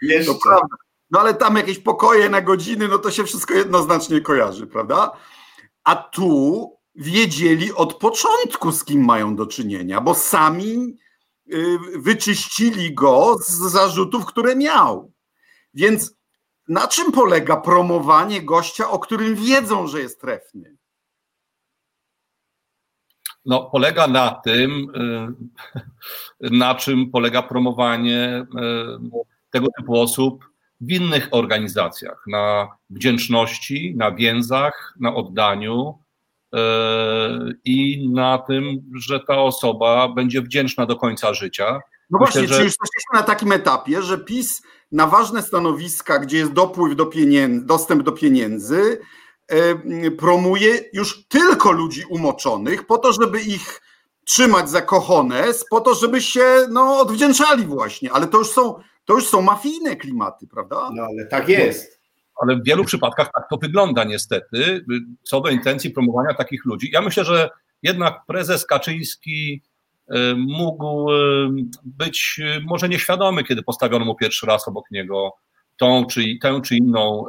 Jeszcze. 0.01 0.33
To 0.33 0.39
prawda. 0.43 0.75
No 1.11 1.19
ale 1.19 1.33
tam 1.33 1.55
jakieś 1.55 1.79
pokoje 1.79 2.29
na 2.29 2.41
godziny, 2.41 2.87
no 2.87 2.97
to 2.97 3.11
się 3.11 3.23
wszystko 3.23 3.53
jednoznacznie 3.53 4.21
kojarzy, 4.21 4.67
prawda? 4.67 5.11
A 5.83 5.95
tu 5.95 6.75
wiedzieli 6.95 7.73
od 7.73 7.93
początku, 7.93 8.71
z 8.71 8.83
kim 8.83 9.05
mają 9.05 9.35
do 9.35 9.47
czynienia, 9.47 10.01
bo 10.01 10.15
sami 10.15 10.97
y, 11.53 11.77
wyczyścili 11.95 12.93
go 12.93 13.37
z 13.41 13.71
zarzutów, 13.71 14.25
które 14.25 14.55
miał. 14.55 15.11
Więc 15.73 16.15
na 16.67 16.87
czym 16.87 17.11
polega 17.11 17.57
promowanie 17.57 18.41
gościa, 18.41 18.89
o 18.89 18.99
którym 18.99 19.35
wiedzą, 19.35 19.87
że 19.87 19.99
jest 20.01 20.21
trefny? 20.21 20.77
No, 23.45 23.69
polega 23.71 24.07
na 24.07 24.31
tym, 24.31 24.87
y, 26.41 26.49
na 26.51 26.75
czym 26.75 27.11
polega 27.11 27.41
promowanie 27.41 28.41
y, 28.41 29.21
tego 29.49 29.67
typu 29.77 30.01
osób 30.01 30.45
w 30.81 30.91
innych 30.91 31.27
organizacjach, 31.31 32.23
na 32.27 32.67
wdzięczności, 32.89 33.93
na 33.97 34.11
więzach, 34.11 34.95
na 34.99 35.15
oddaniu 35.15 36.04
i 37.65 38.09
na 38.13 38.37
tym, 38.37 38.63
że 38.95 39.19
ta 39.19 39.37
osoba 39.37 40.07
będzie 40.07 40.41
wdzięczna 40.41 40.85
do 40.85 40.95
końca 40.95 41.33
życia. 41.33 41.79
No 42.09 42.19
Myślę, 42.19 42.41
właśnie, 42.41 42.41
że... 42.41 42.47
czy 42.47 42.63
już 42.63 42.73
jesteśmy 42.81 43.13
na 43.13 43.23
takim 43.23 43.51
etapie, 43.51 44.01
że 44.01 44.17
PiS 44.17 44.61
na 44.91 45.07
ważne 45.07 45.41
stanowiska, 45.41 46.19
gdzie 46.19 46.37
jest 46.37 46.53
dopływ 46.53 46.95
do 46.95 47.05
pieniędzy, 47.05 47.65
dostęp 47.65 48.03
do 48.03 48.11
pieniędzy, 48.11 48.99
promuje 50.17 50.79
już 50.93 51.27
tylko 51.27 51.71
ludzi 51.71 52.03
umoczonych, 52.09 52.85
po 52.85 52.97
to, 52.97 53.13
żeby 53.13 53.41
ich 53.41 53.81
trzymać 54.25 54.69
za 54.69 54.81
kochones, 54.81 55.65
po 55.69 55.81
to, 55.81 55.95
żeby 55.95 56.21
się 56.21 56.45
no, 56.69 56.99
odwdzięczali 56.99 57.65
właśnie. 57.65 58.11
Ale 58.11 58.27
to 58.27 58.37
już 58.37 58.49
są, 58.49 58.79
to 59.05 59.13
już 59.13 59.27
są 59.27 59.41
mafijne 59.41 59.95
klimaty, 59.95 60.47
prawda? 60.47 60.89
No 60.93 61.03
ale 61.03 61.25
tak 61.25 61.49
jest. 61.49 62.01
Ale 62.41 62.55
w 62.55 62.63
wielu 62.63 62.85
przypadkach 62.85 63.31
tak 63.33 63.49
to 63.49 63.57
wygląda 63.57 64.03
niestety, 64.03 64.85
co 65.23 65.41
do 65.41 65.49
intencji 65.49 65.89
promowania 65.89 66.33
takich 66.33 66.65
ludzi. 66.65 66.89
Ja 66.93 67.01
myślę, 67.01 67.25
że 67.25 67.49
jednak 67.83 68.21
prezes 68.27 68.65
Kaczyński 68.65 69.61
mógł 70.37 71.07
być 71.83 72.41
może 72.63 72.89
nieświadomy, 72.89 73.43
kiedy 73.43 73.63
postawiono 73.63 74.05
mu 74.05 74.15
pierwszy 74.15 74.45
raz 74.45 74.67
obok 74.67 74.91
niego 74.91 75.33
tą 75.77 76.05
czy, 76.05 76.23
tę 76.41 76.61
czy 76.63 76.75
inną 76.75 77.23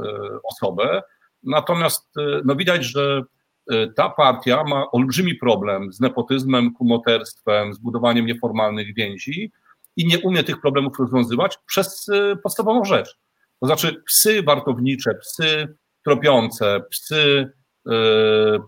osobę, 0.44 1.02
Natomiast 1.46 2.08
e, 2.18 2.40
no 2.44 2.56
widać, 2.56 2.84
że 2.84 3.22
e, 3.70 3.86
ta 3.86 4.10
partia 4.10 4.64
ma 4.64 4.90
olbrzymi 4.90 5.34
problem 5.34 5.92
z 5.92 6.00
nepotyzmem, 6.00 6.72
kumoterstwem, 6.74 7.74
z 7.74 7.78
budowaniem 7.78 8.26
nieformalnych 8.26 8.94
więzi 8.94 9.52
i 9.96 10.06
nie 10.06 10.18
umie 10.18 10.44
tych 10.44 10.60
problemów 10.60 10.98
rozwiązywać 10.98 11.58
przez 11.66 12.08
e, 12.08 12.36
podstawową 12.36 12.84
rzecz. 12.84 13.18
To 13.60 13.66
znaczy 13.66 14.02
psy 14.06 14.42
wartownicze, 14.42 15.14
psy 15.14 15.76
tropiące, 16.04 16.80
psy, 16.90 17.52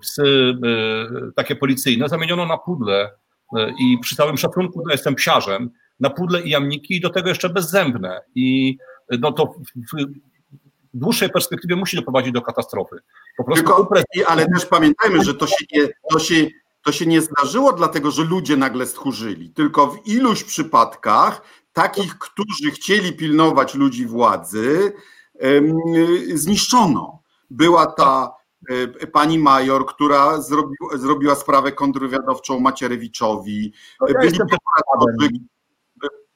psy 0.01 0.55
takie 1.37 1.57
policyjne 1.57 2.09
zamieniono 2.09 2.47
na 2.47 2.59
pudle 2.59 3.11
i 3.81 3.99
przy 4.03 4.17
całym 4.17 4.39
szacunku, 4.39 4.83
no 4.87 4.93
jestem 4.93 5.15
psiarzem, 5.15 5.71
na 6.01 6.11
pudle 6.11 6.43
i 6.43 6.51
jamniki 6.51 6.97
i 6.97 7.01
do 7.01 7.11
tego 7.11 7.29
jeszcze 7.29 7.49
bezzębne. 7.49 8.21
I 8.35 8.79
no 9.21 9.33
to 9.33 9.55
dłuższej 10.95 11.31
perspektywie 11.31 11.77
musi 11.77 11.97
doprowadzić 11.97 12.33
do 12.33 12.43
katastrofy. 12.43 12.97
Po 13.37 13.45
prostu 13.45 13.65
Tylko, 13.65 13.91
ale 14.27 14.47
też 14.47 14.67
pamiętajmy, 14.67 15.25
że 15.25 15.35
to 15.35 15.47
się, 15.47 15.65
nie, 15.73 15.89
to, 16.13 16.19
się, 16.19 16.35
to 16.85 16.93
się 16.93 17.07
nie 17.07 17.21
zdarzyło 17.21 17.73
dlatego, 17.73 18.11
że 18.11 18.25
ludzie 18.25 18.57
nagle 18.57 18.87
stchórzyli, 18.87 19.51
tylko 19.51 19.87
w 19.87 20.07
iluś 20.07 20.45
przypadkach 20.45 21.43
takich, 21.79 22.19
którzy 22.19 22.71
chcieli 22.71 23.13
pilnować 23.13 23.75
ludzi 23.75 24.07
władzy, 24.07 24.93
zniszczono. 26.35 27.23
Była 27.51 27.87
ta 27.87 28.35
e, 29.03 29.07
pani 29.07 29.39
major, 29.39 29.87
która 29.87 30.41
zrobi, 30.41 30.75
zrobiła 30.95 31.35
sprawę 31.35 31.73
kontrwywiadowczą 31.73 32.61
Macierewiczowi. 32.61 33.73
No 34.01 34.07
ja 34.09 34.15
Byli 35.19 35.47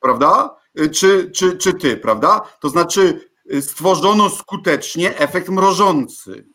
prawda? 0.01 0.57
Czy, 0.93 1.30
czy, 1.30 1.57
czy 1.57 1.74
ty, 1.74 1.97
prawda? 1.97 2.40
To 2.61 2.68
znaczy 2.68 3.30
stworzono 3.61 4.30
skutecznie 4.30 5.18
efekt 5.18 5.49
mrożący. 5.49 6.49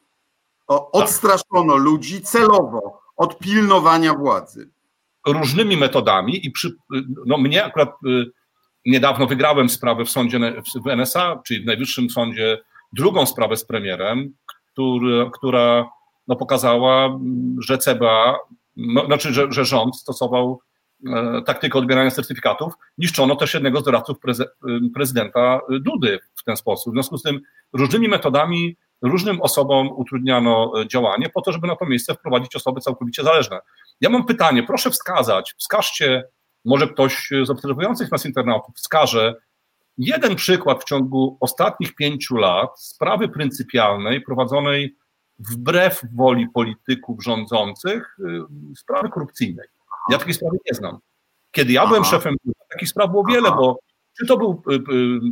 Odstraszono 0.67 1.75
ludzi 1.75 2.21
celowo 2.21 3.01
od 3.17 3.39
pilnowania 3.39 4.13
władzy. 4.13 4.69
Różnymi 5.27 5.77
metodami 5.77 6.45
i 6.45 6.51
przy, 6.51 6.75
no 7.25 7.37
mnie 7.37 7.65
akurat 7.65 7.89
y, 8.05 8.36
niedawno 8.87 9.27
wygrałem 9.27 9.69
sprawę 9.69 10.05
w 10.05 10.09
sądzie 10.09 10.39
w 10.85 10.87
NSA, 10.87 11.41
czyli 11.47 11.63
w 11.63 11.65
Najwyższym 11.65 12.09
Sądzie, 12.09 12.57
drugą 12.93 13.25
sprawę 13.25 13.57
z 13.57 13.65
premierem, 13.65 14.33
który, 14.71 15.29
która 15.33 15.89
no, 16.27 16.35
pokazała, 16.35 17.19
że 17.59 17.77
CBA, 17.77 18.37
no, 18.75 19.05
znaczy, 19.05 19.33
że, 19.33 19.51
że 19.51 19.65
rząd 19.65 19.95
stosował 19.95 20.59
E, 21.05 21.41
taktykę 21.45 21.79
odbierania 21.79 22.11
certyfikatów, 22.11 22.73
niszczono 22.97 23.35
też 23.35 23.53
jednego 23.53 23.79
z 23.79 23.83
doradców 23.83 24.19
preze, 24.19 24.45
prezydenta 24.93 25.59
Dudy 25.69 26.19
w 26.35 26.43
ten 26.43 26.57
sposób. 26.57 26.93
W 26.93 26.95
związku 26.95 27.17
z 27.17 27.23
tym 27.23 27.39
różnymi 27.73 28.07
metodami 28.07 28.77
różnym 29.01 29.41
osobom 29.41 29.89
utrudniano 29.95 30.81
e, 30.81 30.87
działanie 30.87 31.29
po 31.29 31.41
to, 31.41 31.51
żeby 31.51 31.67
na 31.67 31.75
to 31.75 31.85
miejsce 31.85 32.13
wprowadzić 32.13 32.55
osoby 32.55 32.81
całkowicie 32.81 33.23
zależne. 33.23 33.59
Ja 34.01 34.09
mam 34.09 34.25
pytanie, 34.25 34.63
proszę 34.63 34.91
wskazać, 34.91 35.53
wskażcie, 35.57 36.23
może 36.67 36.87
ktoś 36.87 37.29
z 37.43 37.49
obserwujących 37.49 38.11
nas 38.11 38.25
internautów 38.25 38.75
wskaże 38.75 39.35
jeden 39.97 40.35
przykład 40.35 40.81
w 40.81 40.85
ciągu 40.85 41.37
ostatnich 41.39 41.95
pięciu 41.95 42.35
lat 42.35 42.81
sprawy 42.81 43.29
pryncypialnej 43.29 44.21
prowadzonej 44.21 44.95
wbrew 45.39 46.01
woli 46.15 46.47
polityków 46.53 47.23
rządzących, 47.23 48.17
y, 48.19 48.75
sprawy 48.75 49.09
korupcyjnej. 49.09 49.67
Ja 50.11 50.17
takiej 50.17 50.33
sprawy 50.33 50.57
nie 50.67 50.73
znam. 50.73 50.97
Kiedy 51.51 51.73
ja 51.73 51.87
byłem 51.87 52.03
szefem, 52.03 52.35
takich 52.69 52.89
spraw 52.89 53.11
było 53.11 53.23
wiele, 53.23 53.51
bo 53.51 53.79
czy 54.19 54.25
to 54.25 54.37
był 54.37 54.63
y, 54.71 54.75
y, 54.75 54.79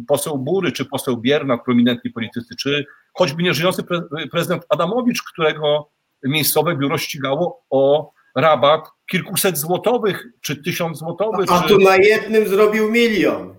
poseł 0.08 0.38
Bury, 0.38 0.72
czy 0.72 0.86
poseł 0.86 1.18
Biernat, 1.18 1.64
prominentni 1.64 2.12
politycy, 2.12 2.56
czy 2.60 2.86
choćby 3.14 3.44
nieżyjący 3.44 3.84
prezydent 4.32 4.66
Adamowicz, 4.70 5.24
którego 5.24 5.90
miejscowe 6.24 6.76
biuro 6.76 6.98
ścigało 6.98 7.64
o 7.70 8.12
rabat 8.36 8.88
kilkuset 9.12 9.58
złotowych, 9.58 10.26
czy 10.42 10.64
tysiąc 10.64 10.98
złotowych. 10.98 11.52
A, 11.52 11.62
tu 11.62 11.80
na 11.80 11.96
jednym 11.96 12.48
zrobił 12.48 12.92
milion. 12.92 13.56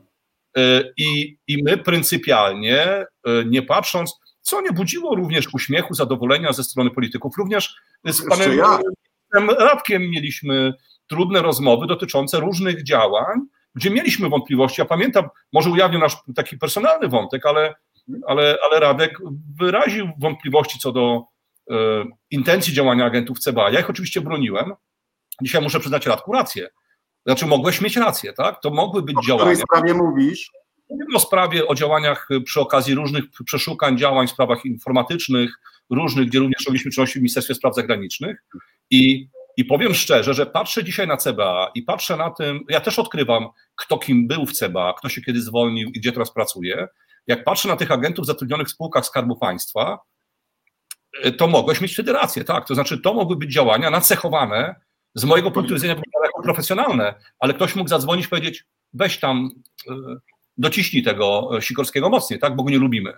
Y, 0.59 0.93
I, 0.97 1.39
I 1.47 1.63
my 1.63 1.79
pryncypialnie, 1.79 3.07
nie 3.47 3.63
patrząc, 3.63 4.21
co 4.41 4.61
nie 4.61 4.73
budziło 4.73 5.15
również 5.15 5.55
uśmiechu, 5.55 5.95
zadowolenia 5.95 6.53
ze 6.53 6.65
strony 6.65 6.91
polityków, 6.91 7.37
również 7.39 7.75
z 8.05 8.29
panem 8.29 8.59
ja. 8.59 8.79
Radkiem 9.59 10.11
mieliśmy 10.11 10.75
trudne 11.07 11.43
rozmowy 11.43 11.87
dotyczące 11.87 12.41
różnych 12.41 12.83
działań, 12.83 13.41
gdzie 13.75 13.91
mieliśmy 13.91 14.29
wątpliwości. 14.29 14.81
Ja 14.81 14.85
pamiętam, 14.85 15.29
może 15.53 15.71
ujawnię 15.71 15.99
nasz 15.99 16.17
taki 16.37 16.59
personalny 16.59 17.09
wątek, 17.09 17.47
ale, 17.47 17.75
ale, 18.27 18.59
ale 18.65 18.81
Radek 18.81 19.19
wyraził 19.61 20.09
wątpliwości 20.19 20.79
co 20.79 20.93
do 20.93 21.17
e, 21.17 21.25
intencji 22.31 22.73
działania 22.73 23.05
agentów 23.05 23.39
CBA. 23.39 23.71
Ja 23.71 23.81
ich 23.81 23.91
oczywiście 23.91 24.21
broniłem. 24.21 24.73
Dzisiaj 25.43 25.63
muszę 25.63 25.81
przyznać 25.81 26.07
Radku 26.07 26.33
rację. 26.33 26.69
Znaczy, 27.27 27.47
mogłeś 27.47 27.81
mieć 27.81 27.97
rację, 27.97 28.33
tak? 28.33 28.61
To 28.61 28.71
mogły 28.71 29.03
być 29.03 29.17
o 29.17 29.23
działania. 29.23 29.53
O 29.53 29.57
sprawie 29.57 29.95
mówisz? 29.95 30.51
Mówimy 30.91 31.17
o 31.17 31.21
sprawie, 31.21 31.67
o 31.67 31.75
działaniach 31.75 32.29
przy 32.45 32.61
okazji 32.61 32.95
różnych 32.95 33.25
przeszukań, 33.45 33.99
działań 33.99 34.27
w 34.27 34.31
sprawach 34.31 34.65
informatycznych, 34.65 35.51
różnych, 35.91 36.29
gdzie 36.29 36.39
również 36.39 36.67
robiliśmy 36.67 36.91
czynności 36.91 37.19
w 37.19 37.23
Ministerstwie 37.23 37.55
Spraw 37.55 37.75
Zagranicznych. 37.75 38.45
I 38.91 39.29
i 39.57 39.65
powiem 39.65 39.95
szczerze, 39.95 40.35
że 40.35 40.47
patrzę 40.47 40.85
dzisiaj 40.85 41.07
na 41.07 41.17
CBA 41.17 41.71
i 41.75 41.83
patrzę 41.83 42.17
na 42.17 42.31
tym, 42.31 42.61
ja 42.69 42.81
też 42.81 42.99
odkrywam, 42.99 43.49
kto 43.77 43.99
kim 43.99 44.29
był 44.29 44.47
w 44.47 44.53
CBA, 44.53 44.95
kto 44.99 45.09
się 45.09 45.23
kiedy 45.23 45.41
zwolnił 45.41 45.89
i 45.89 45.93
gdzie 45.93 46.13
teraz 46.13 46.33
pracuje. 46.33 46.89
Jak 47.27 47.45
patrzę 47.45 47.69
na 47.69 47.77
tych 47.77 47.91
agentów 47.91 48.27
zatrudnionych 48.27 48.67
w 48.67 48.71
spółkach 48.71 49.07
Skarbu 49.07 49.37
Państwa, 49.37 49.95
y, 49.95 49.99
to 51.39 51.47
mogłeś 51.47 51.81
mieć 51.81 51.93
wtedy 51.93 52.13
rację, 52.13 52.45
tak? 52.45 52.67
To 52.67 52.75
znaczy, 52.75 52.99
to 52.99 53.15
mogły 53.15 53.37
być 53.37 53.53
działania 53.53 53.91
nacechowane 53.91 54.75
z 55.15 55.25
mojego 55.25 55.51
punktu 55.51 55.75
widzenia 55.75 55.95
jako 56.25 56.43
profesjonalne, 56.43 57.15
ale 57.39 57.55
ktoś 57.55 57.77
mógł 57.77 57.89
zadzwonić 57.89 58.27
i 58.27 58.29
powiedzieć, 58.29 58.65
weź 58.93 59.21
tam, 59.21 59.51
y, 59.91 59.93
dociśnij 60.59 61.03
tego 61.03 61.51
Sikorskiego 61.61 62.11
mocniej, 62.11 62.41
tak? 62.41 62.57
Bo 62.57 62.63
go 62.63 62.71
nie 62.71 62.79
lubimy. 62.79 63.13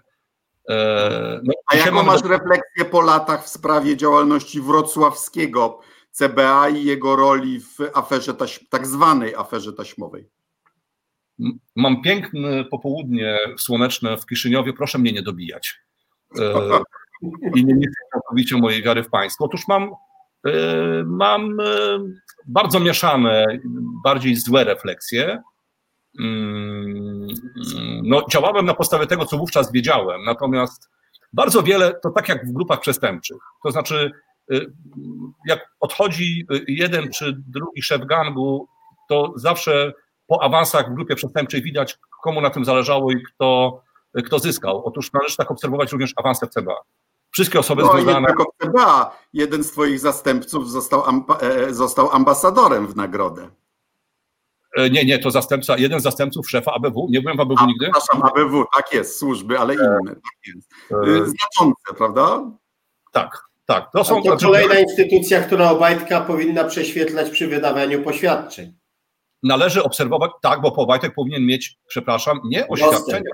E, 0.68 1.40
no, 1.44 1.52
A 1.66 1.76
jaką 1.76 2.02
masz 2.02 2.22
do... 2.22 2.28
refleksję 2.28 2.84
po 2.90 3.00
latach 3.00 3.44
w 3.44 3.48
sprawie 3.48 3.96
działalności 3.96 4.60
wrocławskiego 4.60 5.80
CBA 6.10 6.68
i 6.68 6.84
jego 6.84 7.16
roli 7.16 7.60
w 7.60 7.76
aferze 7.94 8.34
taś, 8.34 8.64
tak 8.70 8.86
zwanej 8.86 9.34
aferze 9.34 9.72
taśmowej. 9.72 10.28
Mam 11.76 12.02
piękne 12.02 12.64
popołudnie 12.64 13.38
słoneczne 13.58 14.16
w 14.16 14.26
Kiszyniowie, 14.26 14.72
proszę 14.72 14.98
mnie 14.98 15.12
nie 15.12 15.22
dobijać. 15.22 15.74
E, 17.22 17.58
I 17.58 17.64
nie 17.64 17.74
niszczyć 17.74 18.04
całkowicie 18.12 18.56
mojej 18.56 18.82
wiary 18.82 19.02
w 19.02 19.10
państwo. 19.10 19.44
Otóż 19.44 19.68
mam, 19.68 19.82
e, 19.82 20.52
mam 21.06 21.60
e, 21.60 21.64
bardzo 22.46 22.80
mieszane, 22.80 23.46
bardziej 24.04 24.36
złe 24.36 24.64
refleksje 24.64 25.42
mm, 26.20 27.28
no, 28.02 28.22
działałem 28.30 28.66
na 28.66 28.74
podstawie 28.74 29.06
tego, 29.06 29.26
co 29.26 29.38
wówczas 29.38 29.72
wiedziałem, 29.72 30.24
natomiast 30.24 30.90
bardzo 31.32 31.62
wiele 31.62 31.94
to 32.02 32.10
tak 32.10 32.28
jak 32.28 32.46
w 32.46 32.52
grupach 32.52 32.80
przestępczych. 32.80 33.36
To 33.62 33.70
znaczy, 33.70 34.12
y, 34.52 34.72
jak 35.46 35.74
odchodzi 35.80 36.46
jeden 36.68 37.10
czy 37.10 37.36
drugi 37.48 37.82
szef 37.82 38.06
gangu, 38.06 38.68
to 39.08 39.32
zawsze 39.36 39.92
po 40.26 40.42
awansach 40.42 40.90
w 40.90 40.94
grupie 40.94 41.14
przestępczej 41.14 41.62
widać, 41.62 41.98
komu 42.22 42.40
na 42.40 42.50
tym 42.50 42.64
zależało 42.64 43.12
i 43.12 43.22
kto, 43.22 43.80
kto 44.24 44.38
zyskał. 44.38 44.86
Otóż 44.86 45.12
należy 45.12 45.36
tak 45.36 45.50
obserwować 45.50 45.92
również 45.92 46.12
awanse 46.16 46.46
w 46.46 46.50
CBA. 46.50 46.74
Wszystkie 47.38 47.58
osoby 47.58 47.82
no, 47.82 47.92
związane. 47.92 48.20
Nie 48.20 48.26
tylko 48.26 48.44
CBA. 48.62 49.18
Jeden 49.32 49.64
z 49.64 49.70
Twoich 49.70 50.00
zastępców 50.00 50.70
został, 50.70 51.02
e, 51.40 51.74
został 51.74 52.10
ambasadorem 52.10 52.86
w 52.86 52.96
nagrodę. 52.96 53.48
E, 54.76 54.90
nie, 54.90 55.04
nie, 55.04 55.18
to 55.18 55.30
zastępca, 55.30 55.76
jeden 55.76 56.00
z 56.00 56.02
zastępców 56.02 56.50
szefa 56.50 56.72
ABW. 56.72 57.06
Nie 57.10 57.20
byłem 57.20 57.36
w 57.36 57.40
ABW 57.40 57.54
A, 57.58 57.66
nigdy. 57.66 57.90
Przepraszam, 57.92 58.22
ABW, 58.22 58.64
tak 58.76 58.92
jest, 58.92 59.18
służby, 59.18 59.58
ale 59.58 59.74
inne. 59.74 60.14
Tak 60.14 60.54
jest. 60.54 60.72
E, 60.90 61.26
Znaczące, 61.26 61.94
prawda? 61.98 62.50
Tak, 63.12 63.44
tak. 63.66 63.92
To, 63.92 64.04
są, 64.04 64.22
to 64.22 64.36
kolejna 64.36 64.78
instytucja, 64.78 65.42
która 65.42 65.70
Obajtka 65.70 66.20
powinna 66.20 66.64
prześwietlać 66.64 67.30
przy 67.30 67.48
wydawaniu 67.48 68.02
poświadczeń. 68.02 68.72
Należy 69.42 69.82
obserwować, 69.82 70.30
tak, 70.42 70.60
bo 70.60 70.74
Obajtek 70.74 71.14
powinien 71.14 71.46
mieć, 71.46 71.78
przepraszam, 71.86 72.40
nie 72.44 72.68
oświadczenia, 72.68 73.30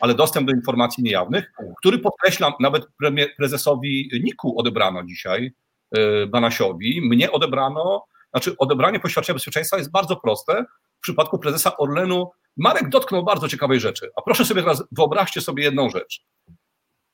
ale 0.00 0.14
dostęp 0.14 0.46
do 0.46 0.52
informacji 0.52 1.04
niejawnych, 1.04 1.52
który 1.78 1.98
podkreślam, 1.98 2.52
nawet 2.60 2.86
prezesowi 3.36 4.10
NIK-u 4.24 4.58
odebrano 4.58 5.04
dzisiaj, 5.04 5.52
Banasiowi, 6.28 7.00
mnie 7.00 7.32
odebrano, 7.32 8.04
znaczy 8.30 8.54
odebranie 8.58 9.00
poświadczenia 9.00 9.34
bezpieczeństwa 9.34 9.78
jest 9.78 9.90
bardzo 9.90 10.16
proste. 10.16 10.64
W 10.98 11.00
przypadku 11.00 11.38
prezesa 11.38 11.76
Orlenu 11.76 12.30
Marek 12.56 12.88
dotknął 12.88 13.24
bardzo 13.24 13.48
ciekawej 13.48 13.80
rzeczy. 13.80 14.10
A 14.16 14.22
proszę 14.22 14.44
sobie 14.44 14.62
teraz, 14.62 14.84
wyobraźcie 14.92 15.40
sobie 15.40 15.64
jedną 15.64 15.90
rzecz. 15.90 16.24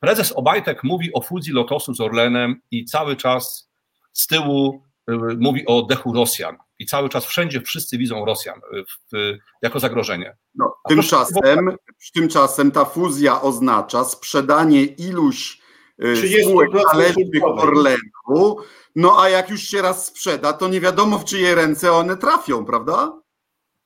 Prezes 0.01 0.33
Obajtek 0.33 0.85
mówi 0.85 1.13
o 1.13 1.21
fuzji 1.21 1.53
Lotosu 1.53 1.95
z 1.95 2.01
Orlenem 2.01 2.61
i 2.71 2.85
cały 2.85 3.17
czas 3.17 3.71
z 4.13 4.27
tyłu 4.27 4.83
mówi 5.39 5.67
o 5.67 5.83
dechu 5.83 6.13
Rosjan. 6.13 6.57
I 6.79 6.87
cały 6.87 7.09
czas 7.09 7.27
wszędzie 7.27 7.61
wszyscy 7.61 7.99
widzą 7.99 8.25
Rosjan 8.25 8.61
w, 9.13 9.33
jako 9.63 9.81
zagrożenie. 9.81 10.37
No, 10.55 10.75
tymczasem, 10.89 11.77
tymczasem 12.15 12.71
ta 12.71 12.85
fuzja 12.85 13.43
oznacza 13.43 14.05
sprzedanie 14.05 14.85
iluś 14.85 15.61
spółek 16.43 16.71
należnych 16.93 17.45
Orlenu, 17.45 18.57
no 18.97 19.23
a 19.23 19.29
jak 19.29 19.51
już 19.51 19.63
się 19.63 19.83
raz 19.83 20.07
sprzeda, 20.07 20.53
to 20.53 20.69
nie 20.69 20.81
wiadomo 20.81 21.19
w 21.19 21.25
czyje 21.25 21.55
ręce 21.55 21.93
one 21.93 22.17
trafią, 22.17 22.65
prawda? 22.65 23.21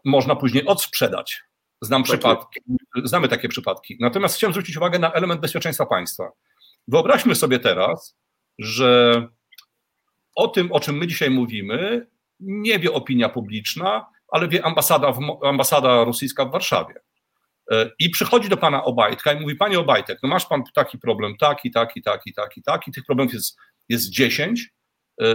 Można 0.05 0.37
później 0.37 0.67
odsprzedać. 0.67 1.43
Znam 1.83 2.03
takie. 2.03 2.19
przypadki, 2.19 2.61
znamy 3.05 3.29
takie 3.29 3.49
przypadki. 3.49 3.97
Natomiast 4.01 4.37
chciałem 4.37 4.53
zwrócić 4.53 4.77
uwagę 4.77 4.99
na 4.99 5.13
element 5.13 5.41
bezpieczeństwa 5.41 5.87
państwa. 5.87 6.31
Wyobraźmy 6.89 7.35
sobie 7.35 7.59
teraz, 7.59 8.17
że 8.59 9.29
o 10.35 10.49
tym, 10.49 10.73
o 10.73 10.81
czym 10.81 10.97
my 10.97 11.07
dzisiaj 11.07 11.31
mówimy, 11.31 12.07
nie 12.41 12.79
wie 12.79 12.93
opinia 12.93 13.29
publiczna, 13.29 14.07
ale 14.33 14.49
wie 14.49 14.65
ambasada, 14.65 15.15
ambasada 15.45 16.05
rosyjska 16.05 16.45
w 16.45 16.53
Warszawie. 16.53 16.95
I 17.99 18.11
przychodzi 18.11 18.49
do 18.49 18.57
pana 18.57 18.85
Obajtka 18.85 19.33
i 19.33 19.41
mówi, 19.41 19.57
panie 19.57 19.79
Obajtek, 19.79 20.19
no 20.23 20.29
masz 20.29 20.47
pan 20.47 20.63
taki 20.75 20.99
problem, 20.99 21.37
taki, 21.37 21.71
taki, 21.71 22.03
taki, 22.03 22.33
taki, 22.33 22.63
taki, 22.63 22.93
tych 22.93 23.05
problemów 23.05 23.35
jest, 23.35 23.57
jest 23.89 24.11
10. 24.11 24.71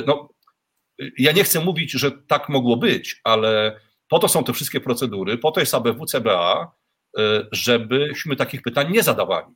No, 0.08 0.30
ja 1.18 1.32
nie 1.32 1.43
chcę 1.43 1.60
mówić, 1.60 1.91
że 1.91 2.12
tak 2.12 2.49
mogło 2.49 2.78
być, 2.78 3.22
ale 3.24 3.80
po 4.08 4.20
to 4.20 4.28
są 4.28 4.43
te 4.43 4.54
wszystkie 4.54 4.82
procedury, 4.82 5.38
po 5.38 5.51
to 5.51 5.60
jest 5.60 5.74
ABW, 5.74 6.06
CBA, 6.06 6.72
żebyśmy 7.51 8.36
takich 8.36 8.62
pytań 8.62 8.91
nie 8.91 9.04
zadawali. 9.04 9.56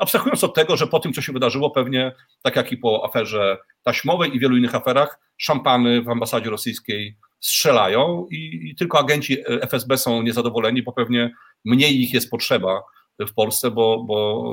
Abstrahując 0.00 0.44
od 0.44 0.54
tego, 0.54 0.76
że 0.76 0.86
po 0.86 1.00
tym, 1.00 1.12
co 1.12 1.22
się 1.22 1.32
wydarzyło, 1.32 1.70
pewnie 1.70 2.12
tak 2.42 2.56
jak 2.56 2.72
i 2.72 2.76
po 2.76 3.04
aferze 3.04 3.58
taśmowej 3.82 4.36
i 4.36 4.40
wielu 4.40 4.56
innych 4.56 4.74
aferach, 4.74 5.18
szampany 5.36 6.02
w 6.02 6.08
ambasadzie 6.08 6.50
rosyjskiej 6.50 7.16
strzelają 7.40 8.26
i, 8.30 8.70
i, 8.70 8.74
tylko 8.76 8.98
agenci 8.98 9.36
FSB 9.46 9.98
są 9.98 10.22
niezadowoleni, 10.22 10.82
bo 10.82 10.92
pewnie 10.92 11.30
mniej 11.64 12.02
ich 12.02 12.14
jest 12.14 12.30
potrzeba 12.30 12.82
w 13.26 13.34
Polsce, 13.34 13.70
bo, 13.70 14.04
bo, 14.04 14.44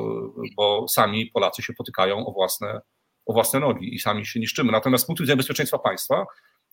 bo 0.56 0.88
sami 0.88 1.26
Polacy 1.26 1.62
się 1.62 1.74
potykają 1.74 2.26
o 2.26 2.32
własne, 2.32 2.82
o 3.26 3.34
własne 3.34 3.60
nogi 3.60 3.96
i 3.96 4.00
sami 4.00 4.26
się 4.26 4.40
niszczymy. 4.40 4.72
Natomiast 4.72 5.04
z 5.04 5.08
punktu 5.08 5.24
widzenia 5.24 5.38
bezpieczeństwa 5.38 5.80
państwa 5.80 6.26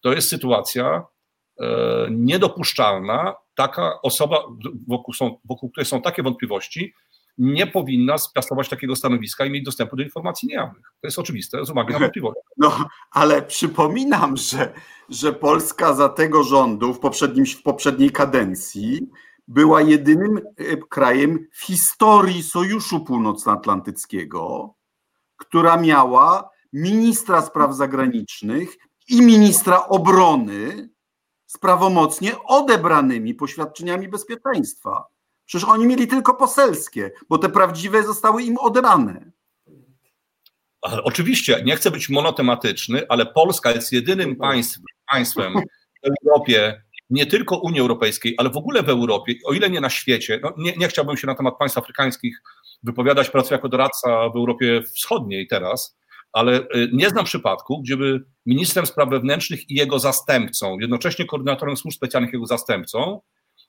to 0.03 0.13
jest 0.13 0.29
sytuacja 0.29 1.07
e, 1.61 1.67
niedopuszczalna. 2.11 3.35
Taka 3.55 4.03
osoba, 4.03 4.45
wokół, 4.89 5.15
są, 5.15 5.41
wokół 5.45 5.71
której 5.71 5.87
są 5.87 6.03
takie 6.03 6.23
wątpliwości, 6.23 6.95
nie 7.39 7.67
powinna 7.67 8.19
spiastować 8.19 8.69
takiego 8.69 8.97
stanowiska 8.97 9.45
i 9.45 9.51
mieć 9.51 9.65
dostępu 9.65 9.97
do 9.97 10.03
informacji 10.03 10.49
niejawnych. 10.49 10.85
To 11.01 11.07
jest 11.07 11.19
oczywiste, 11.19 11.65
z 11.65 11.71
uwagi 11.71 11.93
na 11.93 11.99
wątpliwości. 11.99 12.41
No, 12.57 12.89
ale 13.11 13.43
przypominam, 13.43 14.37
że, 14.37 14.73
że 15.09 15.33
Polska 15.33 15.95
za 15.95 16.09
tego 16.09 16.45
rządu 16.45 16.95
w, 16.95 17.01
poprzednim, 17.01 17.47
w 17.47 17.63
poprzedniej 17.63 18.11
kadencji 18.11 19.11
była 19.49 19.83
jedynym 19.83 20.41
krajem 20.91 21.47
w 21.53 21.63
historii 21.65 22.43
Sojuszu 22.43 23.01
Północnoatlantyckiego, 23.01 24.75
która 25.37 25.77
miała 25.77 26.51
ministra 26.73 27.43
spraw 27.43 27.75
zagranicznych 27.75 28.77
i 29.09 29.23
ministra 29.23 29.87
obrony 29.87 30.89
z 31.47 31.59
prawomocnie 31.59 32.33
odebranymi 32.45 33.35
poświadczeniami 33.35 34.09
bezpieczeństwa. 34.09 35.05
Przecież 35.47 35.69
oni 35.69 35.87
mieli 35.87 36.09
tylko 36.09 36.35
poselskie, 36.35 37.11
bo 37.29 37.39
te 37.39 37.49
prawdziwe 37.49 38.03
zostały 38.03 38.43
im 38.43 38.59
odebrane. 38.59 39.33
Oczywiście, 40.83 41.63
nie 41.65 41.77
chcę 41.77 41.91
być 41.91 42.09
monotematyczny, 42.09 43.03
ale 43.09 43.27
Polska 43.27 43.71
jest 43.71 43.93
jedynym 43.93 44.37
państwem, 44.37 44.85
państwem 45.11 45.55
w 46.05 46.29
Europie, 46.29 46.83
nie 47.11 47.27
tylko 47.27 47.59
Unii 47.59 47.81
Europejskiej, 47.81 48.35
ale 48.39 48.51
w 48.51 48.57
ogóle 48.57 48.83
w 48.83 48.89
Europie, 48.89 49.35
o 49.45 49.53
ile 49.53 49.71
nie 49.71 49.81
na 49.81 49.91
świecie. 49.91 50.41
No 50.43 50.55
nie, 50.59 50.77
nie 50.77 50.89
chciałbym 50.89 51.17
się 51.17 51.27
na 51.27 51.35
temat 51.35 51.59
państw 51.59 51.79
afrykańskich 51.79 52.43
wypowiadać, 52.83 53.31
pracuję 53.31 53.57
jako 53.57 53.69
doradca 53.69 54.29
w 54.29 54.37
Europie 54.37 54.83
Wschodniej 54.83 55.47
teraz, 55.47 55.99
ale 56.33 56.61
y, 56.61 56.91
nie 56.93 57.09
znam 57.09 57.25
przypadku, 57.25 57.83
gdzieby 57.83 58.25
ministrem 58.47 58.87
spraw 58.87 59.11
wewnętrznych 59.11 59.71
i 59.71 59.75
jego 59.75 59.99
zastępcą, 59.99 60.79
jednocześnie 60.79 61.25
koordynatorem 61.25 61.77
służb 61.77 61.97
specjalnych 61.97 62.33
jego 62.33 62.47
zastępcą, 62.47 63.21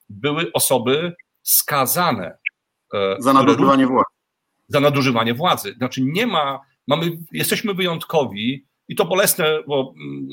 były 0.08 0.52
osoby 0.52 1.16
skazane. 1.46 2.38
E, 2.94 3.16
za 3.18 3.32
nadużywanie 3.32 3.86
władzy. 3.86 4.10
Za 4.68 4.80
nadużywanie 4.80 5.34
władzy. 5.34 5.74
Znaczy 5.74 6.02
nie 6.02 6.26
ma, 6.26 6.60
mamy, 6.86 7.10
jesteśmy 7.32 7.74
wyjątkowi 7.74 8.66
i 8.88 8.96
to 8.96 9.04
bolesne, 9.04 9.62
bo 9.66 9.94
mm, 9.96 10.28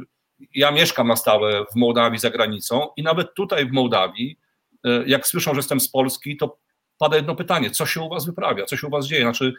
e, 0.00 0.46
ja 0.54 0.70
mieszkam 0.70 1.08
na 1.08 1.16
stałe 1.16 1.64
w 1.72 1.76
Mołdawii 1.76 2.18
za 2.18 2.30
granicą 2.30 2.88
i 2.96 3.02
nawet 3.02 3.34
tutaj 3.34 3.66
w 3.66 3.72
Mołdawii, 3.72 4.38
e, 4.84 5.04
jak 5.06 5.26
słyszą, 5.26 5.54
że 5.54 5.58
jestem 5.58 5.80
z 5.80 5.88
Polski, 5.88 6.36
to 6.36 6.58
pada 6.98 7.16
jedno 7.16 7.36
pytanie, 7.36 7.70
co 7.70 7.86
się 7.86 8.00
u 8.00 8.08
was 8.08 8.26
wyprawia, 8.26 8.64
co 8.64 8.76
się 8.76 8.86
u 8.86 8.90
was 8.90 9.06
dzieje? 9.06 9.22
Znaczy, 9.22 9.54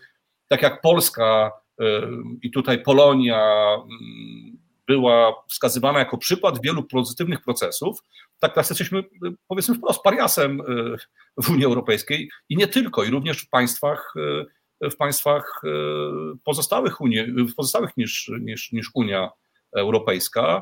tak 0.48 0.62
jak 0.62 0.82
Polska 0.82 1.52
i 2.42 2.52
tutaj 2.52 2.84
Polonia 2.84 3.74
mm, 3.74 4.58
była 4.88 5.44
wskazywana 5.50 6.00
jako 6.00 6.18
przykład 6.18 6.62
wielu 6.62 6.84
pozytywnych 6.84 7.42
procesów, 7.42 8.00
tak 8.42 8.54
teraz 8.54 8.70
jesteśmy, 8.70 9.04
powiedzmy 9.48 9.76
wprost, 9.76 10.02
pariasem 10.02 10.62
y, 10.62 11.44
w 11.44 11.50
Unii 11.50 11.66
Europejskiej 11.66 12.30
i 12.50 12.58
nie 12.58 12.68
tylko, 12.68 13.04
i 13.04 13.10
również 13.10 13.42
w 13.42 13.50
państwach, 13.50 14.14
y, 14.84 14.90
w 14.90 14.96
państwach 14.96 15.62
y, 15.64 15.68
pozostałych, 16.44 17.02
Unii, 17.02 17.20
pozostałych 17.58 17.98
niż, 17.98 18.32
niż, 18.42 18.72
niż 18.72 18.90
Unia 18.94 19.30
Europejska. 19.76 20.62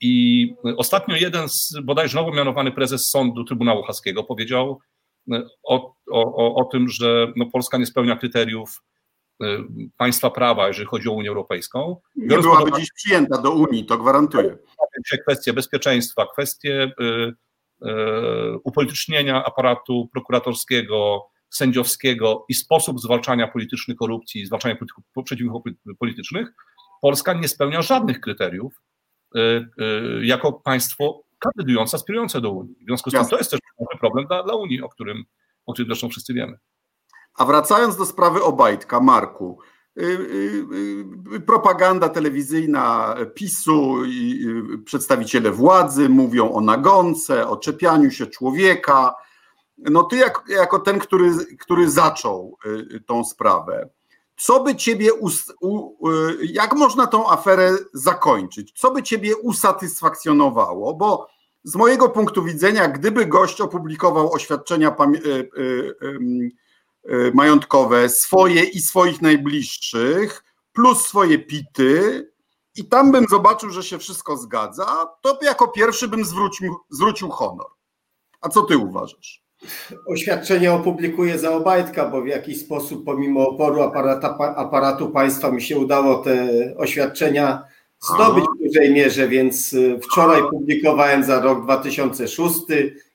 I 0.00 0.54
ostatnio 0.76 1.16
jeden 1.16 1.48
z 1.48 1.78
bodajże 1.82 2.18
nowo 2.18 2.32
mianowany 2.32 2.72
prezes 2.72 3.08
sądu 3.10 3.44
Trybunału 3.44 3.82
Haskiego 3.82 4.24
powiedział 4.24 4.80
o, 5.62 5.94
o, 6.10 6.54
o 6.54 6.64
tym, 6.64 6.88
że 6.88 7.32
no 7.36 7.46
Polska 7.52 7.78
nie 7.78 7.86
spełnia 7.86 8.16
kryteriów 8.16 8.82
państwa 9.96 10.30
prawa, 10.30 10.68
jeżeli 10.68 10.86
chodzi 10.86 11.08
o 11.08 11.12
Unię 11.12 11.28
Europejską. 11.28 11.96
Nie 12.16 12.38
byłaby 12.38 12.70
dziś 12.72 12.92
przyjęta 12.92 13.42
do 13.42 13.50
Unii, 13.50 13.86
to 13.86 13.98
gwarantuję 13.98 14.56
kwestie 15.22 15.52
bezpieczeństwa, 15.52 16.26
kwestie 16.32 16.92
y, 17.00 17.04
y, 17.04 17.90
upolitycznienia 18.64 19.44
aparatu 19.44 20.08
prokuratorskiego, 20.12 21.26
sędziowskiego 21.50 22.44
i 22.48 22.54
sposób 22.54 23.00
zwalczania 23.00 23.48
politycznej 23.48 23.96
korupcji, 23.96 24.46
zwalczania 24.46 24.76
przeciwników 25.24 25.62
politycznych, 25.98 26.48
Polska 27.00 27.32
nie 27.32 27.48
spełnia 27.48 27.82
żadnych 27.82 28.20
kryteriów 28.20 28.82
y, 29.36 29.66
jako 30.22 30.52
państwo 30.52 31.24
kandydujące, 31.38 31.96
aspirujące 31.96 32.40
do 32.40 32.50
Unii. 32.50 32.74
W 32.80 32.86
związku 32.86 33.10
z 33.10 33.12
tym 33.12 33.26
to 33.26 33.38
jest 33.38 33.50
też 33.50 33.60
problem 34.00 34.26
dla, 34.26 34.42
dla 34.42 34.54
Unii, 34.54 34.82
o 34.82 34.88
którym, 34.88 35.24
o 35.66 35.72
którym 35.72 35.88
zresztą 35.88 36.08
wszyscy 36.08 36.34
wiemy. 36.34 36.58
A 37.38 37.44
wracając 37.44 37.96
do 37.96 38.06
sprawy 38.06 38.42
Obajtka, 38.42 39.00
Marku, 39.00 39.58
propaganda 41.46 42.08
telewizyjna 42.08 43.14
PiSu 43.34 44.04
i 44.04 44.46
przedstawiciele 44.84 45.50
władzy 45.50 46.08
mówią 46.08 46.52
o 46.52 46.60
nagonce, 46.60 47.48
o 47.48 47.56
czepianiu 47.56 48.10
się 48.10 48.26
człowieka. 48.26 49.14
No 49.78 50.02
ty 50.02 50.16
jak, 50.16 50.42
jako 50.48 50.78
ten, 50.78 50.98
który, 50.98 51.30
który 51.60 51.90
zaczął 51.90 52.58
tą 53.06 53.24
sprawę, 53.24 53.88
co 54.36 54.62
by 54.62 54.76
ciebie, 54.76 55.10
jak 56.42 56.74
można 56.76 57.06
tą 57.06 57.30
aferę 57.30 57.70
zakończyć? 57.92 58.72
Co 58.76 58.90
by 58.90 59.02
ciebie 59.02 59.36
usatysfakcjonowało? 59.36 60.94
Bo 60.94 61.28
z 61.64 61.76
mojego 61.76 62.08
punktu 62.08 62.44
widzenia, 62.44 62.88
gdyby 62.88 63.26
gość 63.26 63.60
opublikował 63.60 64.32
oświadczenia 64.32 64.96
Y, 65.14 65.50
majątkowe, 67.34 68.08
swoje 68.08 68.64
i 68.64 68.80
swoich 68.80 69.22
najbliższych, 69.22 70.44
plus 70.72 71.06
swoje 71.06 71.38
pity, 71.38 72.34
i 72.76 72.84
tam 72.84 73.12
bym 73.12 73.26
zobaczył, 73.30 73.70
że 73.70 73.82
się 73.82 73.98
wszystko 73.98 74.36
zgadza, 74.36 74.86
to 75.22 75.38
jako 75.42 75.68
pierwszy 75.68 76.08
bym 76.08 76.24
zwrócił, 76.24 76.76
zwrócił 76.90 77.30
honor. 77.30 77.66
A 78.40 78.48
co 78.48 78.62
ty 78.62 78.78
uważasz? 78.78 79.44
Oświadczenie 80.06 80.72
opublikuję 80.72 81.38
za 81.38 81.52
Obajtka, 81.52 82.08
bo 82.08 82.22
w 82.22 82.26
jakiś 82.26 82.60
sposób, 82.60 83.04
pomimo 83.04 83.48
oporu 83.48 83.82
aparata, 83.82 84.38
aparatu 84.38 85.10
państwa, 85.10 85.50
mi 85.50 85.62
się 85.62 85.78
udało 85.78 86.16
te 86.16 86.48
oświadczenia 86.76 87.64
zdobyć 88.00 88.44
w 88.44 88.64
dużej 88.64 88.92
mierze, 88.92 89.28
więc 89.28 89.72
y, 89.72 90.00
wczoraj 90.02 90.42
publikowałem 90.50 91.24
za 91.24 91.40
rok 91.40 91.64
2006, 91.64 92.54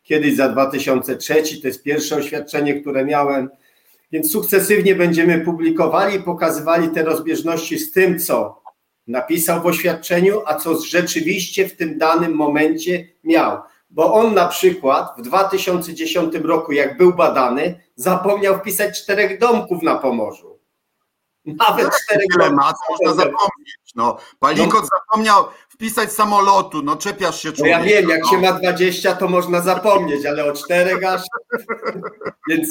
kiedyś 0.04 0.36
za 0.36 0.50
2003, 0.50 1.62
to 1.62 1.68
jest 1.68 1.84
pierwsze 1.84 2.16
oświadczenie, 2.16 2.82
które 2.82 3.06
miałem. 3.06 3.50
Więc 4.12 4.32
sukcesywnie 4.32 4.96
będziemy 4.96 5.42
publikowali 5.42 6.16
i 6.16 6.24
pokazywali 6.24 6.90
te 6.90 7.04
rozbieżności 7.04 7.80
z 7.80 7.92
tym, 7.92 8.20
co 8.20 8.62
napisał 9.08 9.62
w 9.62 9.66
oświadczeniu, 9.66 10.42
a 10.46 10.56
co 10.56 10.82
rzeczywiście 10.82 11.70
w 11.70 11.76
tym 11.76 11.98
danym 11.98 12.36
momencie 12.36 13.08
miał. 13.24 13.62
Bo 13.90 14.14
on 14.14 14.34
na 14.34 14.48
przykład 14.48 15.14
w 15.18 15.22
2010 15.22 16.36
roku, 16.36 16.72
jak 16.72 16.98
był 16.98 17.14
badany, 17.14 17.80
zapomniał 17.96 18.60
wpisać 18.60 19.02
czterech 19.02 19.40
domków 19.40 19.84
na 19.84 19.96
Pomorzu. 19.96 20.60
Nawet 21.46 21.86
no, 21.86 21.92
czterech 22.04 22.28
domków. 22.38 22.76
można 22.90 23.14
zapomnieć. 23.14 23.80
No, 23.96 24.18
Palikot 24.40 24.82
no. 24.82 24.88
zapomniał 25.00 25.46
wpisać 25.70 26.12
samolotu, 26.12 26.82
no 26.82 26.96
czepiasz 26.96 27.42
się 27.42 27.52
człowieka. 27.52 27.80
No 27.80 27.86
ja 27.86 27.90
wiem, 27.90 28.10
jak 28.10 28.22
no. 28.24 28.30
się 28.30 28.38
ma 28.38 28.54
20, 28.54 29.16
to 29.16 29.28
można 29.28 29.62
zapomnieć, 29.62 30.26
ale 30.26 30.46
o 30.46 30.54
czterech 30.54 31.04
aż... 31.04 31.22
Więc 32.50 32.68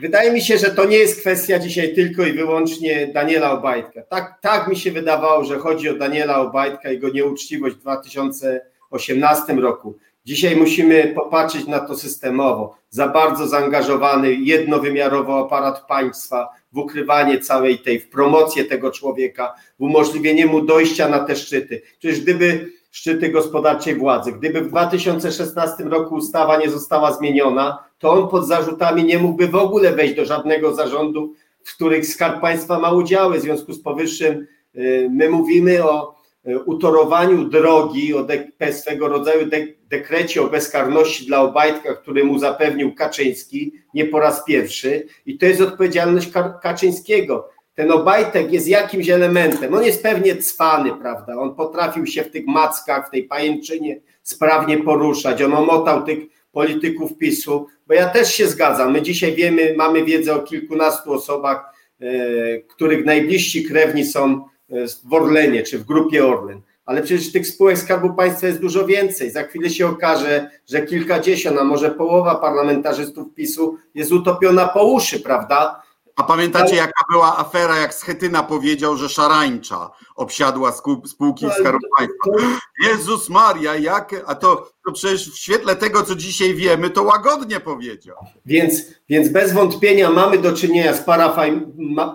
Wydaje 0.00 0.32
mi 0.32 0.40
się, 0.40 0.58
że 0.58 0.70
to 0.70 0.84
nie 0.84 0.96
jest 0.96 1.20
kwestia 1.20 1.58
dzisiaj 1.58 1.94
tylko 1.94 2.24
i 2.24 2.32
wyłącznie 2.32 3.06
Daniela 3.06 3.52
Obajtka. 3.52 4.02
Tak, 4.02 4.38
tak 4.40 4.68
mi 4.68 4.76
się 4.76 4.92
wydawało, 4.92 5.44
że 5.44 5.58
chodzi 5.58 5.88
o 5.88 5.94
Daniela 5.94 6.40
Obajtka 6.40 6.90
i 6.90 6.94
jego 6.94 7.08
nieuczciwość 7.08 7.76
w 7.76 7.78
2018 7.78 9.52
roku. 9.54 9.98
Dzisiaj 10.24 10.56
musimy 10.56 11.12
popatrzeć 11.14 11.66
na 11.66 11.78
to 11.78 11.96
systemowo. 11.96 12.76
Za 12.90 13.08
bardzo 13.08 13.48
zaangażowany 13.48 14.34
jednowymiarowo 14.34 15.46
aparat 15.46 15.86
państwa 15.86 16.48
w 16.72 16.78
ukrywanie 16.78 17.38
całej 17.38 17.78
tej, 17.78 18.00
w 18.00 18.10
promocję 18.10 18.64
tego 18.64 18.90
człowieka, 18.90 19.54
w 19.78 19.82
umożliwienie 19.82 20.46
mu 20.46 20.62
dojścia 20.62 21.08
na 21.08 21.18
te 21.18 21.36
szczyty. 21.36 21.82
Przecież 21.98 22.20
gdyby 22.20 22.72
szczyty 22.90 23.28
gospodarczej 23.28 23.94
władzy. 23.94 24.32
Gdyby 24.32 24.60
w 24.60 24.68
2016 24.68 25.84
roku 25.84 26.14
ustawa 26.14 26.56
nie 26.56 26.70
została 26.70 27.12
zmieniona, 27.12 27.84
to 27.98 28.12
on 28.12 28.28
pod 28.28 28.46
zarzutami 28.46 29.04
nie 29.04 29.18
mógłby 29.18 29.48
w 29.48 29.54
ogóle 29.54 29.92
wejść 29.92 30.14
do 30.14 30.24
żadnego 30.24 30.74
zarządu, 30.74 31.34
w 31.64 31.74
których 31.74 32.06
Skarb 32.06 32.40
Państwa 32.40 32.78
ma 32.78 32.92
udziały. 32.92 33.38
W 33.38 33.42
związku 33.42 33.72
z 33.72 33.82
powyższym 33.82 34.46
y, 34.76 35.08
my 35.12 35.30
mówimy 35.30 35.84
o 35.84 36.14
y, 36.48 36.58
utorowaniu 36.58 37.44
drogi, 37.44 38.14
o 38.14 38.24
de, 38.24 38.72
swego 38.72 39.08
rodzaju 39.08 39.46
de, 39.46 39.66
dekrecie 39.88 40.42
o 40.42 40.46
bezkarności 40.46 41.26
dla 41.26 41.40
Obajtka, 41.40 41.94
który 41.94 42.24
mu 42.24 42.38
zapewnił 42.38 42.94
Kaczyński 42.94 43.72
nie 43.94 44.04
po 44.04 44.20
raz 44.20 44.44
pierwszy 44.44 45.06
i 45.26 45.38
to 45.38 45.46
jest 45.46 45.60
odpowiedzialność 45.60 46.30
Kaczyńskiego 46.62 47.48
ten 47.80 47.92
Obajtek 47.92 48.52
jest 48.52 48.68
jakimś 48.68 49.08
elementem. 49.08 49.74
On 49.74 49.84
jest 49.84 50.02
pewnie 50.02 50.36
cwany, 50.36 50.92
prawda? 50.92 51.36
On 51.36 51.54
potrafił 51.54 52.06
się 52.06 52.22
w 52.22 52.30
tych 52.30 52.46
mackach, 52.46 53.08
w 53.08 53.10
tej 53.10 53.24
pajęczynie 53.24 54.00
sprawnie 54.22 54.78
poruszać. 54.78 55.42
On 55.42 55.52
omotał 55.54 56.04
tych 56.04 56.18
polityków 56.52 57.18
PiSu, 57.18 57.66
bo 57.86 57.94
ja 57.94 58.08
też 58.08 58.34
się 58.34 58.46
zgadzam. 58.46 58.92
My 58.92 59.02
dzisiaj 59.02 59.34
wiemy, 59.34 59.74
mamy 59.76 60.04
wiedzę 60.04 60.34
o 60.34 60.38
kilkunastu 60.38 61.12
osobach, 61.12 61.64
e, 62.00 62.06
których 62.58 63.04
najbliżsi 63.04 63.64
krewni 63.64 64.04
są 64.04 64.44
e, 64.70 64.86
w 65.04 65.14
Orlenie 65.14 65.62
czy 65.62 65.78
w 65.78 65.84
grupie 65.84 66.26
Orlen. 66.26 66.60
Ale 66.86 67.02
przecież 67.02 67.32
tych 67.32 67.46
spółek 67.46 67.78
Skarbu 67.78 68.14
Państwa 68.14 68.46
jest 68.46 68.60
dużo 68.60 68.86
więcej. 68.86 69.30
Za 69.30 69.42
chwilę 69.42 69.70
się 69.70 69.86
okaże, 69.86 70.50
że 70.68 70.82
kilkadziesiąt, 70.82 71.58
a 71.58 71.64
może 71.64 71.90
połowa 71.90 72.34
parlamentarzystów 72.34 73.34
PiSu 73.34 73.78
jest 73.94 74.12
utopiona 74.12 74.68
po 74.68 74.84
uszy, 74.84 75.20
prawda? 75.20 75.82
A 76.20 76.22
pamiętacie, 76.22 76.76
jaka 76.76 77.04
była 77.10 77.38
afera, 77.38 77.78
jak 77.78 77.94
Schetyna 77.94 78.42
powiedział, 78.42 78.96
że 78.96 79.08
szarańcza 79.08 79.90
obsiadła 80.16 80.72
spółki 81.06 81.46
Skarbu 81.60 81.86
Państwa. 81.98 82.54
Jezus 82.88 83.28
Maria, 83.28 83.76
jak, 83.76 84.24
a 84.26 84.34
to, 84.34 84.70
to 84.84 84.92
przecież 84.92 85.30
w 85.30 85.38
świetle 85.38 85.76
tego, 85.76 86.02
co 86.02 86.14
dzisiaj 86.14 86.54
wiemy, 86.54 86.90
to 86.90 87.02
łagodnie 87.02 87.60
powiedział. 87.60 88.16
Więc, 88.46 88.82
więc 89.08 89.28
bez 89.28 89.52
wątpienia 89.52 90.10
mamy 90.10 90.38
do 90.38 90.52
czynienia 90.52 90.94
z 90.94 91.04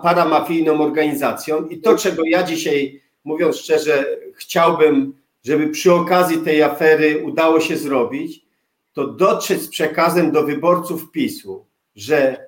paramafijną 0.02 0.80
organizacją 0.80 1.66
i 1.66 1.80
to, 1.80 1.98
czego 1.98 2.22
ja 2.24 2.42
dzisiaj, 2.42 3.02
mówiąc 3.24 3.56
szczerze, 3.56 4.06
chciałbym, 4.34 5.14
żeby 5.44 5.68
przy 5.68 5.94
okazji 5.94 6.38
tej 6.38 6.62
afery 6.62 7.24
udało 7.24 7.60
się 7.60 7.76
zrobić, 7.76 8.46
to 8.92 9.06
dotrzeć 9.06 9.62
z 9.62 9.68
przekazem 9.68 10.32
do 10.32 10.42
wyborców 10.42 11.10
PiSu, 11.10 11.66
że 11.96 12.45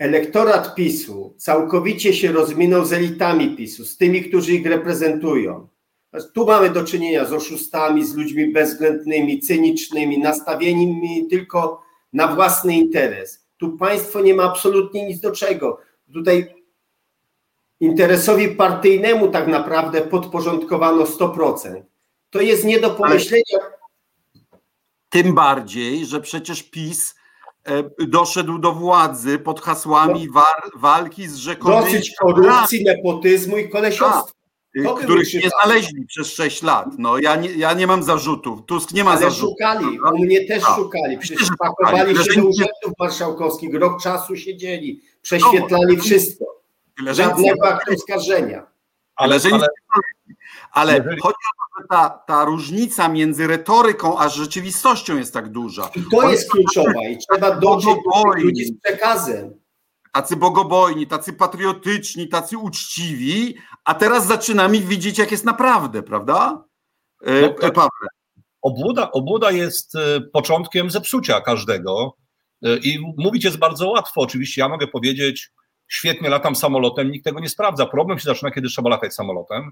elektorat 0.00 0.74
PiSu 0.74 1.34
całkowicie 1.36 2.14
się 2.14 2.32
rozminął 2.32 2.84
z 2.84 2.92
elitami 2.92 3.56
PiSu, 3.56 3.84
z 3.84 3.96
tymi, 3.96 4.22
którzy 4.22 4.52
ich 4.52 4.66
reprezentują. 4.66 5.68
Tu 6.34 6.46
mamy 6.46 6.70
do 6.70 6.84
czynienia 6.84 7.24
z 7.24 7.32
oszustami, 7.32 8.04
z 8.04 8.14
ludźmi 8.14 8.52
bezwzględnymi, 8.52 9.40
cynicznymi, 9.40 10.18
nastawionymi 10.18 11.26
tylko 11.30 11.82
na 12.12 12.34
własny 12.34 12.76
interes. 12.76 13.46
Tu 13.56 13.76
państwo 13.76 14.20
nie 14.20 14.34
ma 14.34 14.42
absolutnie 14.42 15.06
nic 15.06 15.20
do 15.20 15.32
czego. 15.32 15.80
Tutaj 16.12 16.54
interesowi 17.80 18.48
partyjnemu 18.48 19.28
tak 19.28 19.46
naprawdę 19.46 20.00
podporządkowano 20.00 21.04
100%. 21.04 21.82
To 22.30 22.40
jest 22.40 22.64
nie 22.64 22.80
do 22.80 22.90
pomyślenia. 22.90 23.58
Tym 25.08 25.34
bardziej, 25.34 26.06
że 26.06 26.20
przecież 26.20 26.62
PiS 26.62 27.14
doszedł 27.98 28.58
do 28.58 28.72
władzy 28.72 29.38
pod 29.38 29.60
hasłami 29.60 30.26
no. 30.26 30.32
war, 30.32 30.70
walki 30.76 31.28
z 31.28 31.36
rzekomymi... 31.36 31.92
Dosyć 31.92 32.14
korupcji, 32.20 32.84
nepotyzmu 32.84 33.58
i 33.58 33.68
kolesiostwa. 33.68 34.32
Tak. 34.84 35.04
których 35.04 35.34
nie 35.34 35.50
znaleźli 35.60 36.06
przez 36.06 36.32
6 36.32 36.62
lat. 36.62 36.86
No, 36.98 37.18
ja, 37.18 37.36
nie, 37.36 37.52
ja 37.52 37.72
nie 37.72 37.86
mam 37.86 38.02
zarzutów. 38.02 38.60
Tusk 38.66 38.92
nie 38.92 39.04
ma 39.04 39.10
Ale 39.10 39.20
zarzutów. 39.20 39.50
szukali, 39.50 40.00
u 40.00 40.18
mnie 40.18 40.46
też 40.46 40.62
A, 40.64 40.76
szukali. 40.76 41.18
Przecież 41.18 41.48
pakowali 41.58 42.16
się 42.16 42.40
do 42.40 42.48
urzędów 42.48 42.92
marszałkowskich, 42.98 43.74
rok 43.74 44.02
czasu 44.02 44.36
siedzieli, 44.36 45.02
prześwietlali 45.22 45.96
no, 45.96 46.02
wszystko. 46.02 46.44
Żadnego 47.10 47.68
aktu 47.68 47.94
oskarżenia. 47.94 48.66
Ale, 49.16 49.38
ale, 49.52 49.66
ale, 50.72 50.96
jeżeli... 50.96 51.20
chodzi 51.20 51.34
o 51.34 51.76
to, 51.76 51.82
że 51.82 51.88
ta, 51.88 52.08
ta 52.26 52.44
różnica 52.44 53.08
między 53.08 53.46
retoryką 53.46 54.18
a 54.18 54.28
rzeczywistością 54.28 55.16
jest 55.16 55.34
tak 55.34 55.48
duża. 55.48 55.90
I 55.96 56.02
to 56.10 56.30
jest 56.30 56.50
kluczowa 56.50 57.08
i 57.08 57.18
trzeba 57.18 57.56
dotrzeć 57.56 57.94
do 58.14 58.34
ludzi 58.34 58.64
z 58.64 58.80
przekazem. 58.82 59.60
Tacy 60.12 60.36
bogobojni, 60.36 61.06
tacy 61.06 61.32
patriotyczni, 61.32 62.28
tacy 62.28 62.58
uczciwi, 62.58 63.56
a 63.84 63.94
teraz 63.94 64.26
zaczynamy 64.26 64.80
widzieć, 64.80 65.18
jak 65.18 65.30
jest 65.30 65.44
naprawdę, 65.44 66.02
prawda? 66.02 66.64
E, 67.26 67.40
no, 67.40 67.48
tak. 67.48 67.74
Pawle. 67.74 68.08
Obłuda, 68.62 69.10
obłuda 69.10 69.50
jest 69.50 69.94
e, 69.94 70.20
początkiem 70.20 70.90
zepsucia 70.90 71.40
każdego 71.40 72.16
e, 72.62 72.76
i 72.76 72.98
mówić 73.16 73.44
jest 73.44 73.58
bardzo 73.58 73.88
łatwo. 73.90 74.20
Oczywiście 74.20 74.60
ja 74.60 74.68
mogę 74.68 74.86
powiedzieć, 74.86 75.50
świetnie 75.88 76.28
latam 76.28 76.56
samolotem, 76.56 77.10
nikt 77.10 77.24
tego 77.24 77.40
nie 77.40 77.48
sprawdza. 77.48 77.86
Problem 77.86 78.18
się 78.18 78.24
zaczyna, 78.24 78.50
kiedy 78.50 78.68
trzeba 78.68 78.90
latać 78.90 79.14
samolotem. 79.14 79.70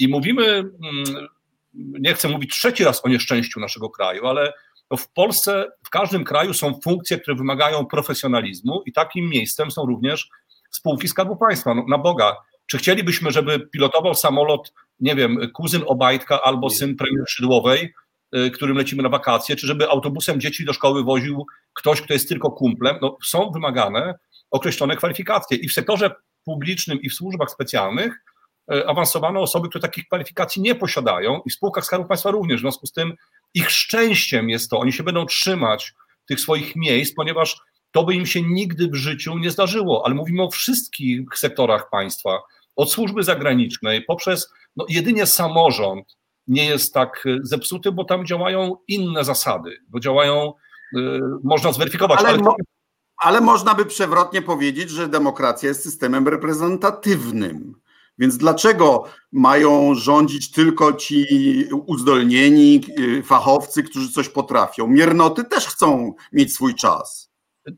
I 0.00 0.08
mówimy, 0.08 0.44
mm, 0.44 1.28
nie 1.74 2.14
chcę 2.14 2.28
mówić 2.28 2.52
trzeci 2.52 2.84
raz 2.84 3.04
o 3.04 3.08
nieszczęściu 3.08 3.60
naszego 3.60 3.90
kraju, 3.90 4.26
ale 4.26 4.52
w 4.98 5.12
Polsce, 5.12 5.66
w 5.84 5.90
każdym 5.90 6.24
kraju 6.24 6.54
są 6.54 6.80
funkcje, 6.84 7.18
które 7.18 7.36
wymagają 7.36 7.86
profesjonalizmu 7.86 8.82
i 8.86 8.92
takim 8.92 9.28
miejscem 9.28 9.70
są 9.70 9.86
również 9.86 10.28
spółki 10.70 11.08
Skarbu 11.08 11.36
Państwa. 11.36 11.74
No, 11.74 11.84
na 11.88 11.98
Boga, 11.98 12.36
czy 12.66 12.78
chcielibyśmy, 12.78 13.30
żeby 13.30 13.60
pilotował 13.60 14.14
samolot, 14.14 14.72
nie 15.00 15.14
wiem, 15.14 15.38
kuzyn 15.54 15.82
Obajtka 15.86 16.42
albo 16.42 16.70
syn 16.70 16.96
premier 16.96 17.24
Szydłowej, 17.28 17.94
y, 18.36 18.50
którym 18.50 18.76
lecimy 18.76 19.02
na 19.02 19.08
wakacje, 19.08 19.56
czy 19.56 19.66
żeby 19.66 19.88
autobusem 19.88 20.40
dzieci 20.40 20.64
do 20.64 20.72
szkoły 20.72 21.04
woził 21.04 21.46
ktoś, 21.74 22.00
kto 22.02 22.12
jest 22.12 22.28
tylko 22.28 22.50
kumplem? 22.50 22.96
No, 23.02 23.16
są 23.26 23.50
wymagane 23.50 24.14
określone 24.50 24.96
kwalifikacje 24.96 25.56
i 25.56 25.68
w 25.68 25.72
sektorze 25.72 26.10
publicznym 26.44 27.00
i 27.02 27.10
w 27.10 27.14
służbach 27.14 27.50
specjalnych 27.50 28.14
awansowano 28.86 29.40
osoby, 29.40 29.68
które 29.68 29.82
takich 29.82 30.06
kwalifikacji 30.06 30.62
nie 30.62 30.74
posiadają 30.74 31.40
i 31.46 31.50
w 31.50 31.52
spółkach 31.52 31.84
Skarbu 31.84 32.08
Państwa 32.08 32.30
również. 32.30 32.60
W 32.60 32.60
związku 32.60 32.86
z 32.86 32.92
tym 32.92 33.14
ich 33.54 33.70
szczęściem 33.70 34.50
jest 34.50 34.70
to, 34.70 34.78
oni 34.78 34.92
się 34.92 35.02
będą 35.02 35.26
trzymać 35.26 35.94
tych 36.28 36.40
swoich 36.40 36.76
miejsc, 36.76 37.14
ponieważ 37.14 37.60
to 37.92 38.04
by 38.04 38.14
im 38.14 38.26
się 38.26 38.42
nigdy 38.42 38.88
w 38.88 38.94
życiu 38.94 39.38
nie 39.38 39.50
zdarzyło, 39.50 40.02
ale 40.06 40.14
mówimy 40.14 40.42
o 40.42 40.50
wszystkich 40.50 41.20
sektorach 41.34 41.90
państwa, 41.90 42.38
od 42.76 42.92
służby 42.92 43.22
zagranicznej, 43.22 44.04
poprzez 44.04 44.52
no, 44.76 44.84
jedynie 44.88 45.26
samorząd 45.26 46.16
nie 46.46 46.64
jest 46.64 46.94
tak 46.94 47.26
e, 47.26 47.38
zepsuty, 47.42 47.92
bo 47.92 48.04
tam 48.04 48.26
działają 48.26 48.76
inne 48.88 49.24
zasady, 49.24 49.76
bo 49.88 50.00
działają, 50.00 50.52
y, 50.96 51.20
można 51.44 51.72
zweryfikować. 51.72 52.20
Ale, 52.20 52.28
ale, 52.28 52.38
mo 52.38 52.54
ale 53.16 53.40
można 53.40 53.74
by 53.74 53.86
przewrotnie 53.86 54.42
powiedzieć, 54.42 54.90
że 54.90 55.08
demokracja 55.08 55.68
jest 55.68 55.82
systemem 55.82 56.28
reprezentatywnym. 56.28 57.74
Więc 58.20 58.36
dlaczego 58.36 59.04
mają 59.32 59.94
rządzić 59.94 60.50
tylko 60.50 60.92
ci 60.92 61.26
uzdolnieni 61.86 62.80
y, 62.98 63.22
fachowcy, 63.22 63.82
którzy 63.82 64.12
coś 64.12 64.28
potrafią? 64.28 64.86
Miernoty 64.86 65.44
też 65.44 65.66
chcą 65.66 66.14
mieć 66.32 66.54
swój 66.54 66.74
czas. 66.74 67.30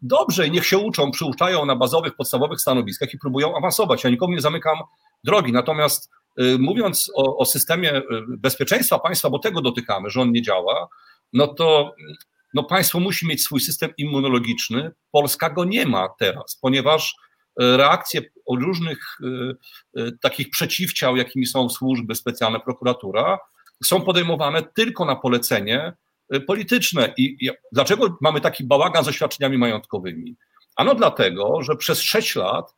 Dobrze, 0.02 0.50
niech 0.50 0.66
się 0.66 0.78
uczą, 0.78 1.10
przyuczają 1.10 1.66
na 1.66 1.76
bazowych, 1.76 2.14
podstawowych 2.14 2.60
stanowiskach 2.60 3.14
i 3.14 3.18
próbują 3.18 3.56
awansować. 3.56 4.04
Ja 4.04 4.10
nikomu 4.10 4.34
nie 4.34 4.40
zamykam 4.40 4.78
drogi. 5.24 5.52
Natomiast 5.52 6.10
y, 6.40 6.58
mówiąc 6.58 7.10
o, 7.14 7.36
o 7.36 7.44
systemie 7.44 7.96
y, 7.96 8.02
bezpieczeństwa 8.28 8.98
państwa, 8.98 9.30
bo 9.30 9.38
tego 9.38 9.60
dotykamy, 9.60 10.10
że 10.10 10.20
on 10.20 10.32
nie 10.32 10.42
działa, 10.42 10.88
no 11.32 11.46
to 11.48 11.94
no 12.54 12.64
państwo 12.64 13.00
musi 13.00 13.26
mieć 13.26 13.42
swój 13.42 13.60
system 13.60 13.90
immunologiczny. 13.98 14.90
Polska 15.12 15.50
go 15.50 15.64
nie 15.64 15.86
ma 15.86 16.08
teraz, 16.18 16.58
ponieważ 16.60 17.16
reakcje 17.60 18.22
różnych 18.50 18.98
e, 19.22 19.26
e, 20.02 20.10
takich 20.22 20.50
przeciwciał, 20.50 21.16
jakimi 21.16 21.46
są 21.46 21.70
służby 21.70 22.14
specjalne, 22.14 22.60
prokuratura, 22.60 23.38
są 23.84 24.00
podejmowane 24.00 24.62
tylko 24.62 25.04
na 25.04 25.16
polecenie 25.16 25.92
polityczne. 26.46 27.14
I 27.16 27.50
dlaczego 27.72 28.18
mamy 28.20 28.40
taki 28.40 28.64
bałagan 28.64 29.04
z 29.04 29.08
oświadczeniami 29.08 29.58
majątkowymi? 29.58 30.36
Ano 30.76 30.94
dlatego, 30.94 31.62
że 31.62 31.76
przez 31.76 32.00
sześć 32.00 32.36
lat 32.36 32.74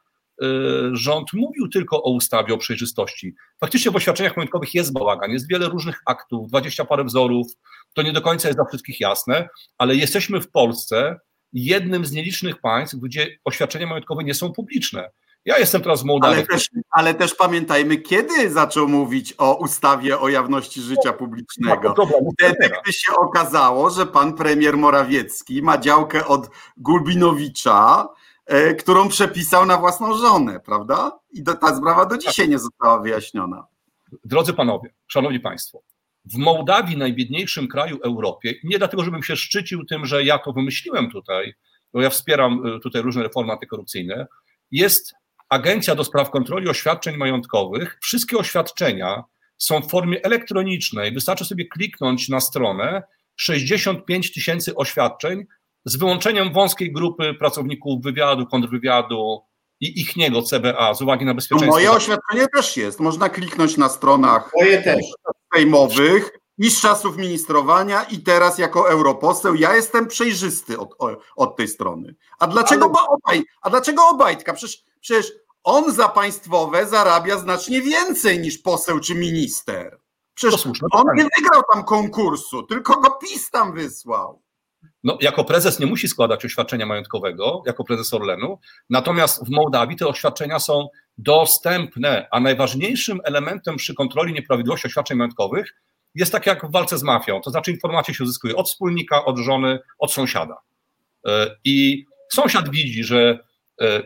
rząd 0.93 1.33
mówił 1.33 1.68
tylko 1.68 2.03
o 2.03 2.12
ustawie 2.12 2.55
o 2.55 2.59
przejrzystości. 2.59 3.35
Faktycznie 3.61 3.91
w 3.91 3.97
oświadczeniach 3.97 4.37
majątkowych 4.37 4.75
jest 4.75 4.93
bałagan, 4.93 5.31
jest 5.31 5.49
wiele 5.49 5.68
różnych 5.68 6.01
aktów, 6.07 6.49
dwadzieścia 6.49 6.85
parę 6.85 7.05
wzorów, 7.05 7.47
to 7.95 8.03
nie 8.03 8.12
do 8.12 8.22
końca 8.22 8.49
jest 8.49 8.59
dla 8.59 8.64
wszystkich 8.64 9.01
jasne, 9.01 9.49
ale 9.79 9.97
jesteśmy 9.97 10.41
w 10.41 10.51
Polsce, 10.51 11.16
jednym 11.55 12.05
z 12.05 12.13
nielicznych 12.13 12.61
państw, 12.61 12.97
gdzie 12.97 13.39
oświadczenia 13.45 13.87
majątkowe 13.87 14.25
nie 14.25 14.35
są 14.35 14.53
publiczne. 14.53 15.11
Ja 15.45 15.59
jestem 15.59 15.83
teraz 15.83 16.03
w 16.03 16.05
Mołdawii. 16.05 16.37
Ale 16.37 16.47
też, 16.47 16.69
ale 16.91 17.15
też 17.15 17.35
pamiętajmy, 17.35 17.97
kiedy 17.97 18.51
zaczął 18.51 18.89
mówić 18.89 19.35
o 19.39 19.55
ustawie 19.55 20.21
o 20.21 20.29
jawności 20.29 20.81
życia 20.81 21.13
publicznego. 21.13 21.95
No, 21.99 22.07
Wtedy, 22.33 22.71
gdy 22.83 22.93
się 22.93 23.13
okazało, 23.17 23.91
że 23.91 24.07
pan 24.07 24.35
premier 24.35 24.77
Morawiecki 24.77 25.63
ma 25.63 25.79
działkę 25.79 26.27
od 26.27 26.51
Gulbinowicza, 26.77 28.09
e, 28.47 28.75
którą 28.75 29.09
przepisał 29.09 29.67
na 29.67 29.77
własną 29.77 30.19
żonę, 30.19 30.61
prawda? 30.61 31.19
I 31.33 31.43
do, 31.43 31.55
ta 31.55 31.77
sprawa 31.77 32.07
do 32.07 32.19
dzisiaj 32.19 32.49
nie 32.49 32.59
została 32.59 33.01
wyjaśniona. 33.01 33.67
Drodzy 34.25 34.53
panowie, 34.53 34.95
szanowni 35.07 35.41
państwo, 35.41 35.83
w 36.25 36.37
Mołdawii, 36.37 36.97
najbiedniejszym 36.97 37.68
kraju 37.68 37.99
Europie, 38.05 38.55
nie 38.64 38.79
dlatego, 38.79 39.05
żebym 39.05 39.22
się 39.22 39.37
szczycił 39.37 39.85
tym, 39.85 40.07
że 40.07 40.25
ja 40.25 40.39
to 40.39 40.53
wymyśliłem 40.53 41.11
tutaj, 41.11 41.55
bo 41.93 42.03
ja 42.03 42.11
wspieram 42.11 42.66
y, 42.66 42.81
tutaj 42.81 43.03
różne 43.03 43.22
reformy 43.22 43.53
antykorupcyjne, 43.53 44.27
jest 44.70 45.14
Agencja 45.49 45.95
do 45.95 46.05
Spraw 46.05 46.31
Kontroli 46.31 46.68
Oświadczeń 46.68 47.16
Majątkowych. 47.16 47.99
Wszystkie 48.03 48.39
oświadczenia 48.39 49.25
są 49.59 49.81
w 49.81 49.91
formie 49.91 50.25
elektronicznej. 50.25 51.12
Wystarczy 51.12 51.45
sobie 51.45 51.68
kliknąć 51.68 52.29
na 52.29 52.41
stronę 52.41 53.03
65 53.37 54.33
tysięcy 54.33 54.75
oświadczeń 54.75 55.45
z 55.85 55.97
wyłączeniem 55.97 56.53
wąskiej 56.53 56.93
grupy 56.93 57.35
pracowników 57.35 58.03
wywiadu, 58.03 58.47
kontrwywiadu 58.47 59.41
i 59.81 60.01
ich 60.01 60.16
niego 60.16 60.43
CBA 60.43 60.95
z 60.95 61.03
uwagi 61.03 61.25
na 61.25 61.35
bezpieczeństwo. 61.35 61.66
No 61.66 61.72
moje 61.72 61.93
oświadczenie 61.93 62.47
też 62.55 62.77
jest. 62.77 63.01
Można 63.01 63.29
kliknąć 63.29 63.77
na 63.77 63.89
stronach. 63.89 64.51
Moje 64.61 64.83
też 64.83 65.01
sejmowych 65.55 66.31
i 66.59 66.71
z 66.71 66.81
czasów 66.81 67.17
ministrowania 67.17 68.03
i 68.03 68.19
teraz 68.19 68.59
jako 68.59 68.91
europoseł 68.91 69.55
ja 69.55 69.77
jestem 69.77 70.07
przejrzysty 70.07 70.79
od, 70.79 70.97
od 71.37 71.57
tej 71.57 71.69
strony. 71.69 72.15
A 72.39 72.47
dlaczego, 72.47 72.85
Ale... 72.85 73.09
obaj, 73.09 73.45
a 73.63 73.71
dlaczego 73.71 74.09
Obajtka? 74.09 74.53
Przecież, 74.53 74.85
przecież 75.01 75.33
on 75.65 75.93
za 75.93 76.09
państwowe 76.09 76.87
zarabia 76.87 77.39
znacznie 77.39 77.83
więcej 77.83 78.39
niż 78.39 78.59
poseł 78.59 79.01
czy 79.01 79.15
minister. 79.15 79.99
Przecież 80.35 80.67
on 80.93 81.05
nie 81.17 81.27
wygrał 81.39 81.63
tam 81.73 81.85
konkursu, 81.85 82.63
tylko 82.63 83.01
go 83.01 83.11
PiS 83.11 83.51
tam 83.51 83.73
wysłał. 83.73 84.43
No, 85.05 85.19
jako 85.21 85.45
prezes 85.45 85.79
nie 85.79 85.87
musi 85.87 86.09
składać 86.09 86.45
oświadczenia 86.45 86.87
majątkowego, 86.87 87.63
jako 87.67 87.85
prezes 87.85 88.15
Orlenu, 88.15 88.59
natomiast 88.91 89.47
w 89.47 89.51
Mołdawii 89.51 89.97
te 89.97 90.07
oświadczenia 90.07 90.59
są 90.59 90.89
dostępne, 91.19 92.29
a 92.31 92.41
najważniejszym 92.41 93.21
elementem 93.25 93.77
przy 93.77 93.95
kontroli 93.95 94.33
nieprawidłowości 94.33 94.87
oświadczeń 94.87 95.17
majątkowych 95.17 95.75
jest 96.15 96.33
tak 96.33 96.47
jak 96.47 96.67
w 96.67 96.71
walce 96.71 96.99
z 96.99 97.03
mafią, 97.03 97.41
to 97.41 97.51
znaczy 97.51 97.71
informacje 97.71 98.15
się 98.15 98.25
uzyskuje 98.25 98.57
od 98.57 98.69
wspólnika, 98.69 99.25
od 99.25 99.39
żony, 99.39 99.79
od 99.99 100.12
sąsiada. 100.12 100.57
E, 101.27 101.57
I 101.65 102.07
sąsiad 102.33 102.71
widzi, 102.71 103.05
że 103.05 103.39
e, 103.81 104.03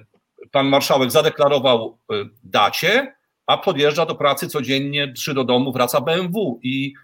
pan 0.50 0.68
marszałek 0.68 1.10
zadeklarował 1.10 1.98
e, 2.12 2.14
dacie, 2.44 3.14
a 3.46 3.58
podjeżdża 3.58 4.06
do 4.06 4.14
pracy 4.14 4.48
codziennie, 4.48 5.12
czy 5.12 5.34
do 5.34 5.44
domu 5.44 5.72
wraca 5.72 6.00
BMW 6.00 6.60
i 6.62 6.94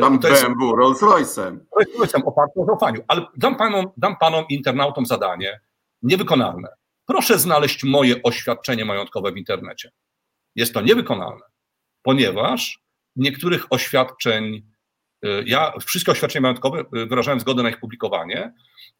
tam 0.00 0.18
to 0.18 0.28
BMW, 0.28 0.66
jest, 0.66 0.76
Rolls 0.78 1.02
Royce'em. 1.02 1.58
Rolls 1.76 1.98
Royce'em 1.98 2.22
oparty 2.24 2.60
na 2.60 2.66
zaufaniu. 2.66 3.00
Ale 3.08 3.26
dam 3.36 3.56
panom, 3.56 3.86
dam 3.96 4.16
panom 4.16 4.44
internautom 4.48 5.06
zadanie 5.06 5.60
niewykonalne. 6.02 6.68
Proszę 7.08 7.38
znaleźć 7.38 7.84
moje 7.84 8.22
oświadczenie 8.22 8.84
majątkowe 8.84 9.32
w 9.32 9.36
internecie. 9.36 9.90
Jest 10.56 10.74
to 10.74 10.80
niewykonalne, 10.80 11.44
ponieważ 12.02 12.80
niektórych 13.16 13.72
oświadczeń, 13.72 14.62
y, 15.24 15.28
ja 15.46 15.72
wszystkie 15.86 16.12
oświadczenia 16.12 16.42
majątkowe 16.42 16.80
y, 16.80 17.06
wyrażałem 17.06 17.40
zgodę 17.40 17.62
na 17.62 17.70
ich 17.70 17.80
publikowanie, 17.80 18.52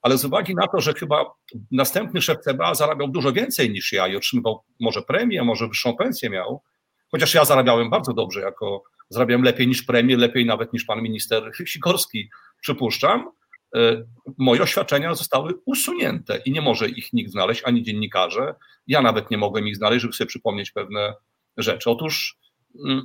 ale 0.03 0.19
z 0.19 0.25
uwagi 0.25 0.55
na 0.55 0.67
to, 0.67 0.81
że 0.81 0.95
chyba 0.95 1.25
następny 1.71 2.23
szef 2.23 2.39
CBA 2.39 2.75
zarabiał 2.75 3.09
dużo 3.09 3.33
więcej 3.33 3.71
niż 3.71 3.93
ja 3.93 4.09
i 4.09 4.17
otrzymywał 4.17 4.65
może 4.81 5.03
premię, 5.03 5.45
może 5.45 5.69
wyższą 5.69 5.97
pensję 5.97 6.31
miał, 6.31 6.63
chociaż 7.11 7.35
ja 7.35 7.45
zarabiałem 7.45 7.91
bardzo 7.91 8.13
dobrze, 8.13 8.41
jako 8.41 8.83
zarabiałem 9.09 9.43
lepiej 9.43 9.69
niż 9.69 9.83
premier, 9.83 10.19
lepiej 10.19 10.47
nawet 10.47 10.73
niż 10.73 10.85
pan 10.85 11.03
minister 11.03 11.51
Sikorski, 11.65 12.31
przypuszczam, 12.61 13.31
moje 14.39 14.63
oświadczenia 14.63 15.15
zostały 15.15 15.55
usunięte 15.65 16.39
i 16.45 16.53
nie 16.53 16.61
może 16.61 16.89
ich 16.89 17.13
nikt 17.13 17.31
znaleźć, 17.31 17.63
ani 17.65 17.83
dziennikarze. 17.83 18.55
Ja 18.87 19.03
nawet 19.03 19.31
nie 19.31 19.39
mogłem 19.39 19.69
ich 19.69 19.77
znaleźć, 19.77 20.03
żeby 20.03 20.15
sobie 20.15 20.29
przypomnieć 20.29 20.71
pewne 20.71 21.15
rzeczy. 21.57 21.91
Otóż 21.91 22.39
mm, 22.87 23.03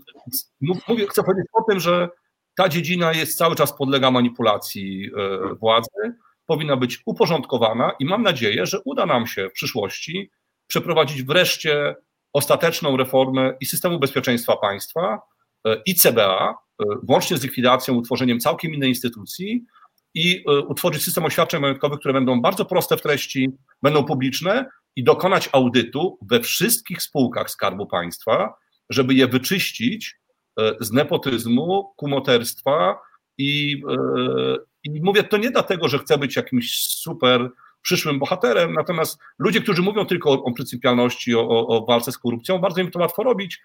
mówię, 0.87 1.07
chcę 1.07 1.23
powiedzieć 1.23 1.47
o 1.53 1.63
tym, 1.63 1.79
że 1.79 2.09
ta 2.55 2.69
dziedzina 2.69 3.13
jest 3.13 3.37
cały 3.37 3.55
czas 3.55 3.77
podlega 3.77 4.11
manipulacji 4.11 5.09
e, 5.17 5.55
władzy, 5.55 6.15
powinna 6.45 6.77
być 6.77 7.01
uporządkowana 7.05 7.91
i 7.99 8.05
mam 8.05 8.23
nadzieję, 8.23 8.65
że 8.65 8.79
uda 8.85 9.05
nam 9.05 9.27
się 9.27 9.49
w 9.49 9.53
przyszłości 9.53 10.31
przeprowadzić 10.67 11.23
wreszcie 11.23 11.95
ostateczną 12.33 12.97
reformę 12.97 13.53
i 13.59 13.65
systemu 13.65 13.99
bezpieczeństwa 13.99 14.57
państwa, 14.57 15.21
e, 15.67 15.81
i 15.85 15.95
CBA, 15.95 16.63
włącznie 17.03 17.37
z 17.37 17.43
likwidacją, 17.43 17.93
utworzeniem 17.93 18.39
całkiem 18.39 18.73
innej 18.73 18.89
instytucji, 18.89 19.65
i 20.13 20.43
e, 20.47 20.59
utworzyć 20.59 21.03
system 21.03 21.25
oświadczeń 21.25 21.61
majątkowych, 21.61 21.99
które 21.99 22.13
będą 22.13 22.41
bardzo 22.41 22.65
proste 22.65 22.97
w 22.97 23.01
treści, 23.01 23.49
będą 23.81 24.03
publiczne 24.03 24.65
i 24.95 25.03
dokonać 25.03 25.49
audytu 25.51 26.17
we 26.21 26.39
wszystkich 26.39 27.01
spółkach 27.01 27.49
Skarbu 27.49 27.87
Państwa, 27.87 28.53
żeby 28.89 29.13
je 29.13 29.27
wyczyścić 29.27 30.15
e, 30.59 30.71
z 30.79 30.91
nepotyzmu, 30.91 31.93
kumoterstwa 31.95 32.99
i, 33.37 33.83
e, 33.89 34.57
i 34.83 35.01
mówię 35.01 35.23
to 35.23 35.37
nie 35.37 35.51
dlatego, 35.51 35.87
że 35.87 35.99
chcę 35.99 36.17
być 36.17 36.35
jakimś 36.35 36.77
super 36.77 37.49
przyszłym 37.81 38.19
bohaterem, 38.19 38.73
natomiast 38.73 39.19
ludzie, 39.39 39.61
którzy 39.61 39.81
mówią 39.81 40.05
tylko 40.05 40.31
o, 40.31 40.43
o 40.43 40.53
pryncypialności, 40.53 41.35
o, 41.35 41.41
o, 41.41 41.67
o 41.67 41.85
walce 41.85 42.11
z 42.11 42.17
korupcją, 42.17 42.59
bardzo 42.59 42.81
im 42.81 42.91
to 42.91 42.99
łatwo 42.99 43.23
robić, 43.23 43.61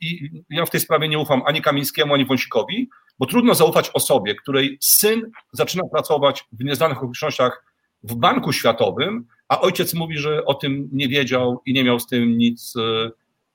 i 0.00 0.30
ja 0.50 0.66
w 0.66 0.70
tej 0.70 0.80
sprawie 0.80 1.08
nie 1.08 1.18
ufam 1.18 1.42
ani 1.46 1.62
Kamińskiemu, 1.62 2.14
ani 2.14 2.26
Wąsikowi, 2.26 2.90
bo 3.20 3.26
trudno 3.26 3.54
zaufać 3.54 3.90
osobie, 3.94 4.34
której 4.34 4.78
syn 4.80 5.30
zaczyna 5.52 5.82
pracować 5.92 6.44
w 6.52 6.64
nieznanych 6.64 6.98
okolicznościach 6.98 7.64
w 8.02 8.14
Banku 8.14 8.52
Światowym, 8.52 9.26
a 9.48 9.60
ojciec 9.60 9.94
mówi, 9.94 10.18
że 10.18 10.44
o 10.44 10.54
tym 10.54 10.88
nie 10.92 11.08
wiedział 11.08 11.62
i 11.66 11.72
nie 11.72 11.84
miał 11.84 12.00
z 12.00 12.06
tym 12.06 12.38
nic, 12.38 12.74
e, 12.76 13.10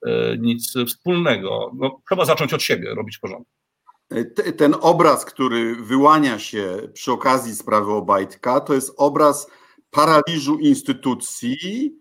e, 0.09 0.37
nic 0.37 0.73
wspólnego. 0.87 1.71
No, 1.75 2.01
chyba 2.09 2.25
zacząć 2.25 2.53
od 2.53 2.63
siebie, 2.63 2.95
robić 2.95 3.17
porządek. 3.17 3.47
Ten 4.57 4.75
obraz, 4.81 5.25
który 5.25 5.75
wyłania 5.75 6.39
się 6.39 6.77
przy 6.93 7.11
okazji 7.11 7.55
sprawy 7.55 7.91
Obajtka, 7.91 8.59
to 8.59 8.73
jest 8.73 8.93
obraz 8.97 9.47
paraliżu 9.91 10.57
instytucji, 10.57 11.95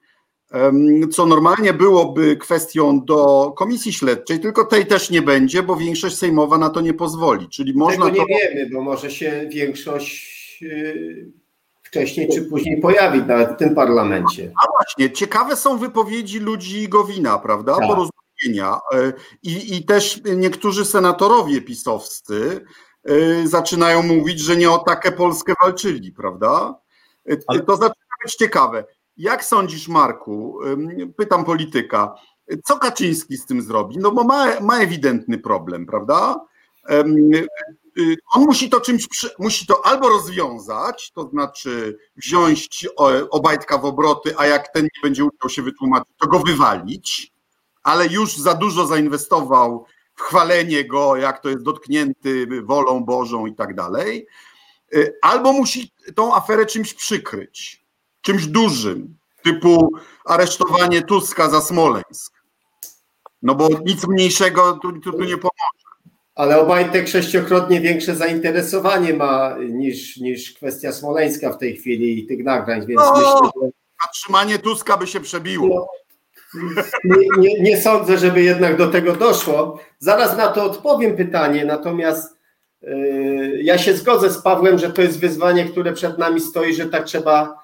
co 1.12 1.26
normalnie 1.26 1.72
byłoby 1.72 2.36
kwestią 2.36 3.04
do 3.04 3.52
komisji 3.56 3.92
śledczej, 3.92 4.40
tylko 4.40 4.64
tej 4.64 4.86
też 4.86 5.10
nie 5.10 5.22
będzie, 5.22 5.62
bo 5.62 5.76
większość 5.76 6.18
sejmowa 6.18 6.58
na 6.58 6.70
to 6.70 6.80
nie 6.80 6.94
pozwoli. 6.94 7.48
Czyli 7.48 7.74
można 7.74 8.04
Tego 8.04 8.16
nie 8.16 8.22
to... 8.22 8.26
wiemy, 8.26 8.70
bo 8.70 8.80
może 8.80 9.10
się 9.10 9.48
większość 9.52 10.62
yy, 10.62 11.32
wcześniej 11.82 12.28
czy 12.34 12.42
później 12.42 12.80
pojawić 12.80 13.24
nawet 13.26 13.50
w 13.50 13.56
tym 13.56 13.74
parlamencie. 13.74 14.52
A 14.62 14.66
właśnie, 14.70 15.10
ciekawe 15.10 15.56
są 15.56 15.78
wypowiedzi 15.78 16.38
ludzi 16.40 16.88
Gowina, 16.88 17.38
prawda? 17.38 17.76
Tak. 17.76 17.88
Porozumienia. 17.88 18.80
E, 18.94 19.12
I, 19.42 19.76
I 19.76 19.84
też 19.84 20.20
niektórzy 20.36 20.84
senatorowie 20.84 21.60
pisowscy 21.60 22.64
e, 23.04 23.46
zaczynają 23.48 24.02
mówić, 24.02 24.40
że 24.40 24.56
nie 24.56 24.70
o 24.70 24.78
taką 24.78 25.12
Polskę 25.12 25.54
walczyli, 25.62 26.12
prawda? 26.12 26.74
E, 27.30 27.36
Ale- 27.46 27.60
To 27.60 27.76
zaczyna 27.76 27.94
być 28.24 28.34
ciekawe. 28.34 28.84
Jak 29.16 29.44
sądzisz, 29.44 29.88
Marku? 29.88 30.58
Pytam 31.16 31.44
polityka. 31.44 32.14
Co 32.64 32.78
Kaczyński 32.78 33.36
z 33.36 33.46
tym 33.46 33.62
zrobi? 33.62 33.98
No 33.98 34.12
bo 34.12 34.24
ma, 34.24 34.60
ma 34.60 34.78
ewidentny 34.78 35.38
problem, 35.38 35.86
prawda? 35.86 36.40
Ym, 36.90 37.34
y, 37.98 38.16
On 38.34 38.44
musi 38.44 38.70
to 38.70 38.80
czymś, 38.80 39.08
musi 39.38 39.66
to 39.66 39.86
albo 39.86 40.08
rozwiązać, 40.08 41.12
to 41.12 41.28
znaczy 41.28 41.98
wziąć 42.16 42.88
Obajtka 43.30 43.78
w 43.78 43.84
obroty, 43.84 44.34
a 44.38 44.46
jak 44.46 44.68
ten 44.68 44.82
nie 44.82 45.02
będzie 45.02 45.22
umiał 45.22 45.48
się 45.48 45.62
wytłumaczyć, 45.62 46.08
to 46.20 46.26
go 46.26 46.38
wywalić, 46.38 47.32
ale 47.82 48.06
już 48.06 48.36
za 48.36 48.54
dużo 48.54 48.86
zainwestował 48.86 49.86
w 50.14 50.22
chwalenie 50.22 50.84
go, 50.84 51.16
jak 51.16 51.40
to 51.40 51.48
jest 51.48 51.62
dotknięty 51.62 52.46
wolą 52.62 53.04
Bożą 53.04 53.46
i 53.46 53.54
tak 53.54 53.74
dalej. 53.74 54.26
Y, 54.94 55.18
Albo 55.22 55.52
musi 55.52 55.92
tą 56.14 56.34
aferę 56.34 56.66
czymś 56.66 56.94
przykryć, 56.94 57.83
czymś 58.24 58.46
dużym, 58.46 59.16
typu 59.42 59.92
aresztowanie 60.24 61.02
Tuska 61.02 61.50
za 61.50 61.60
Smoleńsk. 61.60 62.32
No 63.42 63.54
bo 63.54 63.68
nic 63.84 64.06
mniejszego 64.08 64.78
tu, 64.82 64.92
tu, 64.92 65.12
tu 65.12 65.18
nie 65.24 65.36
pomoże. 65.36 65.74
Ale 66.34 66.60
Obajtek 66.60 67.08
sześciokrotnie 67.08 67.80
większe 67.80 68.16
zainteresowanie 68.16 69.14
ma 69.14 69.56
niż, 69.58 70.16
niż 70.16 70.52
kwestia 70.52 70.92
smoleńska 70.92 71.52
w 71.52 71.58
tej 71.58 71.76
chwili 71.76 72.18
i 72.18 72.26
tych 72.26 72.44
nagrań, 72.44 72.86
więc 72.86 73.00
No. 73.00 73.12
myślę, 73.16 73.50
że 73.62 73.68
Zatrzymanie 74.06 74.58
Tuska 74.58 74.96
by 74.96 75.06
się 75.06 75.20
przebiło. 75.20 75.88
no, 77.04 77.16
nie, 77.16 77.26
nie, 77.38 77.60
nie 77.62 77.80
sądzę, 77.80 78.18
żeby 78.18 78.42
jednak 78.42 78.76
do 78.76 78.86
tego 78.86 79.12
doszło. 79.16 79.78
Zaraz 79.98 80.36
na 80.36 80.48
to 80.48 80.64
odpowiem 80.64 81.16
pytanie, 81.16 81.64
natomiast 81.64 82.36
yy, 82.82 83.62
ja 83.62 83.78
się 83.78 83.94
zgodzę 83.96 84.30
z 84.30 84.42
Pawłem, 84.42 84.78
że 84.78 84.90
to 84.92 85.02
jest 85.02 85.20
wyzwanie, 85.20 85.64
które 85.64 85.92
przed 85.92 86.18
nami 86.18 86.40
stoi, 86.40 86.74
że 86.74 86.86
tak 86.86 87.04
trzeba 87.04 87.63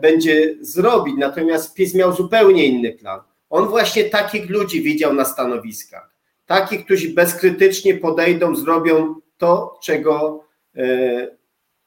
będzie 0.00 0.54
zrobić. 0.60 1.14
Natomiast 1.18 1.74
PiS 1.74 1.94
miał 1.94 2.12
zupełnie 2.12 2.66
inny 2.66 2.92
plan. 2.92 3.20
On 3.50 3.68
właśnie 3.68 4.04
takich 4.04 4.50
ludzi 4.50 4.82
widział 4.82 5.14
na 5.14 5.24
stanowiskach. 5.24 6.14
Takich, 6.46 6.84
którzy 6.84 7.14
bezkrytycznie 7.14 7.94
podejdą, 7.94 8.56
zrobią 8.56 9.14
to, 9.38 9.78
czego 9.82 10.44
yy, 10.74 11.40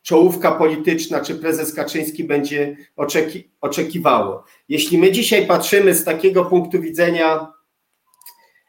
czołówka 0.04 0.52
polityczna 0.52 1.22
czy 1.22 1.36
prezes 1.36 1.74
Kaczyński 1.74 2.24
będzie 2.24 2.78
oczeki, 2.96 3.52
oczekiwało. 3.62 4.44
Jeśli 4.70 4.98
my 4.98 5.12
dzisiaj 5.12 5.48
patrzymy 5.48 5.96
z 5.96 6.04
takiego 6.04 6.46
punktu 6.46 6.82
widzenia, 6.82 7.54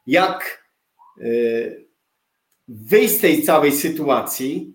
jak 0.07 0.69
y, 1.19 1.87
wyjść 2.69 3.15
z 3.15 3.21
tej 3.21 3.43
całej 3.43 3.73
sytuacji, 3.73 4.75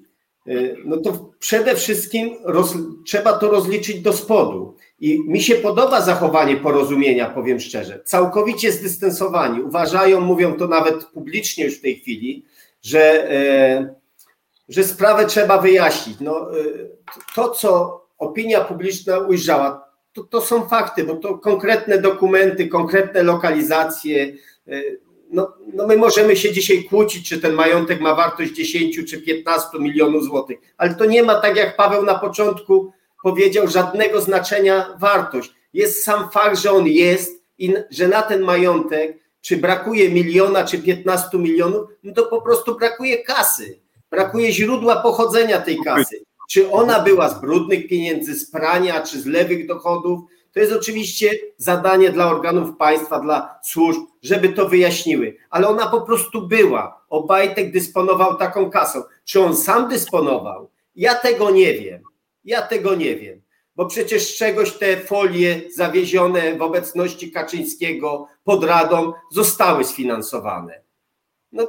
no 0.86 0.98
to 0.98 1.32
przede 1.40 1.76
wszystkim 1.76 2.36
roz, 2.44 2.74
trzeba 3.06 3.34
to 3.34 3.52
rozliczyć 3.52 4.02
do 4.02 4.14
spodu. 4.14 4.76
I 5.00 5.24
mi 5.28 5.42
się 5.42 5.56
podoba 5.56 6.02
zachowanie 6.02 6.58
porozumienia, 6.58 7.30
powiem 7.30 7.60
szczerze. 7.60 8.02
Całkowicie 8.06 8.72
zdystansowani. 8.72 9.62
Uważają, 9.62 10.22
mówią 10.22 10.54
to 10.54 10.68
nawet 10.68 11.06
publicznie 11.06 11.66
już 11.66 11.78
w 11.78 11.82
tej 11.82 11.96
chwili, 12.00 12.46
że, 12.82 13.32
e, 13.32 13.96
że 14.70 14.84
sprawę 14.84 15.26
trzeba 15.26 15.58
wyjaśnić. 15.62 16.20
No, 16.20 16.52
e, 16.52 16.64
to, 17.36 17.50
co 17.50 18.02
opinia 18.18 18.62
publiczna 18.62 19.18
ujrzała, 19.18 19.90
to, 20.14 20.24
to 20.24 20.42
są 20.42 20.68
fakty, 20.68 21.04
bo 21.04 21.16
to 21.16 21.38
konkretne 21.38 22.02
dokumenty, 22.02 22.68
konkretne 22.68 23.24
lokalizacje. 23.24 24.34
No, 25.30 25.54
no 25.74 25.88
my 25.88 25.98
możemy 25.98 26.36
się 26.36 26.52
dzisiaj 26.52 26.84
kłócić, 26.84 27.30
czy 27.30 27.42
ten 27.42 27.54
majątek 27.54 28.02
ma 28.02 28.16
wartość 28.16 28.54
10 28.54 29.10
czy 29.10 29.22
15 29.22 29.80
milionów 29.80 30.24
złotych, 30.24 30.60
ale 30.78 30.96
to 30.96 31.06
nie 31.06 31.24
ma, 31.24 31.36
tak 31.36 31.56
jak 31.56 31.78
Paweł 31.78 32.06
na 32.06 32.20
początku 32.20 32.92
powiedział, 33.24 33.68
żadnego 33.68 34.22
znaczenia 34.22 34.98
wartość. 35.00 35.54
Jest 35.74 36.04
sam 36.04 36.30
fakt, 36.30 36.60
że 36.60 36.72
on 36.72 36.88
jest 36.88 37.44
i 37.58 37.74
że 37.92 38.08
na 38.08 38.22
ten 38.22 38.42
majątek, 38.42 39.18
czy 39.42 39.58
brakuje 39.58 40.10
miliona, 40.10 40.64
czy 40.64 40.82
15 40.82 41.38
milionów, 41.38 41.90
no 42.04 42.14
to 42.14 42.26
po 42.26 42.42
prostu 42.42 42.76
brakuje 42.76 43.24
kasy. 43.24 43.80
Brakuje 44.12 44.52
źródła 44.52 44.96
pochodzenia 44.96 45.62
tej 45.62 45.80
kasy. 45.80 46.24
Czy 46.50 46.72
ona 46.72 47.00
była 47.00 47.30
z 47.30 47.42
brudnych 47.42 47.88
pieniędzy, 47.88 48.36
z 48.36 48.52
prania, 48.52 49.02
czy 49.02 49.22
z 49.22 49.26
lewych 49.26 49.68
dochodów, 49.68 50.20
to 50.54 50.60
jest 50.60 50.74
oczywiście 50.74 51.32
zadanie 51.58 52.10
dla 52.10 52.28
organów 52.28 52.78
państwa, 52.78 53.20
dla 53.20 53.60
służb, 53.64 54.02
żeby 54.22 54.50
to 54.50 54.70
wyjaśniły. 54.70 55.38
Ale 55.50 55.68
ona 55.68 55.88
po 55.88 56.02
prostu 56.02 56.48
była. 56.48 57.06
Obajtek 57.10 57.72
dysponował 57.72 58.36
taką 58.36 58.70
kasą. 58.70 59.04
Czy 59.26 59.42
on 59.42 59.56
sam 59.56 59.90
dysponował? 59.90 60.70
Ja 60.96 61.16
tego 61.16 61.50
nie 61.50 61.74
wiem. 61.74 62.04
Ja 62.44 62.62
tego 62.62 62.96
nie 62.96 63.16
wiem. 63.16 63.42
Bo 63.76 63.86
przecież 63.86 64.38
czegoś 64.38 64.72
te 64.72 64.98
folie 64.98 65.62
zawiezione 65.76 66.58
w 66.58 66.62
obecności 66.62 67.32
Kaczyńskiego 67.32 68.28
pod 68.44 68.64
Radą 68.64 69.14
zostały 69.32 69.84
sfinansowane. 69.84 70.82
No, 71.52 71.68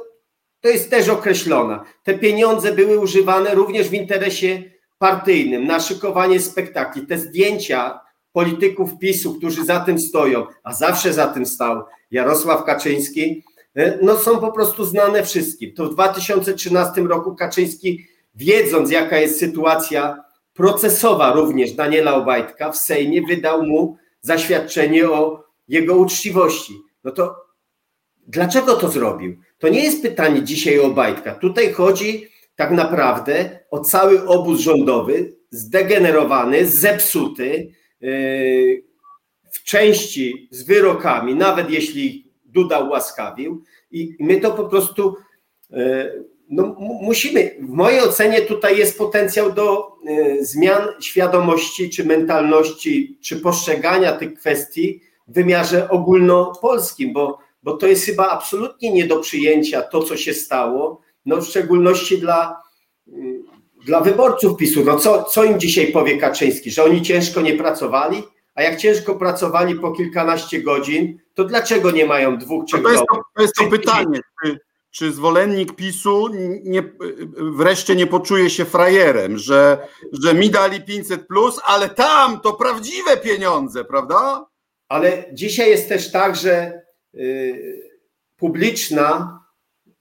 to 0.61 0.69
jest 0.69 0.89
też 0.89 1.09
określone. 1.09 1.79
Te 2.03 2.17
pieniądze 2.17 2.71
były 2.71 2.99
używane 2.99 3.55
również 3.55 3.89
w 3.89 3.93
interesie 3.93 4.63
partyjnym, 4.97 5.67
na 5.67 5.79
szykowanie 5.79 6.39
spektakli. 6.39 7.07
Te 7.07 7.17
zdjęcia 7.17 7.99
polityków 8.33 8.97
PiSu, 8.99 9.35
którzy 9.35 9.65
za 9.65 9.79
tym 9.79 9.99
stoją, 9.99 10.45
a 10.63 10.73
zawsze 10.73 11.13
za 11.13 11.27
tym 11.27 11.45
stał 11.45 11.83
Jarosław 12.11 12.63
Kaczyński, 12.63 13.43
e, 13.75 13.99
no 14.01 14.17
są 14.17 14.39
po 14.39 14.51
prostu 14.51 14.85
znane 14.85 15.23
wszystkim. 15.23 15.73
To 15.73 15.85
w 15.85 15.93
2013 15.93 17.01
roku 17.01 17.35
Kaczyński, 17.35 18.05
wiedząc 18.35 18.91
jaka 18.91 19.17
jest 19.17 19.39
sytuacja 19.39 20.23
procesowa 20.53 21.33
również 21.33 21.71
Daniela 21.71 22.15
Obajtka 22.15 22.71
w 22.71 22.77
Sejmie, 22.77 23.21
wydał 23.21 23.63
mu 23.63 23.97
zaświadczenie 24.21 25.09
o 25.09 25.43
jego 25.67 25.95
uczciwości. 25.95 26.73
No 27.03 27.11
to 27.11 27.35
dlaczego 28.27 28.75
to 28.75 28.89
zrobił? 28.89 29.37
To 29.59 29.69
nie 29.69 29.83
jest 29.83 30.01
pytanie 30.01 30.43
dzisiaj 30.43 30.79
o 30.79 30.85
Obajtka. 30.85 31.35
Tutaj 31.35 31.73
chodzi 31.73 32.27
tak 32.55 32.71
naprawdę 32.71 33.59
o 33.71 33.79
cały 33.79 34.27
obóz 34.27 34.59
rządowy, 34.59 35.33
zdegenerowany, 35.51 36.65
zepsuty, 36.65 37.71
w 39.51 39.63
części 39.63 40.47
z 40.51 40.63
wyrokami, 40.63 41.35
nawet 41.35 41.69
jeśli 41.69 42.31
Duda 42.45 42.79
ułaskawił, 42.79 43.63
i 43.91 44.15
my 44.19 44.39
to 44.39 44.51
po 44.51 44.63
prostu 44.63 45.15
yy, 45.69 46.25
no, 46.49 46.67
mu- 46.67 46.99
musimy. 47.01 47.55
W 47.61 47.69
mojej 47.69 48.01
ocenie 48.01 48.41
tutaj 48.41 48.77
jest 48.77 48.97
potencjał 48.97 49.51
do 49.51 49.95
yy, 50.03 50.45
zmian 50.45 50.87
świadomości, 51.01 51.89
czy 51.89 52.05
mentalności, 52.05 53.17
czy 53.21 53.39
postrzegania 53.39 54.11
tych 54.11 54.33
kwestii 54.33 55.01
w 55.27 55.33
wymiarze 55.33 55.89
ogólnopolskim, 55.89 57.13
bo, 57.13 57.37
bo 57.63 57.77
to 57.77 57.87
jest 57.87 58.05
chyba 58.05 58.29
absolutnie 58.29 58.93
nie 58.93 59.07
do 59.07 59.19
przyjęcia 59.19 59.81
to, 59.81 60.03
co 60.03 60.17
się 60.17 60.33
stało, 60.33 61.01
no 61.25 61.41
w 61.41 61.47
szczególności 61.47 62.17
dla, 62.17 62.61
mm, 63.07 63.43
dla 63.85 64.01
wyborców 64.01 64.57
PiSu. 64.57 64.83
No 64.85 64.99
co, 64.99 65.23
co 65.23 65.43
im 65.43 65.59
dzisiaj 65.59 65.91
powie 65.91 66.17
Kaczyński? 66.17 66.71
Że 66.71 66.83
oni 66.83 67.01
ciężko 67.01 67.41
nie 67.41 67.53
pracowali? 67.53 68.23
A 68.55 68.61
jak 68.63 68.77
ciężko 68.77 69.15
pracowali 69.15 69.75
po 69.75 69.91
kilkanaście 69.91 70.61
godzin, 70.61 71.19
to 71.33 71.43
dlaczego 71.43 71.91
nie 71.91 72.05
mają 72.05 72.37
dwóch, 72.37 72.63
To, 72.63 72.67
trzech 72.67 72.83
to, 72.83 72.89
jest, 72.91 73.03
to, 73.13 73.21
to 73.35 73.41
jest 73.41 73.55
to 73.55 73.63
Czy- 73.63 73.69
pytanie, 73.69 74.19
czy, 74.45 74.59
czy 74.91 75.11
zwolennik 75.11 75.75
PiSu 75.75 76.27
nie, 76.63 76.83
wreszcie 77.37 77.95
nie 77.95 78.07
poczuje 78.07 78.49
się 78.49 78.65
frajerem, 78.65 79.37
że, 79.37 79.87
że 80.23 80.33
mi 80.33 80.49
dali 80.49 80.81
500 80.81 81.27
plus, 81.27 81.59
ale 81.65 81.89
tam 81.89 82.39
to 82.39 82.53
prawdziwe 82.53 83.17
pieniądze, 83.17 83.85
prawda? 83.85 84.45
Ale 84.89 85.25
dzisiaj 85.33 85.69
jest 85.69 85.89
też 85.89 86.11
tak, 86.11 86.35
że 86.35 86.81
y, 87.15 87.91
publiczna 88.37 89.39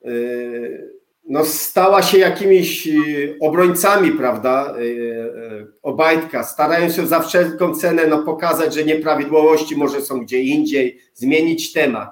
y, 0.07 1.00
no, 1.31 1.45
stała 1.45 2.03
się 2.03 2.19
jakimiś 2.19 2.87
y, 2.87 3.37
obrońcami, 3.41 4.11
prawda, 4.11 4.75
y, 4.79 4.83
y, 4.83 5.67
Obajtka. 5.83 6.45
Starają 6.45 6.91
się 6.91 7.07
za 7.07 7.21
wszelką 7.21 7.75
cenę 7.75 8.07
no, 8.07 8.23
pokazać, 8.23 8.75
że 8.75 8.85
nieprawidłowości 8.85 9.77
może 9.77 10.01
są 10.01 10.21
gdzie 10.21 10.41
indziej, 10.41 11.01
zmienić 11.15 11.73
temat. 11.73 12.11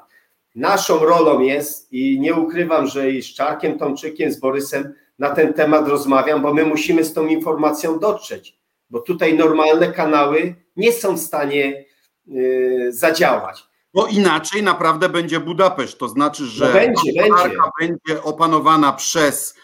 Naszą 0.55 0.99
rolą 0.99 1.41
jest, 1.41 1.93
i 1.93 2.21
nie 2.21 2.35
ukrywam, 2.35 2.87
że 2.87 3.11
i 3.11 3.23
z 3.23 3.27
Czarkiem 3.35 3.79
Tomczykiem, 3.79 4.33
z 4.33 4.41
Borysem 4.41 4.95
na 5.19 5.31
ten 5.31 5.53
temat 5.53 5.89
rozmawiam, 5.89 6.43
bo 6.43 6.55
my 6.55 6.65
musimy 6.65 7.05
z 7.05 7.13
tą 7.13 7.27
informacją 7.27 7.99
dotrzeć, 7.99 8.59
bo 8.91 9.01
tutaj 9.01 9.35
normalne 9.35 9.93
kanały 9.93 10.55
nie 10.77 10.93
są 10.93 11.17
w 11.17 11.21
stanie 11.21 11.85
zadziałać. 12.91 13.69
Bo 13.95 14.07
inaczej 14.07 14.63
naprawdę 14.63 15.09
będzie 15.09 15.41
Budapeszt. 15.41 15.99
To 15.99 16.09
znaczy, 16.09 16.47
że 16.47 16.67
no 16.67 16.73
będzie, 16.73 17.13
będzie. 17.23 17.57
będzie 17.81 18.23
opanowana 18.23 18.93
przez 18.93 19.55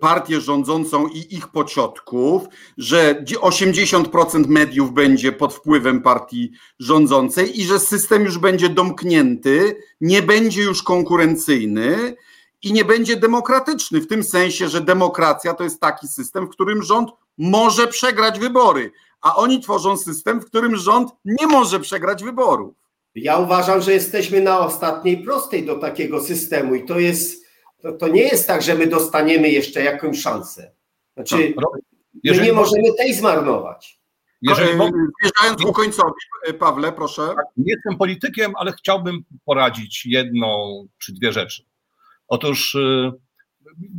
partię 0.00 0.40
rządzącą 0.40 1.08
i 1.08 1.34
ich 1.34 1.48
pociotków, 1.48 2.42
że 2.78 3.24
80% 3.40 4.46
mediów 4.48 4.92
będzie 4.92 5.32
pod 5.32 5.54
wpływem 5.54 6.02
partii 6.02 6.52
rządzącej 6.78 7.60
i 7.60 7.64
że 7.64 7.80
system 7.80 8.24
już 8.24 8.38
będzie 8.38 8.68
domknięty, 8.68 9.76
nie 10.00 10.22
będzie 10.22 10.62
już 10.62 10.82
konkurencyjny 10.82 12.16
i 12.62 12.72
nie 12.72 12.84
będzie 12.84 13.16
demokratyczny, 13.16 14.00
w 14.00 14.06
tym 14.06 14.24
sensie, 14.24 14.68
że 14.68 14.80
demokracja 14.80 15.54
to 15.54 15.64
jest 15.64 15.80
taki 15.80 16.08
system, 16.08 16.46
w 16.46 16.50
którym 16.50 16.82
rząd 16.82 17.10
może 17.38 17.86
przegrać 17.86 18.38
wybory, 18.38 18.92
a 19.20 19.36
oni 19.36 19.60
tworzą 19.60 19.96
system, 19.96 20.40
w 20.40 20.46
którym 20.46 20.76
rząd 20.76 21.10
nie 21.24 21.46
może 21.46 21.80
przegrać 21.80 22.24
wyborów. 22.24 22.83
Ja 23.14 23.38
uważam, 23.38 23.82
że 23.82 23.92
jesteśmy 23.92 24.40
na 24.40 24.58
ostatniej 24.58 25.18
prostej 25.18 25.66
do 25.66 25.78
takiego 25.78 26.20
systemu 26.20 26.74
i 26.74 26.84
to 26.84 26.98
jest, 26.98 27.46
to, 27.82 27.92
to 27.92 28.08
nie 28.08 28.22
jest 28.22 28.46
tak, 28.46 28.62
że 28.62 28.74
my 28.74 28.86
dostaniemy 28.86 29.50
jeszcze 29.50 29.82
jakąś 29.82 30.20
szansę. 30.20 30.72
Znaczy, 31.14 31.54
no, 31.56 31.70
my 32.24 32.42
nie 32.42 32.52
możemy 32.52 32.94
tej 32.98 33.14
zmarnować. 33.14 34.00
Jeżeli 34.42 34.72
Zmierzając 34.72 35.62
ku 35.62 35.72
końcowi, 35.72 36.12
Pawle, 36.58 36.92
proszę. 36.92 37.26
Tak, 37.36 37.46
nie 37.56 37.72
jestem 37.72 37.96
politykiem, 37.96 38.52
ale 38.56 38.72
chciałbym 38.72 39.24
poradzić 39.44 40.06
jedną 40.06 40.82
czy 40.98 41.12
dwie 41.12 41.32
rzeczy. 41.32 41.64
Otóż 42.28 42.74
y, 42.74 43.12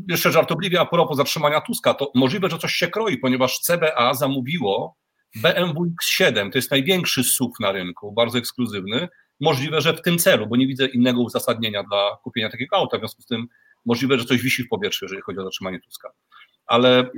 jeszcze 0.10 0.32
żartobliwie 0.32 0.80
a 0.80 0.86
propos 0.86 1.18
zatrzymania 1.18 1.62
Tuska, 1.62 1.94
to 1.94 2.12
możliwe, 2.16 2.50
że 2.50 2.58
coś 2.58 2.74
się 2.74 2.88
kroi, 2.88 3.18
ponieważ 3.18 3.60
CBA 3.60 4.14
zamówiło 4.14 4.96
BMW 5.36 5.86
X7, 5.86 6.52
to 6.52 6.58
jest 6.58 6.72
największy 6.72 7.24
SUV 7.24 7.54
na 7.60 7.72
rynku, 7.72 8.12
bardzo 8.12 8.38
ekskluzywny. 8.38 9.08
Możliwe, 9.40 9.82
że 9.82 9.94
w 9.94 10.02
tym 10.02 10.18
celu, 10.18 10.48
bo 10.48 10.56
nie 10.56 10.68
widzę 10.68 10.86
innego 10.86 11.22
uzasadnienia 11.22 11.84
dla 11.84 12.18
kupienia 12.24 12.50
takiego 12.50 12.76
auta, 12.76 12.98
w 12.98 13.00
związku 13.00 13.22
z 13.22 13.26
tym 13.26 13.48
możliwe, 13.86 14.18
że 14.18 14.26
coś 14.26 14.42
wisi 14.42 14.64
w 14.64 14.70
powietrzu, 14.70 15.06
jeżeli 15.06 15.22
chodzi 15.22 15.40
o 15.40 15.44
zatrzymanie 15.44 15.80
Tuska. 15.80 16.10
Ale 16.66 17.10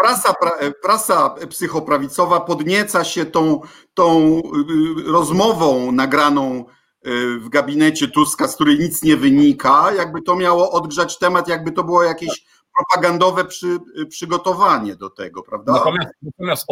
prasa, 0.00 0.34
prasa 0.82 1.34
psychoprawicowa 1.50 2.40
podnieca 2.40 3.04
się 3.04 3.26
tą, 3.26 3.60
tą 3.94 4.38
y, 4.38 5.12
rozmową 5.12 5.92
nagraną 5.92 6.64
y, 7.06 7.38
w 7.38 7.48
gabinecie 7.48 8.08
Tuska, 8.08 8.48
z 8.48 8.54
której 8.54 8.78
nic 8.78 9.02
nie 9.02 9.16
wynika, 9.16 9.92
jakby 9.92 10.22
to 10.22 10.36
miało 10.36 10.72
odgrzać 10.72 11.18
temat, 11.18 11.48
jakby 11.48 11.72
to 11.72 11.84
było 11.84 12.02
jakieś 12.02 12.44
propagandowe 12.80 13.44
przy, 13.44 13.78
przygotowanie 14.08 14.96
do 14.96 15.10
tego, 15.10 15.42
prawda? 15.42 15.72
Natomiast, 15.72 16.10
natomiast 16.22 16.66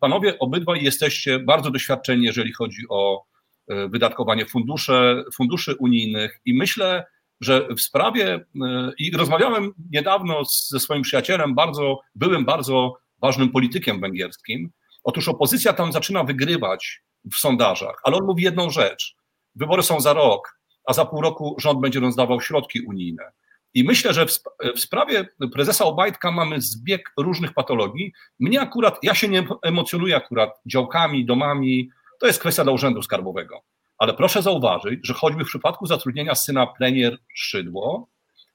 panowie 0.00 0.38
obydwaj 0.38 0.84
jesteście 0.84 1.38
bardzo 1.38 1.70
doświadczeni, 1.70 2.24
jeżeli 2.24 2.52
chodzi 2.52 2.82
o 2.88 3.24
e, 3.68 3.88
wydatkowanie 3.88 4.46
fundusze, 4.46 5.24
funduszy 5.34 5.74
unijnych 5.74 6.40
i 6.44 6.54
myślę, 6.54 7.06
że 7.40 7.68
w 7.76 7.80
sprawie, 7.80 8.34
e, 8.34 8.92
i 8.98 9.16
rozmawiałem 9.16 9.72
niedawno 9.92 10.42
ze 10.44 10.80
swoim 10.80 11.02
przyjacielem, 11.02 11.54
bardzo, 11.54 12.00
byłym 12.14 12.44
bardzo 12.44 12.94
ważnym 13.22 13.50
politykiem 13.50 14.00
węgierskim. 14.00 14.70
Otóż 15.04 15.28
opozycja 15.28 15.72
tam 15.72 15.92
zaczyna 15.92 16.24
wygrywać 16.24 17.02
w 17.32 17.36
sondażach, 17.36 18.00
ale 18.04 18.16
on 18.16 18.24
mówi 18.24 18.42
jedną 18.42 18.70
rzecz. 18.70 19.16
Wybory 19.54 19.82
są 19.82 20.00
za 20.00 20.12
rok, 20.12 20.58
a 20.86 20.92
za 20.92 21.04
pół 21.04 21.20
roku 21.20 21.56
rząd 21.58 21.80
będzie 21.80 22.00
rozdawał 22.00 22.40
środki 22.40 22.80
unijne. 22.80 23.32
I 23.74 23.84
myślę, 23.84 24.14
że 24.14 24.26
w, 24.26 24.30
w, 24.76 24.80
sprawie 24.80 25.28
prezesa 25.52 25.84
Obajtka 25.84 26.32
mamy 26.32 26.60
zbieg 26.60 27.12
różnych 27.18 27.52
patologii. 27.52 28.12
Mnie 28.40 28.60
akurat, 28.60 28.98
ja 29.02 29.14
się 29.14 29.28
nie 29.28 29.46
emocjonuję 29.62 30.16
akurat 30.16 30.50
działkami, 30.66 31.26
domami, 31.26 31.90
to 32.20 32.26
jest 32.26 32.40
kwestia 32.40 32.64
dla 32.64 32.72
Urzędu 32.72 33.02
Skarbowego. 33.02 33.62
Ale 33.98 34.14
proszę 34.14 34.42
zauważyć, 34.42 35.00
że 35.02 35.14
choćby 35.14 35.44
w 35.44 35.48
przypadku 35.48 35.86
zatrudnienia 35.86 36.34
syna 36.34 36.66
premier 36.66 37.18
Szydło, 37.34 38.08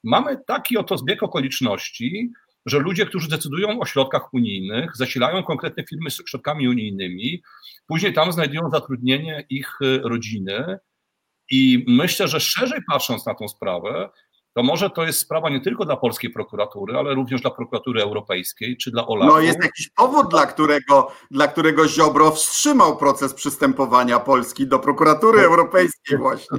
mamy 0.03 0.37
taki 0.47 0.77
oto 0.77 0.97
zbieg 0.97 1.23
okoliczności, 1.23 2.31
że 2.65 2.79
ludzie, 2.79 3.05
którzy 3.05 3.29
decydują 3.29 3.79
o 3.79 3.85
środkach 3.85 4.33
unijnych, 4.33 4.97
zasilają 4.97 5.43
konkretne 5.43 5.83
firmy 5.89 6.09
środkami 6.11 6.67
unijnymi, 6.67 7.41
później 7.87 8.13
tam 8.13 8.31
znajdują 8.31 8.69
zatrudnienie 8.69 9.45
ich 9.49 9.79
rodziny. 10.03 10.77
I 11.51 11.85
myślę, 11.87 12.27
że 12.27 12.39
szerzej 12.39 12.79
patrząc 12.87 13.25
na 13.25 13.35
tą 13.35 13.47
sprawę, 13.47 14.09
to 14.53 14.63
może 14.63 14.89
to 14.89 15.03
jest 15.03 15.19
sprawa 15.19 15.49
nie 15.49 15.61
tylko 15.61 15.85
dla 15.85 15.97
polskiej 15.97 16.29
prokuratury, 16.29 16.97
ale 16.97 17.13
również 17.13 17.41
dla 17.41 17.51
prokuratury 17.51 18.01
europejskiej 18.01 18.77
czy 18.77 18.91
dla 18.91 19.07
OLAF. 19.07 19.29
No 19.29 19.39
jest 19.39 19.63
jakiś 19.63 19.89
powód, 19.89 20.29
dla 20.29 20.45
którego, 20.45 21.11
dla 21.31 21.47
którego 21.47 21.87
Ziobro 21.87 22.31
wstrzymał 22.31 22.97
proces 22.97 23.33
przystępowania 23.33 24.19
Polski 24.19 24.67
do 24.67 24.79
prokuratury 24.79 25.41
europejskiej 25.41 26.17
właśnie. 26.17 26.57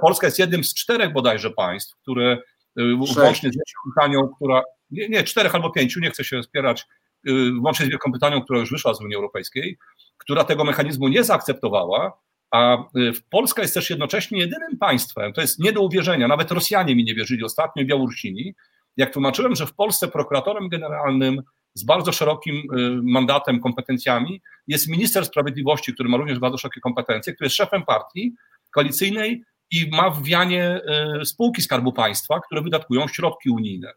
Polska 0.00 0.26
jest 0.26 0.38
jednym 0.38 0.64
z 0.64 0.74
czterech 0.74 1.12
bodajże 1.12 1.50
państw, 1.50 1.96
które 1.96 2.38
y, 2.80 2.94
łącznie 2.94 3.50
z 3.50 3.56
Wielką 3.56 3.80
Brytanią, 3.86 4.28
która, 4.36 4.62
nie, 4.90 5.08
nie, 5.08 5.24
czterech 5.24 5.54
albo 5.54 5.70
pięciu, 5.70 6.00
nie 6.00 6.10
chcę 6.10 6.24
się 6.24 6.42
spierać, 6.42 6.86
y, 7.28 7.32
łącznie 7.60 7.86
z 7.86 7.88
Wielką 7.88 8.10
Brytanią, 8.10 8.42
która 8.42 8.58
już 8.58 8.70
wyszła 8.70 8.94
z 8.94 9.00
Unii 9.00 9.16
Europejskiej, 9.16 9.78
która 10.18 10.44
tego 10.44 10.64
mechanizmu 10.64 11.08
nie 11.08 11.24
zaakceptowała, 11.24 12.12
a 12.50 12.76
y, 12.96 13.12
Polska 13.30 13.62
jest 13.62 13.74
też 13.74 13.90
jednocześnie 13.90 14.38
jedynym 14.38 14.78
państwem, 14.78 15.32
to 15.32 15.40
jest 15.40 15.58
nie 15.58 15.72
do 15.72 15.80
uwierzenia, 15.80 16.28
nawet 16.28 16.50
Rosjanie 16.50 16.96
mi 16.96 17.04
nie 17.04 17.14
wierzyli 17.14 17.44
ostatnio, 17.44 17.84
Białorusini, 17.84 18.54
jak 18.96 19.12
tłumaczyłem, 19.12 19.54
że 19.54 19.66
w 19.66 19.74
Polsce 19.74 20.08
prokuratorem 20.08 20.68
generalnym 20.68 21.42
z 21.74 21.84
bardzo 21.84 22.12
szerokim 22.12 22.56
y, 22.56 23.00
mandatem, 23.02 23.60
kompetencjami 23.60 24.42
jest 24.66 24.88
minister 24.88 25.24
sprawiedliwości, 25.24 25.94
który 25.94 26.08
ma 26.08 26.16
również 26.16 26.38
bardzo 26.38 26.58
szerokie 26.58 26.80
kompetencje, 26.80 27.32
który 27.32 27.46
jest 27.46 27.56
szefem 27.56 27.84
partii 27.84 28.34
koalicyjnej 28.70 29.44
i 29.70 29.90
ma 29.90 30.10
w 30.10 30.22
wianie 30.22 30.80
y, 31.20 31.24
spółki 31.24 31.62
Skarbu 31.62 31.92
Państwa, 31.92 32.40
które 32.40 32.62
wydatkują 32.62 33.08
środki 33.08 33.50
unijne. 33.50 33.92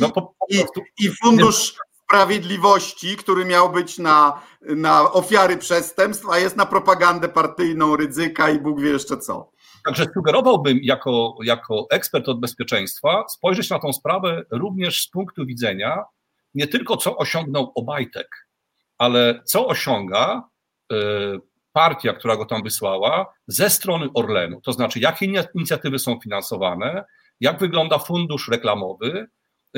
No, 0.00 0.10
po, 0.10 0.22
po 0.22 0.46
prostu, 0.54 0.80
I, 1.00 1.06
I, 1.06 1.10
fundusz 1.10 1.74
Sprawiedliwości, 2.10 3.16
który 3.16 3.44
miał 3.44 3.72
być 3.72 3.98
na, 3.98 4.42
na 4.60 5.12
ofiary 5.12 5.56
przestępstw, 5.56 6.28
a 6.28 6.38
jest 6.38 6.56
na 6.56 6.66
propagandę 6.66 7.28
partyjną 7.28 7.96
ryzyka 7.96 8.50
i 8.50 8.58
Bóg 8.58 8.80
wie 8.80 8.90
jeszcze 8.90 9.18
co. 9.18 9.50
Także 9.84 10.06
sugerowałbym 10.14 10.78
jako, 10.82 11.34
jako 11.44 11.86
ekspert 11.90 12.28
od 12.28 12.40
bezpieczeństwa 12.40 13.24
spojrzeć 13.28 13.70
na 13.70 13.78
tą 13.78 13.92
sprawę 13.92 14.42
również 14.50 15.02
z 15.02 15.10
punktu 15.10 15.46
widzenia 15.46 16.04
nie 16.54 16.66
tylko 16.66 16.96
co 16.96 17.16
osiągnął 17.16 17.72
Obajtek, 17.74 18.28
ale 18.98 19.42
co 19.44 19.66
osiąga 19.66 20.48
y, 20.92 20.96
partia, 21.72 22.12
która 22.12 22.36
go 22.36 22.44
tam 22.44 22.62
wysłała, 22.62 23.34
ze 23.46 23.70
strony 23.70 24.08
Orlenu. 24.14 24.60
To 24.60 24.72
znaczy, 24.72 25.00
jakie 25.00 25.26
inicjatywy 25.54 25.98
są 25.98 26.20
finansowane, 26.22 27.04
jak 27.40 27.58
wygląda 27.58 27.98
fundusz 27.98 28.48
reklamowy, 28.48 29.26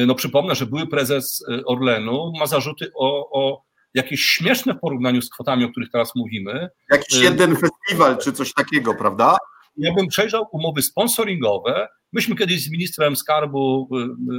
no 0.06 0.14
przypomnę, 0.14 0.54
że 0.54 0.66
były 0.66 0.86
prezes 0.86 1.40
y, 1.40 1.64
Orlenu 1.64 2.32
ma 2.38 2.46
zarzuty 2.46 2.90
o, 2.94 3.30
o 3.42 3.62
jakieś 3.94 4.22
śmieszne 4.22 4.74
w 4.74 4.80
porównaniu 4.80 5.22
z 5.22 5.30
kwotami, 5.30 5.64
o 5.64 5.68
których 5.68 5.90
teraz 5.90 6.14
mówimy. 6.14 6.68
Jakiś 6.90 7.18
y, 7.18 7.24
jeden 7.24 7.56
festiwal 7.56 8.18
czy 8.18 8.32
coś 8.32 8.54
takiego, 8.54 8.94
prawda? 8.94 9.36
Ja 9.76 9.94
bym 9.94 10.08
przejrzał 10.08 10.46
umowy 10.52 10.82
sponsoringowe. 10.82 11.88
Myśmy 12.12 12.36
kiedyś 12.36 12.64
z 12.64 12.70
ministrem 12.70 13.16
skarbu 13.16 13.88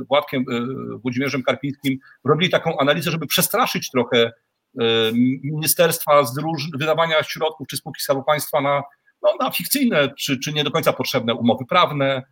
Władkiem 0.08 0.46
Włodzimierzem 1.04 1.44
Karpińskim 1.44 1.98
robili 2.24 2.52
taką 2.52 2.78
analizę, 2.78 3.12
żeby 3.12 3.28
przestraszyć 3.28 3.90
trochę 3.92 4.32
ministerstwa 5.44 6.24
z 6.24 6.38
róż, 6.38 6.68
wydawania 6.78 7.24
środków 7.24 7.68
czy 7.68 7.78
spółki 7.78 8.02
Skarbu 8.02 8.24
Państwa 8.24 8.62
na, 8.62 8.84
no, 9.22 9.36
na 9.40 9.52
fikcyjne 9.52 10.10
czy, 10.18 10.40
czy 10.40 10.54
nie 10.54 10.64
do 10.64 10.72
końca 10.72 10.94
potrzebne 10.94 11.36
umowy 11.36 11.66
prawne, 11.66 12.24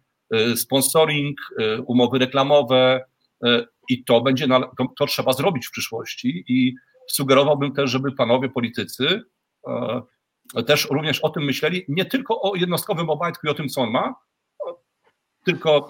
sponsoring, 0.55 1.39
umowy 1.85 2.19
reklamowe, 2.19 3.05
i 3.89 4.03
to 4.03 4.21
będzie, 4.21 4.47
to, 4.47 4.87
to 4.97 5.05
trzeba 5.05 5.33
zrobić 5.33 5.67
w 5.67 5.71
przyszłości 5.71 6.43
i 6.47 6.75
sugerowałbym 7.11 7.73
też, 7.73 7.91
żeby 7.91 8.11
panowie 8.11 8.49
politycy 8.49 9.21
e, 9.67 10.63
też 10.63 10.87
również 10.91 11.19
o 11.19 11.29
tym 11.29 11.43
myśleli, 11.43 11.85
nie 11.87 12.05
tylko 12.05 12.41
o 12.41 12.55
jednostkowym 12.55 13.09
Obajtku 13.09 13.47
i 13.47 13.49
o 13.49 13.53
tym, 13.53 13.69
co 13.69 13.81
on 13.81 13.91
ma, 13.91 14.15
tylko 15.45 15.87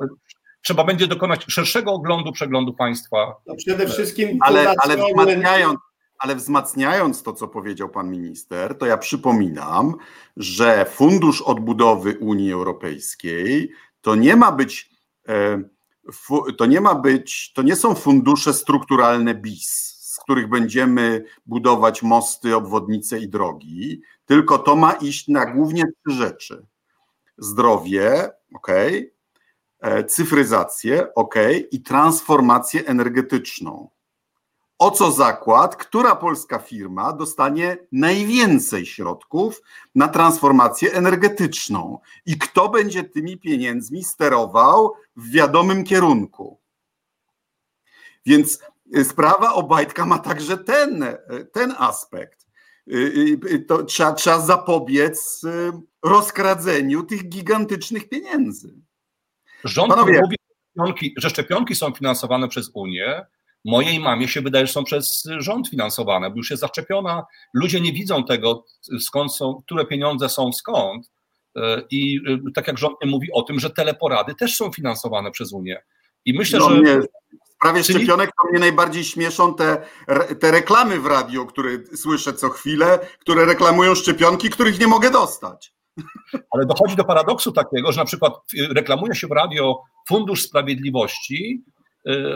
trzeba 0.62 0.84
będzie 0.84 1.08
dokonać 1.08 1.46
szerszego 1.48 1.92
oglądu, 1.92 2.32
przeglądu 2.32 2.74
państwa. 2.74 3.36
No 3.48 3.56
przede 3.56 3.88
wszystkim 3.88 4.38
ale, 4.42 4.74
ale, 4.84 4.98
wzmacniając, 4.98 5.80
ale 6.20 6.36
wzmacniając 6.36 7.24
to, 7.24 7.34
co 7.34 7.48
powiedział 7.48 7.90
pan 7.90 8.12
minister, 8.12 8.78
to 8.78 8.86
ja 8.86 8.98
przypominam, 8.98 9.96
że 10.38 10.86
Fundusz 10.86 11.42
Odbudowy 11.42 12.18
Unii 12.20 12.52
Europejskiej 12.52 13.72
to 14.02 14.16
nie 14.16 14.36
ma 14.36 14.52
być 14.52 14.90
e, 15.28 15.64
to 16.58 16.66
nie 16.66 16.82
ma 16.82 16.96
być, 16.96 17.54
to 17.54 17.62
nie 17.62 17.76
są 17.76 17.96
fundusze 17.96 18.54
strukturalne 18.54 19.36
BIS, 19.36 19.98
z 20.00 20.20
których 20.20 20.50
będziemy 20.50 21.24
budować 21.46 22.04
mosty, 22.04 22.56
obwodnice 22.56 23.20
i 23.20 23.30
drogi, 23.30 24.02
tylko 24.26 24.58
to 24.58 24.76
ma 24.76 24.92
iść 24.94 25.28
na 25.28 25.46
głównie 25.46 25.84
trzy 25.86 26.18
rzeczy. 26.18 26.66
Zdrowie, 27.38 28.30
ok, 28.56 28.72
cyfryzację, 30.08 31.14
ok, 31.14 31.36
i 31.72 31.82
transformację 31.82 32.86
energetyczną. 32.86 33.90
O 34.80 34.92
co 34.92 35.12
zakład, 35.12 35.76
która 35.76 36.16
polska 36.16 36.60
firma 36.60 37.14
dostanie 37.14 37.78
najwięcej 37.92 38.86
środków 38.86 39.62
na 39.96 40.08
transformację 40.08 40.94
energetyczną 40.94 42.00
i 42.26 42.38
kto 42.38 42.70
będzie 42.70 43.04
tymi 43.04 43.38
pieniędzmi 43.38 44.04
sterował 44.04 44.94
w 45.16 45.32
wiadomym 45.32 45.84
kierunku. 45.84 46.60
Więc 48.26 48.60
sprawa 49.04 49.54
Obajtka 49.54 50.06
ma 50.06 50.20
także 50.20 50.58
ten, 50.58 51.06
ten 51.52 51.76
aspekt. 51.78 52.48
To 53.68 53.84
trzeba, 53.84 54.14
trzeba 54.14 54.40
zapobiec 54.40 55.42
rozkradzeniu 56.04 57.04
tych 57.04 57.30
gigantycznych 57.30 58.10
pieniędzy. 58.10 58.74
Rząd 59.64 59.90
Panowie, 59.90 60.22
mówi, 60.76 61.14
że 61.18 61.30
szczepionki 61.30 61.76
są 61.76 61.92
finansowane 61.92 62.48
przez 62.48 62.72
Unię, 62.74 63.26
Mojej 63.66 64.00
mamie 64.00 64.28
się 64.28 64.42
wydaje, 64.42 64.68
że 64.68 64.74
są 64.74 64.84
przez 64.84 65.24
rząd 65.38 65.70
finansowane, 65.70 66.30
bo 66.30 66.36
już 66.36 66.50
jest 66.50 66.62
zaszczepiona. 66.62 67.24
Ludzie 67.54 67.82
nie 67.82 67.94
widzą 67.94 68.24
tego, 68.24 68.66
skąd 69.00 69.36
są, 69.36 69.56
które 69.66 69.86
pieniądze 69.86 70.30
są 70.30 70.54
skąd. 70.54 71.12
E, 71.56 71.82
I 71.92 72.20
e, 72.28 72.52
tak 72.56 72.68
jak 72.68 72.78
rząd 72.78 72.96
nie 73.04 73.12
mówi 73.12 73.28
o 73.34 73.42
tym, 73.42 73.60
że 73.60 73.70
teleporady 73.70 74.36
też 74.36 74.56
są 74.56 74.72
finansowane 74.72 75.32
przez 75.32 75.54
Unię. 75.54 75.84
I 76.26 76.34
myślę, 76.34 76.60
no, 76.60 76.70
że. 76.70 76.82
Nie. 76.82 77.00
W 77.58 77.60
sprawie 77.60 77.84
Czyli... 77.84 78.00
szczepionek 78.00 78.30
to 78.42 78.50
mnie 78.50 78.60
najbardziej 78.60 79.04
śmieszą 79.04 79.56
te, 79.56 79.82
te 80.40 80.52
reklamy 80.52 81.00
w 81.00 81.06
radiu, 81.06 81.46
które 81.46 81.70
słyszę 81.96 82.34
co 82.34 82.50
chwilę, 82.50 83.00
które 83.20 83.46
reklamują 83.46 83.96
szczepionki, 83.96 84.50
których 84.50 84.80
nie 84.80 84.88
mogę 84.88 85.12
dostać. 85.12 85.74
Ale 86.54 86.66
dochodzi 86.66 86.96
do 86.96 87.04
paradoksu 87.04 87.52
takiego, 87.52 87.92
że 87.92 88.02
na 88.02 88.06
przykład 88.06 88.34
reklamuje 88.76 89.16
się 89.16 89.28
w 89.28 89.32
radio 89.32 89.82
Fundusz 90.08 90.44
Sprawiedliwości, 90.44 91.64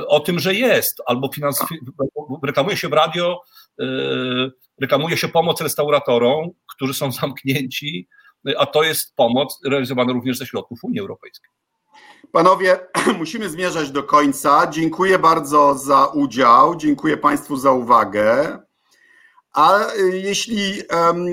o 0.07 0.19
tym, 0.19 0.39
że 0.39 0.53
jest, 0.53 1.01
albo 1.05 1.29
reklamuje 2.43 2.77
się 2.77 2.89
w 2.89 2.93
radio, 2.93 3.41
y, 3.81 3.85
reklamuje 4.81 5.17
się 5.17 5.27
pomoc 5.27 5.61
restauratorom, 5.61 6.49
którzy 6.75 6.93
są 6.93 7.11
zamknięci, 7.11 8.07
a 8.57 8.65
to 8.65 8.83
jest 8.83 9.15
pomoc 9.15 9.59
realizowana 9.65 10.13
również 10.13 10.37
ze 10.37 10.45
środków 10.45 10.83
Unii 10.83 10.99
Europejskiej. 10.99 11.49
Panowie, 12.31 12.79
musimy 13.19 13.49
zmierzać 13.49 13.91
do 13.91 14.03
końca. 14.03 14.67
Dziękuję 14.67 15.19
bardzo 15.19 15.75
za 15.75 16.05
udział, 16.05 16.75
dziękuję 16.75 17.17
Państwu 17.17 17.57
za 17.57 17.71
uwagę. 17.71 18.59
A 19.53 19.93
y, 19.93 20.19
jeśli 20.19 20.73
um, 20.89 21.25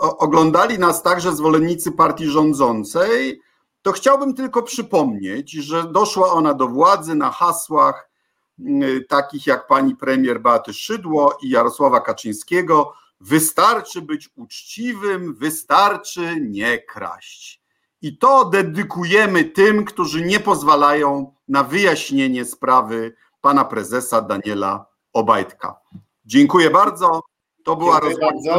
oglądali 0.00 0.78
nas 0.78 1.02
także 1.02 1.32
zwolennicy 1.32 1.92
partii 1.92 2.26
rządzącej, 2.26 3.40
to 3.86 3.92
chciałbym 3.92 4.34
tylko 4.34 4.62
przypomnieć, 4.62 5.52
że 5.52 5.84
doszła 5.84 6.32
ona 6.32 6.54
do 6.54 6.68
władzy 6.68 7.14
na 7.14 7.30
hasłach 7.30 8.10
mm, 8.58 9.04
takich 9.08 9.46
jak 9.46 9.66
pani 9.66 9.96
premier 9.96 10.40
Beaty 10.40 10.72
Szydło 10.72 11.38
i 11.42 11.50
Jarosława 11.50 12.00
Kaczyńskiego. 12.00 12.92
Wystarczy 13.20 14.02
być 14.02 14.30
uczciwym, 14.36 15.34
wystarczy 15.34 16.40
nie 16.40 16.78
kraść. 16.78 17.62
I 18.02 18.18
to 18.18 18.44
dedykujemy 18.44 19.44
tym, 19.44 19.84
którzy 19.84 20.24
nie 20.24 20.40
pozwalają 20.40 21.34
na 21.48 21.64
wyjaśnienie 21.64 22.44
sprawy 22.44 23.14
pana 23.40 23.64
prezesa 23.64 24.20
Daniela 24.20 24.86
Obajtka. 25.12 25.80
Dziękuję 26.24 26.70
bardzo. 26.70 27.22
To 27.64 27.76
była, 27.76 28.00
rozgłośnia, 28.00 28.54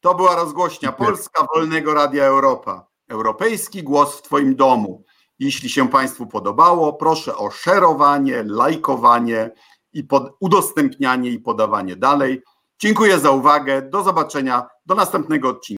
to 0.00 0.14
była 0.14 0.36
rozgłośnia 0.36 0.92
Polska 0.92 1.46
Wolnego 1.54 1.94
Radia 1.94 2.24
Europa. 2.24 2.87
Europejski 3.08 3.82
głos 3.82 4.18
w 4.18 4.22
Twoim 4.22 4.56
domu. 4.56 5.04
Jeśli 5.38 5.68
się 5.68 5.88
Państwu 5.88 6.26
podobało, 6.26 6.92
proszę 6.92 7.36
o 7.36 7.50
szerowanie, 7.50 8.42
lajkowanie 8.46 9.50
i 9.92 10.04
pod, 10.04 10.36
udostępnianie 10.40 11.30
i 11.30 11.38
podawanie 11.38 11.96
dalej. 11.96 12.42
Dziękuję 12.78 13.18
za 13.18 13.30
uwagę. 13.30 13.82
Do 13.82 14.02
zobaczenia. 14.02 14.66
Do 14.86 14.94
następnego 14.94 15.48
odcinka. 15.48 15.66